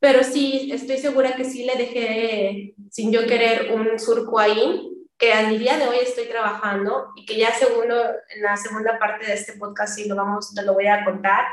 pero 0.00 0.24
sí, 0.24 0.70
estoy 0.72 0.98
segura 0.98 1.36
que 1.36 1.44
sí 1.44 1.64
le 1.64 1.76
dejé, 1.76 2.74
sin 2.90 3.12
yo 3.12 3.24
querer, 3.26 3.72
un 3.72 3.98
surco 4.00 4.38
ahí, 4.38 4.88
que 5.16 5.32
al 5.32 5.56
día 5.56 5.78
de 5.78 5.86
hoy 5.86 5.98
estoy 6.02 6.24
trabajando 6.24 7.12
y 7.14 7.24
que 7.24 7.36
ya 7.36 7.54
segundo, 7.54 7.94
en 8.34 8.42
la 8.42 8.56
segunda 8.56 8.98
parte 8.98 9.26
de 9.26 9.34
este 9.34 9.52
podcast 9.52 9.94
sí 9.94 10.08
lo 10.08 10.16
vamos, 10.16 10.52
te 10.52 10.64
lo 10.64 10.74
voy 10.74 10.88
a 10.88 11.04
contar, 11.04 11.44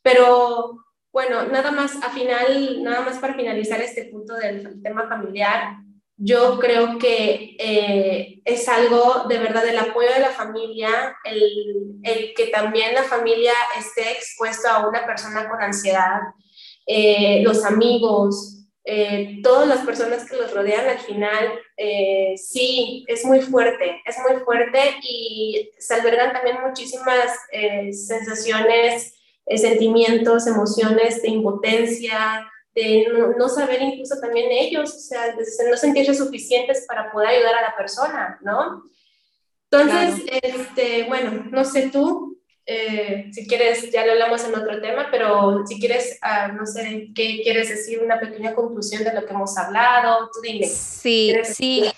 pero 0.00 0.86
bueno, 1.12 1.42
nada 1.44 1.70
más 1.72 1.96
a 1.96 2.08
final, 2.10 2.82
nada 2.82 3.02
más 3.02 3.18
para 3.18 3.34
finalizar 3.34 3.82
este 3.82 4.06
punto 4.06 4.34
del 4.36 4.80
tema 4.82 5.06
familiar, 5.06 5.76
yo 6.22 6.58
creo 6.58 6.98
que 6.98 7.56
eh, 7.58 8.42
es 8.44 8.68
algo 8.68 9.24
de 9.26 9.38
verdad 9.38 9.66
el 9.66 9.78
apoyo 9.78 10.12
de 10.12 10.20
la 10.20 10.28
familia, 10.28 11.16
el, 11.24 11.98
el, 12.02 12.34
que 12.34 12.48
también 12.48 12.94
la 12.94 13.04
familia 13.04 13.54
esté 13.78 14.12
expuesto 14.12 14.68
a 14.68 14.86
una 14.86 15.06
persona 15.06 15.48
con 15.48 15.62
ansiedad, 15.62 16.20
eh, 16.86 17.40
los 17.42 17.64
amigos, 17.64 18.66
eh, 18.84 19.40
todas 19.42 19.66
las 19.66 19.78
personas 19.78 20.28
que 20.28 20.36
los 20.36 20.52
rodean 20.52 20.90
al 20.90 20.98
final, 20.98 21.58
sí, 22.36 23.06
es 23.08 23.24
muy 23.24 23.40
fuerte, 23.40 24.02
es 24.04 24.16
muy 24.18 24.42
fuerte 24.42 24.96
y 25.02 25.70
se 25.78 25.94
albergan 25.94 26.34
también 26.34 26.58
muchísimas 26.60 27.32
sensaciones, 27.92 29.14
sentimientos, 29.56 30.46
emociones 30.46 31.22
de 31.22 31.28
impotencia, 31.28 32.46
de 32.74 33.08
no, 33.36 33.48
saber 33.48 33.82
incluso 33.82 34.20
también 34.20 34.50
ellos, 34.50 34.94
o 34.94 34.98
sea, 34.98 35.34
de 35.34 35.70
no 35.70 35.76
sentirse 35.76 36.14
suficientes 36.14 36.84
para 36.86 37.10
poder 37.10 37.30
ayudar 37.30 37.56
a 37.56 37.62
la 37.62 37.76
persona, 37.76 38.38
¿no? 38.42 38.84
Entonces, 39.70 40.24
este, 40.42 41.04
bueno, 41.04 41.44
no 41.50 41.64
sé 41.64 41.90
tú, 41.90 42.40
eh, 42.66 43.30
si 43.32 43.46
quieres, 43.46 43.90
ya 43.90 44.06
lo 44.06 44.12
hablamos 44.12 44.44
en 44.44 44.54
otro 44.54 44.80
tema, 44.80 45.08
pero 45.10 45.66
si 45.66 45.80
quieres, 45.80 46.18
ah, 46.22 46.48
no 46.48 46.66
sé, 46.66 47.08
¿qué 47.14 47.40
quieres 47.42 47.68
decir? 47.68 48.00
Una 48.00 48.20
pequeña 48.20 48.54
conclusión 48.54 49.02
de 49.02 49.12
lo 49.12 49.26
que 49.26 49.32
hemos 49.32 49.56
hablado, 49.58 50.30
tú 50.32 50.40
dime. 50.40 50.66
Sí, 50.66 51.34
sí. 51.44 51.90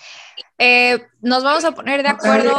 Eh, 0.58 1.00
nos 1.20 1.42
vamos 1.42 1.64
a 1.64 1.72
poner 1.72 2.02
de 2.02 2.08
acuerdo, 2.08 2.54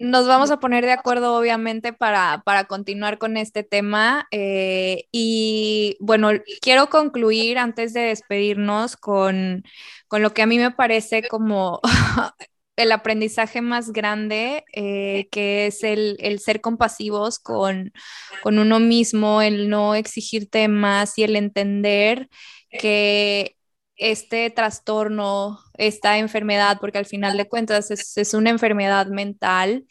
nos 0.00 0.26
vamos 0.26 0.50
a 0.50 0.58
poner 0.58 0.84
de 0.84 0.92
acuerdo 0.92 1.36
obviamente 1.36 1.92
para, 1.92 2.42
para 2.44 2.64
continuar 2.64 3.18
con 3.18 3.36
este 3.36 3.62
tema. 3.62 4.26
Eh, 4.30 5.04
y 5.12 5.96
bueno, 6.00 6.30
quiero 6.60 6.88
concluir 6.88 7.58
antes 7.58 7.92
de 7.92 8.00
despedirnos 8.00 8.96
con, 8.96 9.62
con 10.08 10.22
lo 10.22 10.32
que 10.34 10.42
a 10.42 10.46
mí 10.46 10.58
me 10.58 10.70
parece 10.70 11.26
como 11.28 11.80
el 12.76 12.92
aprendizaje 12.92 13.60
más 13.60 13.92
grande, 13.92 14.64
eh, 14.72 15.28
que 15.30 15.66
es 15.66 15.84
el, 15.84 16.16
el, 16.20 16.40
ser 16.40 16.60
compasivos 16.60 17.38
con, 17.38 17.92
con 18.42 18.58
uno 18.58 18.80
mismo, 18.80 19.42
el 19.42 19.68
no 19.68 19.94
exigirte 19.94 20.66
más 20.68 21.16
y 21.18 21.24
el 21.24 21.36
entender 21.36 22.28
que 22.70 23.56
este 23.96 24.50
trastorno, 24.50 25.60
esta 25.74 26.18
enfermedad, 26.18 26.78
porque 26.80 26.98
al 26.98 27.06
final 27.06 27.36
de 27.36 27.48
cuentas 27.48 27.90
es, 27.90 28.34
una 28.34 28.50
enfermedad 28.50 29.06
mental, 29.06 29.86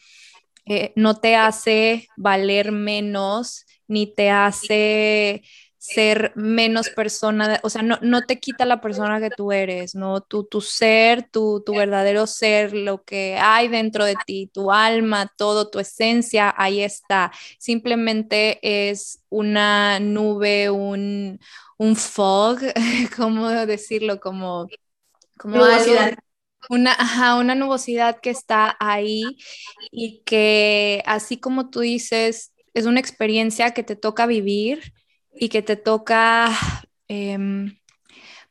eh, 0.65 0.93
no 0.95 1.19
te 1.19 1.35
hace 1.35 2.07
valer 2.17 2.71
menos 2.71 3.65
ni 3.87 4.13
te 4.13 4.29
hace 4.29 5.43
ser 5.83 6.31
menos 6.35 6.89
persona, 6.91 7.59
o 7.61 7.69
sea, 7.69 7.81
no, 7.81 7.99
no, 8.01 8.21
te 8.21 8.39
quita 8.39 8.63
la 8.65 8.79
persona 8.79 9.19
que 9.19 9.29
tú 9.29 9.51
eres, 9.51 9.95
¿no? 9.95 10.21
Tu, 10.21 10.45
tu 10.45 10.61
ser, 10.61 11.29
tu, 11.29 11.61
tu, 11.65 11.73
verdadero 11.75 12.25
ser, 12.25 12.73
lo 12.73 13.03
que 13.03 13.37
hay 13.37 13.67
dentro 13.67 14.05
de 14.05 14.15
ti, 14.25 14.49
tu 14.53 14.71
alma, 14.71 15.29
todo, 15.35 15.69
tu 15.69 15.79
esencia, 15.79 16.53
ahí 16.55 16.81
está. 16.81 17.33
Simplemente 17.59 18.59
es 18.61 19.19
una 19.27 19.99
nube, 19.99 20.69
un, 20.69 21.41
un 21.77 21.95
fog, 21.97 22.59
¿cómo 23.17 23.49
decirlo? 23.49 24.21
Como, 24.21 24.69
como 25.37 25.65
una, 26.69 26.95
una 27.37 27.55
nubosidad 27.55 28.21
que 28.21 28.29
está 28.29 28.77
ahí 28.79 29.37
y 29.91 30.21
que 30.23 31.03
así 31.05 31.41
como 31.41 31.69
tú 31.69 31.81
dices, 31.81 32.53
es 32.73 32.85
una 32.85 33.01
experiencia 33.01 33.71
que 33.73 33.83
te 33.83 33.97
toca 33.97 34.25
vivir 34.27 34.93
y 35.35 35.49
que 35.49 35.61
te 35.61 35.75
toca, 35.75 36.49
em, 37.07 37.77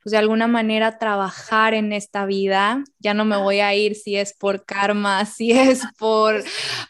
pues 0.02 0.12
de 0.12 0.18
alguna 0.18 0.48
manera 0.48 0.98
trabajar 0.98 1.74
en 1.74 1.92
esta 1.92 2.26
vida. 2.26 2.84
Ya 2.98 3.14
no 3.14 3.24
me 3.24 3.36
voy 3.36 3.60
a 3.60 3.74
ir 3.74 3.94
si 3.94 4.16
es 4.16 4.34
por 4.34 4.64
karma, 4.64 5.24
si 5.26 5.52
es 5.52 5.82
por, 5.98 6.42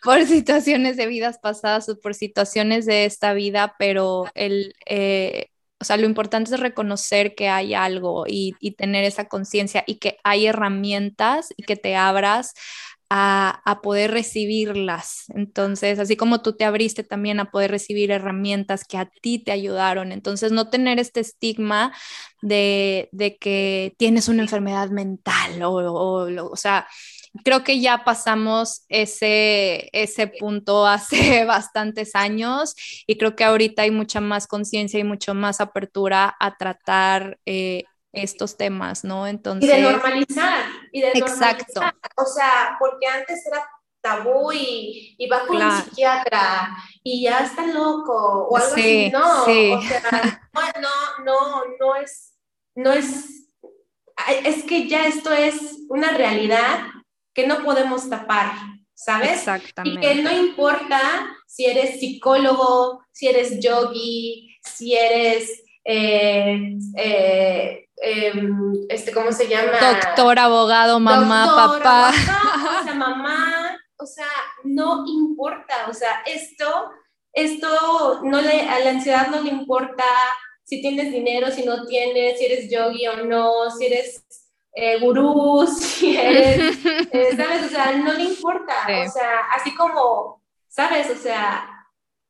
por 0.03 0.24
situaciones 0.26 0.97
de 0.97 1.07
vidas 1.07 1.38
pasadas 1.38 1.88
o 1.88 1.99
por 2.01 2.14
situaciones 2.14 2.86
de 2.86 3.05
esta 3.05 3.34
vida, 3.34 3.74
pero 3.78 4.26
el, 4.34 4.74
eh, 4.86 5.49
o 5.82 5.84
sea, 5.84 5.97
lo 5.97 6.07
importante 6.07 6.55
es 6.55 6.61
reconocer 6.61 7.34
que 7.34 7.49
hay 7.49 7.74
algo 7.74 8.24
y, 8.28 8.55
tener 8.76 9.05
esa 9.05 9.26
conciencia 9.26 9.82
y 9.84 9.97
que 9.97 10.16
hay 10.22 10.47
herramientas 10.47 11.53
y 11.57 11.64
que 11.64 11.74
te 11.74 11.97
abras 11.97 12.55
a, 13.14 13.80
poder 13.82 14.10
recibirlas. 14.10 15.24
Entonces, 15.34 15.98
así 15.98 16.16
como 16.16 16.40
tú 16.40 16.54
te 16.54 16.64
abriste 16.64 17.04
también 17.04 17.40
a 17.40 17.50
poder 17.50 17.70
recibir 17.70 18.10
herramientas 18.10 18.84
que 18.84 18.96
a 18.96 19.06
ti 19.06 19.38
te 19.38 19.52
ayudaron. 19.52 20.12
Entonces, 20.12 20.50
no 20.50 20.70
tener 20.70 20.98
este 20.98 21.20
estigma 21.20 21.92
de, 22.40 23.10
que 23.40 23.94
tienes 23.98 24.28
una 24.28 24.42
enfermedad 24.42 24.88
mental 24.90 25.62
o, 25.62 25.72
o, 25.72 26.50
o 26.52 26.56
sea, 26.56 26.86
creo 27.44 27.64
que 27.64 27.80
ya 27.80 28.04
pasamos 28.04 28.84
ese, 28.88 29.90
ese 29.92 30.28
punto 30.28 30.86
hace 30.86 31.44
bastantes 31.44 32.14
años 32.14 32.74
y 33.06 33.16
creo 33.18 33.36
que 33.36 33.44
ahorita 33.44 33.82
hay 33.82 33.90
mucha 33.90 34.20
más 34.22 34.46
conciencia 34.46 34.98
y 35.00 35.04
mucho 35.04 35.34
más 35.34 35.60
apertura 35.60 36.34
a 36.40 36.56
tratar 36.56 37.38
eh, 37.44 37.84
estos 38.12 38.56
temas, 38.56 39.04
¿no? 39.04 39.26
Entonces... 39.26 39.68
Y 39.68 39.72
de 39.72 39.82
normalizar, 39.82 40.64
y 40.93 41.01
de 41.01 41.11
Exacto. 41.14 41.80
O 42.16 42.26
sea, 42.26 42.76
porque 42.78 43.07
antes 43.07 43.45
era 43.47 43.66
tabú 44.03 44.53
y, 44.53 45.14
y 45.16 45.28
va 45.28 45.47
con 45.47 45.62
un 45.62 45.82
psiquiatra 45.82 46.76
y 47.03 47.22
ya 47.22 47.38
está 47.38 47.66
loco 47.66 48.49
o 48.51 48.57
algo 48.57 48.74
así, 48.74 49.11
no, 49.11 49.45
sí. 49.45 49.72
o 49.72 49.80
sea, 49.80 50.43
no, 50.80 51.24
no, 51.24 51.62
no 51.78 51.97
es, 51.97 52.34
no 52.74 52.93
es, 52.93 53.47
es 54.45 54.64
que 54.64 54.88
ya 54.88 55.07
esto 55.07 55.32
es 55.32 55.55
una 55.88 56.11
realidad 56.11 56.80
que 57.32 57.47
no 57.47 57.62
podemos 57.62 58.11
tapar, 58.11 58.53
¿sabes? 58.93 59.38
Exactamente. 59.38 60.05
Y 60.05 60.14
que 60.14 60.22
no 60.22 60.32
importa 60.32 61.01
si 61.47 61.66
eres 61.66 62.01
psicólogo, 62.01 63.05
si 63.12 63.28
eres 63.28 63.61
yogi, 63.61 64.59
si 64.62 64.97
eres, 64.97 65.62
eh, 65.84 66.76
eh, 66.97 67.88
em, 68.03 68.72
este, 68.88 69.12
¿cómo 69.12 69.32
se 69.32 69.48
llama? 69.48 69.72
Doctor, 69.80 70.38
abogado, 70.38 70.98
mamá, 70.98 71.46
papá. 71.46 72.11
o 72.11 72.84
sea, 72.84 72.94
mamá, 72.94 73.78
o 73.96 74.07
sea, 74.07 74.26
no 74.64 75.05
importa, 75.07 75.86
o 75.88 75.94
sea, 75.94 76.22
esto, 76.26 76.90
esto 77.32 78.20
no 78.24 78.40
le, 78.40 78.68
a 78.68 78.80
la 78.80 78.90
ansiedad 78.90 79.28
no 79.28 79.40
le 79.40 79.50
importa 79.50 80.05
si 80.64 80.80
tienes 80.80 81.12
dinero, 81.12 81.50
si 81.50 81.64
no 81.64 81.86
tienes, 81.86 82.38
si 82.38 82.46
eres 82.46 82.70
yogi 82.70 83.07
o 83.07 83.24
no, 83.24 83.70
si 83.70 83.86
eres 83.86 84.24
eh, 84.74 84.98
gurú, 84.98 85.66
si 85.78 86.16
eres, 86.16 86.84
eh, 86.84 87.36
¿sabes? 87.36 87.66
O 87.66 87.68
sea, 87.68 87.92
no 87.92 88.12
le 88.14 88.24
importa. 88.24 88.74
O 89.07 89.11
sea, 89.11 89.40
así 89.55 89.74
como, 89.74 90.42
¿sabes? 90.68 91.09
O 91.11 91.16
sea, 91.16 91.68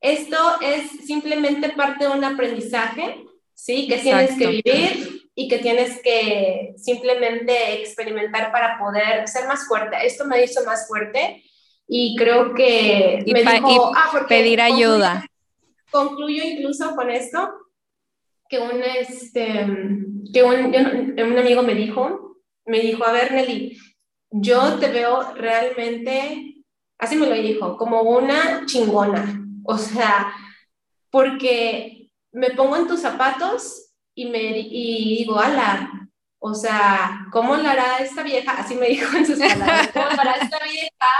esto 0.00 0.36
es 0.60 0.90
simplemente 1.06 1.70
parte 1.70 2.04
de 2.04 2.10
un 2.10 2.24
aprendizaje, 2.24 3.24
¿sí? 3.54 3.88
Que 3.88 3.98
tienes 3.98 4.36
que 4.36 4.46
vivir 4.46 5.21
y 5.34 5.48
que 5.48 5.58
tienes 5.58 6.00
que 6.02 6.74
simplemente 6.76 7.80
experimentar 7.80 8.52
para 8.52 8.78
poder 8.78 9.26
ser 9.28 9.46
más 9.46 9.66
fuerte. 9.66 9.96
Esto 10.04 10.26
me 10.26 10.44
hizo 10.44 10.64
más 10.64 10.86
fuerte 10.86 11.42
y 11.88 12.16
creo 12.16 12.54
que 12.54 13.22
me 13.26 13.42
dijo, 13.42 13.92
ah, 13.94 14.26
pedir 14.28 14.60
ayuda. 14.60 15.26
Concluyo 15.90 16.42
incluso 16.44 16.94
con 16.94 17.10
esto, 17.10 17.50
que 18.48 18.58
un, 18.58 18.82
este, 18.82 19.66
que 20.32 20.42
un, 20.42 20.74
un 21.18 21.38
amigo 21.38 21.62
me 21.62 21.74
dijo, 21.74 22.36
me 22.66 22.80
dijo, 22.80 23.04
a 23.04 23.12
ver, 23.12 23.32
Nelly, 23.32 23.78
yo 24.30 24.78
te 24.78 24.88
veo 24.88 25.34
realmente, 25.34 26.64
así 26.98 27.16
me 27.16 27.26
lo 27.26 27.34
dijo, 27.34 27.76
como 27.76 28.02
una 28.02 28.64
chingona. 28.66 29.38
O 29.64 29.78
sea, 29.78 30.32
porque 31.10 32.10
me 32.32 32.50
pongo 32.50 32.76
en 32.76 32.86
tus 32.86 33.00
zapatos 33.00 33.91
y, 34.14 34.26
me, 34.26 34.58
y 34.58 35.18
digo, 35.18 35.38
ala, 35.38 35.90
o 36.38 36.54
sea, 36.54 37.26
¿cómo 37.30 37.56
la 37.56 37.72
hará 37.72 37.98
esta 37.98 38.22
vieja? 38.22 38.52
Así 38.52 38.74
me 38.74 38.88
dijo 38.88 39.16
en 39.16 39.26
sus 39.26 39.38
palabras, 39.38 39.90
¿cómo 39.92 40.20
hará 40.20 40.32
esta 40.32 40.58
vieja 40.64 41.12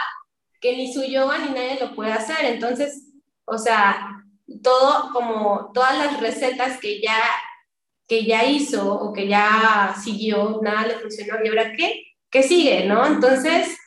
que 0.61 0.77
ni 0.77 0.93
su 0.93 1.05
yoga 1.05 1.39
ni 1.39 1.51
nadie 1.51 1.79
lo 1.81 1.95
puede 1.95 2.13
hacer? 2.13 2.45
Entonces, 2.45 3.09
o 3.45 3.59
sea, 3.59 4.25
todo 4.63 5.13
como 5.13 5.71
todas 5.73 5.97
las 5.99 6.21
recetas 6.21 6.79
que 6.79 7.01
ya 7.01 7.19
que 8.09 8.25
ya 8.27 8.45
hizo 8.45 8.93
o 8.93 9.13
que 9.13 9.27
ya 9.27 9.95
siguió, 10.03 10.61
nada 10.63 10.87
le 10.87 10.99
funcionó, 10.99 11.37
¿y 11.43 11.49
ahora 11.49 11.73
qué? 11.75 12.03
¿Qué 12.31 12.43
sigue, 12.43 12.85
no? 12.85 13.07
Entonces, 13.07 13.79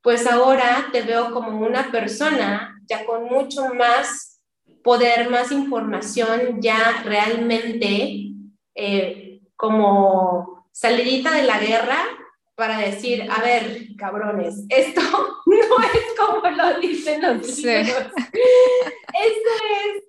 pues 0.00 0.28
ahora 0.28 0.90
te 0.92 1.02
veo 1.02 1.32
como 1.32 1.58
una 1.66 1.90
persona 1.90 2.80
ya 2.86 3.04
con 3.04 3.24
mucho 3.24 3.74
más 3.74 4.40
poder, 4.84 5.28
más 5.28 5.50
información, 5.50 6.60
ya 6.60 7.02
realmente 7.04 8.33
eh, 8.74 9.40
como 9.56 10.66
salidita 10.72 11.32
de 11.32 11.44
la 11.44 11.58
guerra 11.58 11.98
para 12.54 12.78
decir, 12.78 13.28
a 13.30 13.40
ver, 13.40 13.96
cabrones, 13.96 14.64
esto 14.68 15.00
no 15.46 15.82
es 15.82 16.18
como 16.18 16.48
lo 16.50 16.80
dicen 16.80 17.22
los 17.22 17.58
libros. 17.58 18.12
Esto 19.12 19.50
es, 19.74 20.04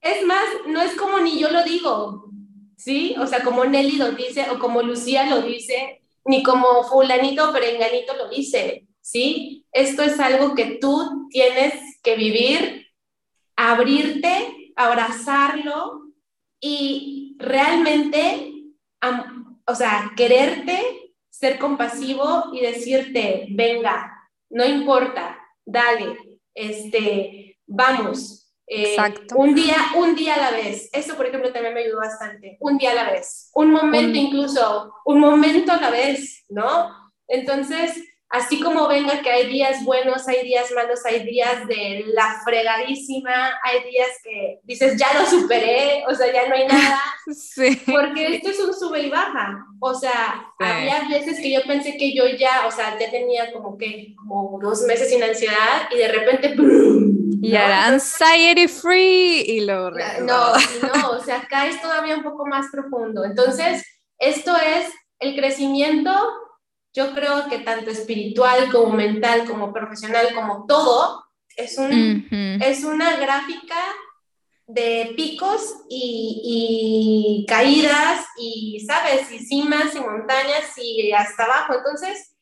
es 0.00 0.26
más, 0.26 0.44
no 0.66 0.80
es 0.82 0.94
como 0.94 1.20
ni 1.20 1.38
yo 1.38 1.50
lo 1.50 1.64
digo, 1.64 2.30
¿sí? 2.76 3.14
O 3.18 3.26
sea, 3.26 3.42
como 3.42 3.64
Nelly 3.64 3.96
lo 3.96 4.12
dice 4.12 4.46
o 4.50 4.58
como 4.58 4.82
Lucía 4.82 5.26
lo 5.26 5.42
dice, 5.42 6.02
ni 6.24 6.42
como 6.42 6.84
fulanito 6.84 7.52
perenganito 7.52 8.14
lo 8.16 8.28
dice, 8.28 8.86
¿sí? 9.00 9.66
Esto 9.72 10.02
es 10.02 10.18
algo 10.20 10.54
que 10.54 10.78
tú 10.80 11.28
tienes 11.30 11.74
que 12.02 12.16
vivir, 12.16 12.88
abrirte, 13.56 14.72
abrazarlo 14.76 16.12
y 16.60 17.21
realmente, 17.42 18.52
o 19.66 19.74
sea, 19.74 20.12
quererte, 20.16 21.14
ser 21.30 21.58
compasivo 21.58 22.50
y 22.52 22.60
decirte, 22.60 23.46
venga, 23.50 24.30
no 24.50 24.64
importa, 24.64 25.38
dale, 25.64 26.40
este, 26.54 27.58
vamos, 27.66 28.42
eh, 28.66 28.94
Exacto. 28.94 29.36
Un 29.36 29.54
día, 29.54 29.76
un 29.96 30.14
día 30.14 30.34
a 30.34 30.50
la 30.50 30.50
vez. 30.52 30.88
Eso, 30.92 31.14
por 31.16 31.26
ejemplo, 31.26 31.52
también 31.52 31.74
me 31.74 31.80
ayudó 31.80 31.98
bastante. 31.98 32.56
Un 32.60 32.78
día 32.78 32.92
a 32.92 32.94
la 32.94 33.10
vez. 33.10 33.50
Un 33.54 33.70
momento 33.70 34.16
incluso, 34.16 34.94
un 35.04 35.20
momento 35.20 35.72
a 35.72 35.80
la 35.80 35.90
vez, 35.90 36.44
¿no? 36.48 37.12
Entonces, 37.28 38.02
así 38.32 38.60
como 38.60 38.88
venga 38.88 39.20
que 39.22 39.30
hay 39.30 39.46
días 39.46 39.84
buenos, 39.84 40.26
hay 40.26 40.42
días 40.42 40.72
malos, 40.72 41.04
hay 41.04 41.22
días 41.24 41.66
de 41.68 42.04
la 42.14 42.40
fregadísima, 42.44 43.52
hay 43.62 43.90
días 43.90 44.08
que 44.24 44.58
dices, 44.64 44.96
ya 44.98 45.12
lo 45.14 45.26
superé, 45.26 46.02
o 46.08 46.14
sea, 46.14 46.32
ya 46.32 46.48
no 46.48 46.54
hay 46.54 46.66
nada. 46.66 47.00
Sí. 47.32 47.80
Porque 47.86 48.34
esto 48.34 48.50
es 48.50 48.58
un 48.58 48.74
sube 48.74 49.02
y 49.02 49.08
baja. 49.08 49.64
O 49.78 49.94
sea, 49.94 50.44
había 50.58 51.08
veces 51.08 51.38
que 51.38 51.52
yo 51.52 51.60
pensé 51.62 51.96
que 51.96 52.12
yo 52.12 52.26
ya, 52.26 52.66
o 52.66 52.70
sea, 52.72 52.98
ya 52.98 53.12
tenía 53.12 53.52
como 53.52 53.78
que, 53.78 54.12
como 54.16 54.58
dos 54.60 54.82
meses 54.82 55.08
sin 55.08 55.22
ansiedad 55.22 55.88
y 55.92 55.98
de 55.98 56.08
repente, 56.08 56.56
y 57.42 57.54
era 57.54 57.86
anxiety 57.86 58.66
free 58.66 59.40
y 59.46 59.60
lo 59.60 59.90
No, 59.90 60.52
no, 60.54 61.10
o 61.10 61.20
sea, 61.24 61.38
acá 61.38 61.66
es 61.66 61.80
todavía 61.80 62.16
un 62.16 62.22
poco 62.22 62.46
más 62.46 62.66
profundo. 62.72 63.24
Entonces, 63.24 63.84
esto 64.18 64.56
es 64.56 64.92
el 65.18 65.36
crecimiento, 65.36 66.12
yo 66.94 67.14
creo 67.14 67.48
que 67.48 67.60
tanto 67.60 67.90
espiritual 67.90 68.70
como 68.70 68.92
mental, 68.94 69.46
como 69.46 69.72
profesional, 69.72 70.34
como 70.34 70.66
todo, 70.66 71.24
es, 71.56 71.78
un, 71.78 72.28
es 72.30 72.84
una 72.84 73.16
gráfica 73.16 73.76
de 74.66 75.12
picos 75.16 75.74
y, 75.88 77.44
y, 77.44 77.46
caídas 77.46 78.26
y, 78.38 78.84
¿sabes? 78.86 79.30
Y 79.30 79.38
cimas 79.40 79.94
y 79.94 80.00
montañas 80.00 80.72
y 80.76 81.12
hasta 81.12 81.44
abajo. 81.44 81.74
Entonces, 81.74 82.34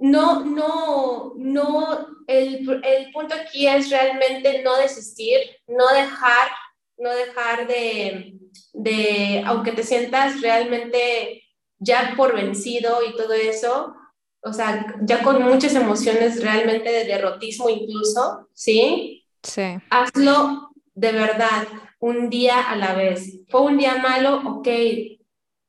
no, 0.00 0.44
no, 0.44 1.34
no, 1.36 2.06
el, 2.26 2.82
el, 2.84 3.12
punto 3.12 3.34
aquí 3.34 3.66
es 3.66 3.90
realmente 3.90 4.62
no 4.62 4.76
desistir, 4.76 5.38
no 5.66 5.88
dejar, 5.88 6.50
no 6.96 7.10
dejar 7.10 7.66
de, 7.66 8.34
de, 8.72 9.42
aunque 9.46 9.72
te 9.72 9.82
sientas 9.82 10.40
realmente 10.40 11.42
ya 11.80 12.14
por 12.16 12.34
vencido 12.34 12.98
y 13.02 13.16
todo 13.16 13.32
eso, 13.32 13.94
o 14.42 14.52
sea, 14.52 14.86
ya 15.02 15.22
con 15.22 15.42
muchas 15.42 15.74
emociones 15.74 16.42
realmente 16.42 16.90
de 16.90 17.04
derrotismo 17.04 17.68
incluso, 17.68 18.48
¿sí? 18.54 19.26
Sí. 19.42 19.78
Hazlo 19.90 20.70
de 20.94 21.12
verdad, 21.12 21.66
un 21.98 22.30
día 22.30 22.70
a 22.70 22.76
la 22.76 22.94
vez. 22.94 23.40
Fue 23.48 23.62
un 23.62 23.78
día 23.78 23.96
malo, 23.96 24.42
ok, 24.44 24.68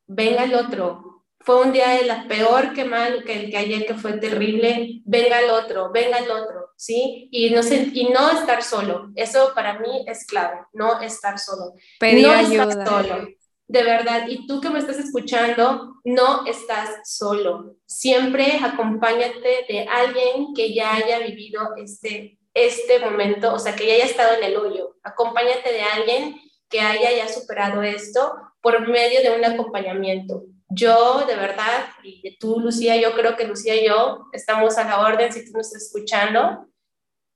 venga 0.07 0.43
el 0.43 0.53
otro, 0.53 1.23
fue 1.39 1.61
un 1.61 1.71
día 1.71 1.89
de 1.89 2.05
la 2.05 2.27
peor 2.27 2.73
que 2.73 2.85
mal, 2.85 3.23
que 3.23 3.33
el 3.33 3.51
que 3.51 3.57
ayer 3.57 3.85
que 3.85 3.95
fue 3.95 4.13
terrible, 4.13 5.01
venga 5.05 5.39
el 5.39 5.49
otro, 5.49 5.91
venga 5.91 6.19
el 6.19 6.29
otro, 6.29 6.71
¿sí? 6.75 7.29
Y 7.31 7.49
no, 7.49 7.61
y 7.61 8.09
no 8.09 8.29
estar 8.31 8.61
solo, 8.63 9.09
eso 9.15 9.51
para 9.55 9.79
mí 9.79 10.05
es 10.07 10.25
clave, 10.25 10.61
no 10.73 11.01
estar 11.01 11.39
solo. 11.39 11.73
Pedir 11.99 12.27
no 12.27 12.33
ayuda. 12.33 12.69
Estar 12.69 13.07
solo, 13.07 13.27
de 13.71 13.83
verdad, 13.83 14.27
y 14.27 14.45
tú 14.47 14.59
que 14.59 14.69
me 14.69 14.79
estás 14.79 14.97
escuchando, 14.97 15.95
no 16.03 16.45
estás 16.45 16.89
solo, 17.05 17.77
siempre 17.85 18.59
acompáñate 18.61 19.65
de 19.69 19.87
alguien 19.89 20.53
que 20.53 20.73
ya 20.73 20.95
haya 20.95 21.19
vivido 21.19 21.61
este, 21.77 22.37
este 22.53 22.99
momento, 22.99 23.53
o 23.53 23.59
sea, 23.59 23.75
que 23.75 23.87
ya 23.87 23.93
haya 23.93 24.05
estado 24.05 24.37
en 24.37 24.43
el 24.43 24.57
hoyo, 24.57 24.97
acompáñate 25.03 25.71
de 25.71 25.81
alguien 25.81 26.41
que 26.69 26.81
haya 26.81 27.11
ya 27.15 27.29
superado 27.29 27.81
esto 27.81 28.33
por 28.61 28.87
medio 28.89 29.21
de 29.21 29.37
un 29.37 29.45
acompañamiento. 29.45 30.43
Yo 30.69 31.25
de 31.25 31.35
verdad, 31.35 31.87
y 32.03 32.37
tú 32.39 32.59
Lucía, 32.59 32.97
yo 32.97 33.13
creo 33.13 33.37
que 33.37 33.47
Lucía 33.47 33.75
y 33.75 33.87
yo 33.87 34.27
estamos 34.33 34.77
a 34.77 34.83
la 34.83 34.99
orden 34.99 35.31
si 35.31 35.45
tú 35.45 35.57
nos 35.57 35.67
estás 35.67 35.83
escuchando, 35.83 36.67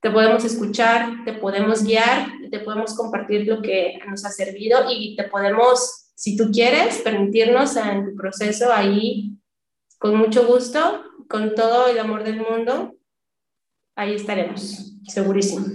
te 0.02 0.12
podemos 0.12 0.44
escuchar, 0.44 1.24
te 1.26 1.34
podemos 1.34 1.84
guiar, 1.84 2.28
te 2.52 2.60
podemos 2.60 2.96
compartir 2.96 3.48
lo 3.48 3.62
que 3.62 4.00
nos 4.08 4.24
ha 4.24 4.30
servido 4.30 4.86
y 4.90 5.16
te 5.16 5.24
podemos, 5.24 6.05
si 6.16 6.38
tú 6.38 6.50
quieres, 6.52 7.00
permitirnos 7.00 7.76
en 7.76 8.06
tu 8.06 8.16
proceso 8.16 8.72
ahí, 8.72 9.38
con 10.00 10.16
mucho 10.16 10.48
gusto, 10.48 11.04
con 11.28 11.56
todo 11.56 11.88
el 11.88 12.00
amor 12.00 12.24
del 12.24 12.38
mundo, 12.38 12.96
ahí 13.96 14.16
estaremos, 14.16 14.96
segurísimo. 15.08 15.68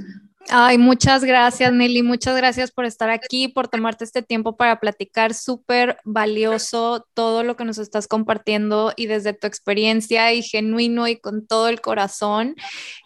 Ay, 0.52 0.78
muchas 0.78 1.22
gracias, 1.22 1.72
Nelly. 1.72 2.02
Muchas 2.02 2.36
gracias 2.36 2.72
por 2.72 2.84
estar 2.84 3.08
aquí, 3.08 3.46
por 3.46 3.68
tomarte 3.68 4.02
este 4.02 4.20
tiempo 4.20 4.56
para 4.56 4.80
platicar. 4.80 5.32
Súper 5.32 5.98
valioso 6.04 7.06
todo 7.14 7.44
lo 7.44 7.54
que 7.54 7.64
nos 7.64 7.78
estás 7.78 8.08
compartiendo 8.08 8.92
y 8.96 9.06
desde 9.06 9.32
tu 9.32 9.46
experiencia 9.46 10.32
y 10.32 10.42
genuino 10.42 11.06
y 11.06 11.20
con 11.20 11.46
todo 11.46 11.68
el 11.68 11.80
corazón. 11.80 12.56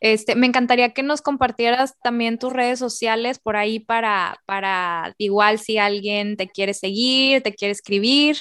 Este, 0.00 0.36
me 0.36 0.46
encantaría 0.46 0.94
que 0.94 1.02
nos 1.02 1.20
compartieras 1.20 1.96
también 2.02 2.38
tus 2.38 2.50
redes 2.50 2.78
sociales 2.78 3.38
por 3.38 3.56
ahí 3.56 3.78
para, 3.78 4.40
para 4.46 5.14
igual 5.18 5.58
si 5.58 5.76
alguien 5.76 6.38
te 6.38 6.48
quiere 6.48 6.72
seguir, 6.72 7.42
te 7.42 7.54
quiere 7.54 7.72
escribir. 7.72 8.38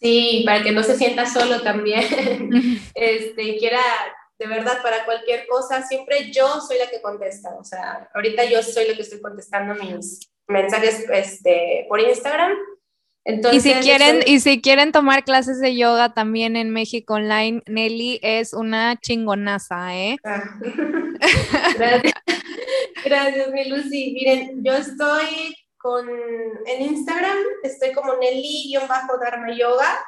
Sí, 0.00 0.42
para 0.44 0.64
que 0.64 0.72
no 0.72 0.82
se 0.82 0.96
sienta 0.96 1.24
solo 1.26 1.62
también. 1.62 2.04
este, 2.94 3.58
quiera 3.58 3.80
de 4.38 4.46
verdad, 4.46 4.82
para 4.82 5.04
cualquier 5.04 5.46
cosa, 5.46 5.82
siempre 5.82 6.30
yo 6.30 6.60
soy 6.60 6.78
la 6.78 6.90
que 6.90 7.00
contesta. 7.00 7.54
O 7.58 7.64
sea, 7.64 8.10
ahorita 8.14 8.44
yo 8.44 8.62
soy 8.62 8.88
la 8.88 8.94
que 8.94 9.02
estoy 9.02 9.20
contestando 9.20 9.74
mis 9.74 10.30
mensajes 10.46 11.06
este, 11.10 11.86
por 11.88 12.00
Instagram. 12.00 12.52
Entonces, 13.24 13.66
y 13.66 13.74
si 13.74 13.80
quieren 13.80 14.20
y 14.24 14.38
si 14.38 14.60
quieren 14.60 14.92
tomar 14.92 15.24
clases 15.24 15.58
de 15.60 15.74
yoga 15.74 16.14
también 16.14 16.54
en 16.54 16.70
México 16.70 17.14
Online, 17.14 17.60
Nelly 17.66 18.20
es 18.22 18.52
una 18.52 19.00
chingonaza, 19.00 19.96
¿eh? 19.96 20.16
Ah. 20.24 20.44
Gracias. 21.76 22.12
Gracias, 23.04 23.50
mi 23.50 23.64
Lucy. 23.68 24.12
Miren, 24.12 24.64
yo 24.64 24.74
estoy 24.74 25.56
con 25.76 26.08
en 26.08 26.82
Instagram, 26.82 27.36
estoy 27.64 27.92
como 27.92 28.14
Nelly-Dharma 28.16 29.56
Yoga. 29.56 30.04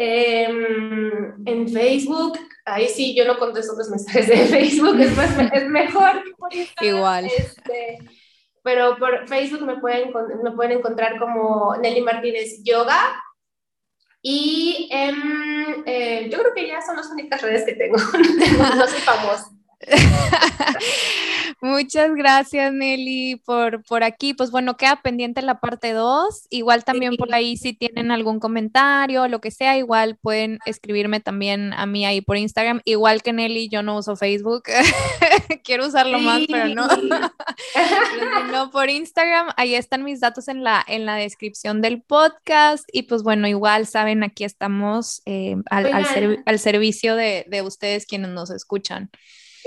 Em, 0.00 1.34
en 1.44 1.68
Facebook 1.68 2.38
ahí 2.64 2.88
sí 2.88 3.16
yo 3.16 3.24
no 3.24 3.36
contesto 3.36 3.74
los 3.76 3.90
mensajes 3.90 4.28
de 4.28 4.36
Facebook, 4.46 4.96
es, 5.00 5.10
es 5.52 5.68
mejor 5.68 6.22
que 6.22 6.30
por 6.36 6.54
Instagram. 6.54 6.96
Igual. 6.96 7.24
Este, 7.26 7.98
pero 8.62 8.96
por 8.96 9.26
Facebook 9.26 9.62
me 9.62 9.80
pueden, 9.80 10.12
me 10.44 10.52
pueden 10.52 10.78
encontrar 10.78 11.18
como 11.18 11.74
Nelly 11.76 12.02
Martínez 12.02 12.62
Yoga. 12.62 13.24
Y 14.22 14.88
eh, 14.92 16.28
yo 16.30 16.38
creo 16.38 16.54
que 16.54 16.66
ya 16.68 16.80
son 16.80 16.96
las 16.96 17.10
únicas 17.10 17.42
redes 17.42 17.64
que 17.64 17.74
tengo. 17.74 17.96
no 18.76 18.86
soy 18.86 19.00
famosa. 19.00 19.50
Muchas 21.60 22.14
gracias, 22.14 22.72
Nelly, 22.72 23.36
por, 23.44 23.82
por 23.84 24.04
aquí. 24.04 24.34
Pues 24.34 24.50
bueno, 24.50 24.76
queda 24.76 25.02
pendiente 25.02 25.42
la 25.42 25.60
parte 25.60 25.92
2. 25.92 26.46
Igual 26.50 26.84
también 26.84 27.16
por 27.16 27.34
ahí, 27.34 27.56
si 27.56 27.72
tienen 27.72 28.10
algún 28.10 28.38
comentario, 28.38 29.26
lo 29.28 29.40
que 29.40 29.50
sea, 29.50 29.76
igual 29.76 30.16
pueden 30.16 30.58
escribirme 30.66 31.20
también 31.20 31.72
a 31.72 31.86
mí 31.86 32.06
ahí 32.06 32.20
por 32.20 32.36
Instagram. 32.36 32.80
Igual 32.84 33.22
que 33.22 33.32
Nelly, 33.32 33.68
yo 33.68 33.82
no 33.82 33.96
uso 33.96 34.16
Facebook. 34.16 34.64
Quiero 35.64 35.86
usarlo 35.86 36.18
más, 36.20 36.42
pero 36.48 36.68
no. 36.68 36.88
no, 38.52 38.70
por 38.70 38.90
Instagram, 38.90 39.48
ahí 39.56 39.74
están 39.74 40.04
mis 40.04 40.20
datos 40.20 40.48
en 40.48 40.62
la, 40.62 40.84
en 40.86 41.06
la 41.06 41.16
descripción 41.16 41.82
del 41.82 42.02
podcast. 42.02 42.88
Y 42.92 43.02
pues 43.02 43.22
bueno, 43.22 43.48
igual 43.48 43.86
saben, 43.86 44.22
aquí 44.22 44.44
estamos 44.44 45.22
eh, 45.26 45.56
al, 45.70 45.92
al, 46.46 46.58
servicio 46.58 47.16
de, 47.16 47.46
de 47.48 47.62
ustedes 47.62 48.06
quienes 48.06 48.30
nos 48.30 48.50
escuchan. 48.50 49.10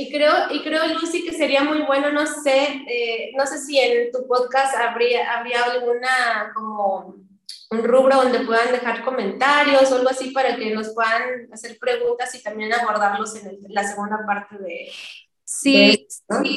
Y 0.01 0.11
creo, 0.11 0.33
y 0.49 0.63
creo, 0.63 0.87
Lucy, 0.87 1.23
que 1.23 1.31
sería 1.31 1.63
muy 1.63 1.83
bueno, 1.83 2.11
no 2.11 2.25
sé, 2.25 2.81
eh, 2.87 3.31
no 3.37 3.45
sé 3.45 3.59
si 3.59 3.79
en 3.79 4.11
tu 4.11 4.25
podcast 4.25 4.75
habría, 4.75 5.37
habría 5.37 5.63
alguna 5.63 6.51
como 6.55 7.17
un 7.69 7.83
rubro 7.83 8.15
donde 8.15 8.39
puedan 8.39 8.71
dejar 8.71 9.03
comentarios 9.03 9.91
o 9.91 9.97
algo 9.97 10.09
así 10.09 10.31
para 10.31 10.55
que 10.55 10.73
nos 10.73 10.89
puedan 10.95 11.53
hacer 11.53 11.77
preguntas 11.77 12.33
y 12.33 12.41
también 12.41 12.73
abordarlos 12.73 13.35
en 13.35 13.59
la 13.69 13.83
segunda 13.83 14.25
parte 14.25 14.57
de, 14.57 14.89
Sí, 15.53 16.07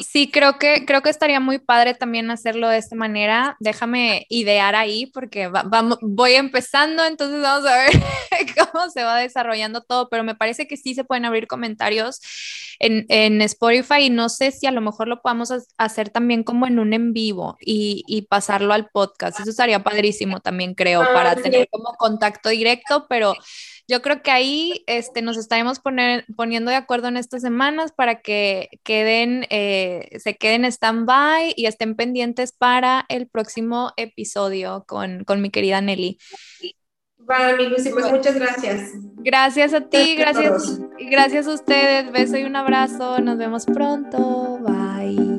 sí, 0.09 0.31
creo 0.31 0.57
que, 0.57 0.85
creo 0.85 1.01
que 1.01 1.09
estaría 1.09 1.41
muy 1.41 1.59
padre 1.59 1.95
también 1.95 2.31
hacerlo 2.31 2.69
de 2.69 2.77
esta 2.77 2.95
manera. 2.95 3.57
Déjame 3.59 4.25
idear 4.29 4.73
ahí 4.73 5.07
porque 5.07 5.49
vamos, 5.49 5.97
voy 6.01 6.35
empezando, 6.35 7.03
entonces 7.03 7.41
vamos 7.41 7.69
a 7.69 7.75
ver 7.75 7.91
cómo 8.71 8.89
se 8.89 9.03
va 9.03 9.17
desarrollando 9.17 9.81
todo, 9.81 10.07
pero 10.09 10.23
me 10.23 10.33
parece 10.33 10.65
que 10.65 10.77
sí 10.77 10.95
se 10.95 11.03
pueden 11.03 11.25
abrir 11.25 11.45
comentarios 11.45 12.21
en, 12.79 13.05
en 13.09 13.41
Spotify 13.41 14.03
y 14.03 14.09
no 14.09 14.29
sé 14.29 14.51
si 14.51 14.65
a 14.65 14.71
lo 14.71 14.79
mejor 14.79 15.09
lo 15.09 15.21
podamos 15.21 15.51
hacer 15.77 16.09
también 16.09 16.43
como 16.43 16.65
en 16.65 16.79
un 16.79 16.93
en 16.93 17.11
vivo 17.11 17.57
y, 17.59 18.03
y 18.07 18.23
pasarlo 18.23 18.73
al 18.73 18.87
podcast. 18.87 19.41
Eso 19.41 19.49
estaría 19.49 19.83
padrísimo 19.83 20.39
también, 20.39 20.73
creo, 20.73 21.01
ah, 21.01 21.09
para 21.13 21.35
tener 21.35 21.67
como 21.69 21.93
contacto 21.97 22.47
directo, 22.47 23.07
pero 23.09 23.35
yo 23.87 24.01
creo 24.01 24.21
que 24.21 24.31
ahí 24.31 24.83
este, 24.87 25.21
nos 25.21 25.37
estaremos 25.37 25.79
poner, 25.79 26.25
poniendo 26.35 26.71
de 26.71 26.77
acuerdo 26.77 27.07
en 27.07 27.17
estas 27.17 27.41
semanas 27.41 27.91
para 27.91 28.21
que 28.21 28.69
queden, 28.83 29.45
eh, 29.49 30.09
se 30.19 30.35
queden 30.35 30.65
stand-by 30.65 31.53
y 31.55 31.65
estén 31.67 31.95
pendientes 31.95 32.51
para 32.51 33.05
el 33.09 33.27
próximo 33.27 33.91
episodio 33.97 34.85
con, 34.87 35.23
con 35.23 35.41
mi 35.41 35.49
querida 35.49 35.81
Nelly. 35.81 36.17
Vale, 37.17 37.57
mi 37.57 37.67
Lucy, 37.67 37.89
pues 37.89 38.11
muchas 38.11 38.35
gracias. 38.35 38.91
Gracias 39.17 39.73
a 39.73 39.81
ti, 39.81 40.15
gracias, 40.15 40.79
gracias 40.99 41.47
a 41.47 41.53
ustedes. 41.53 42.11
Beso 42.11 42.37
y 42.37 42.43
un 42.43 42.55
abrazo. 42.55 43.19
Nos 43.19 43.37
vemos 43.37 43.65
pronto. 43.65 44.59
Bye. 44.61 45.34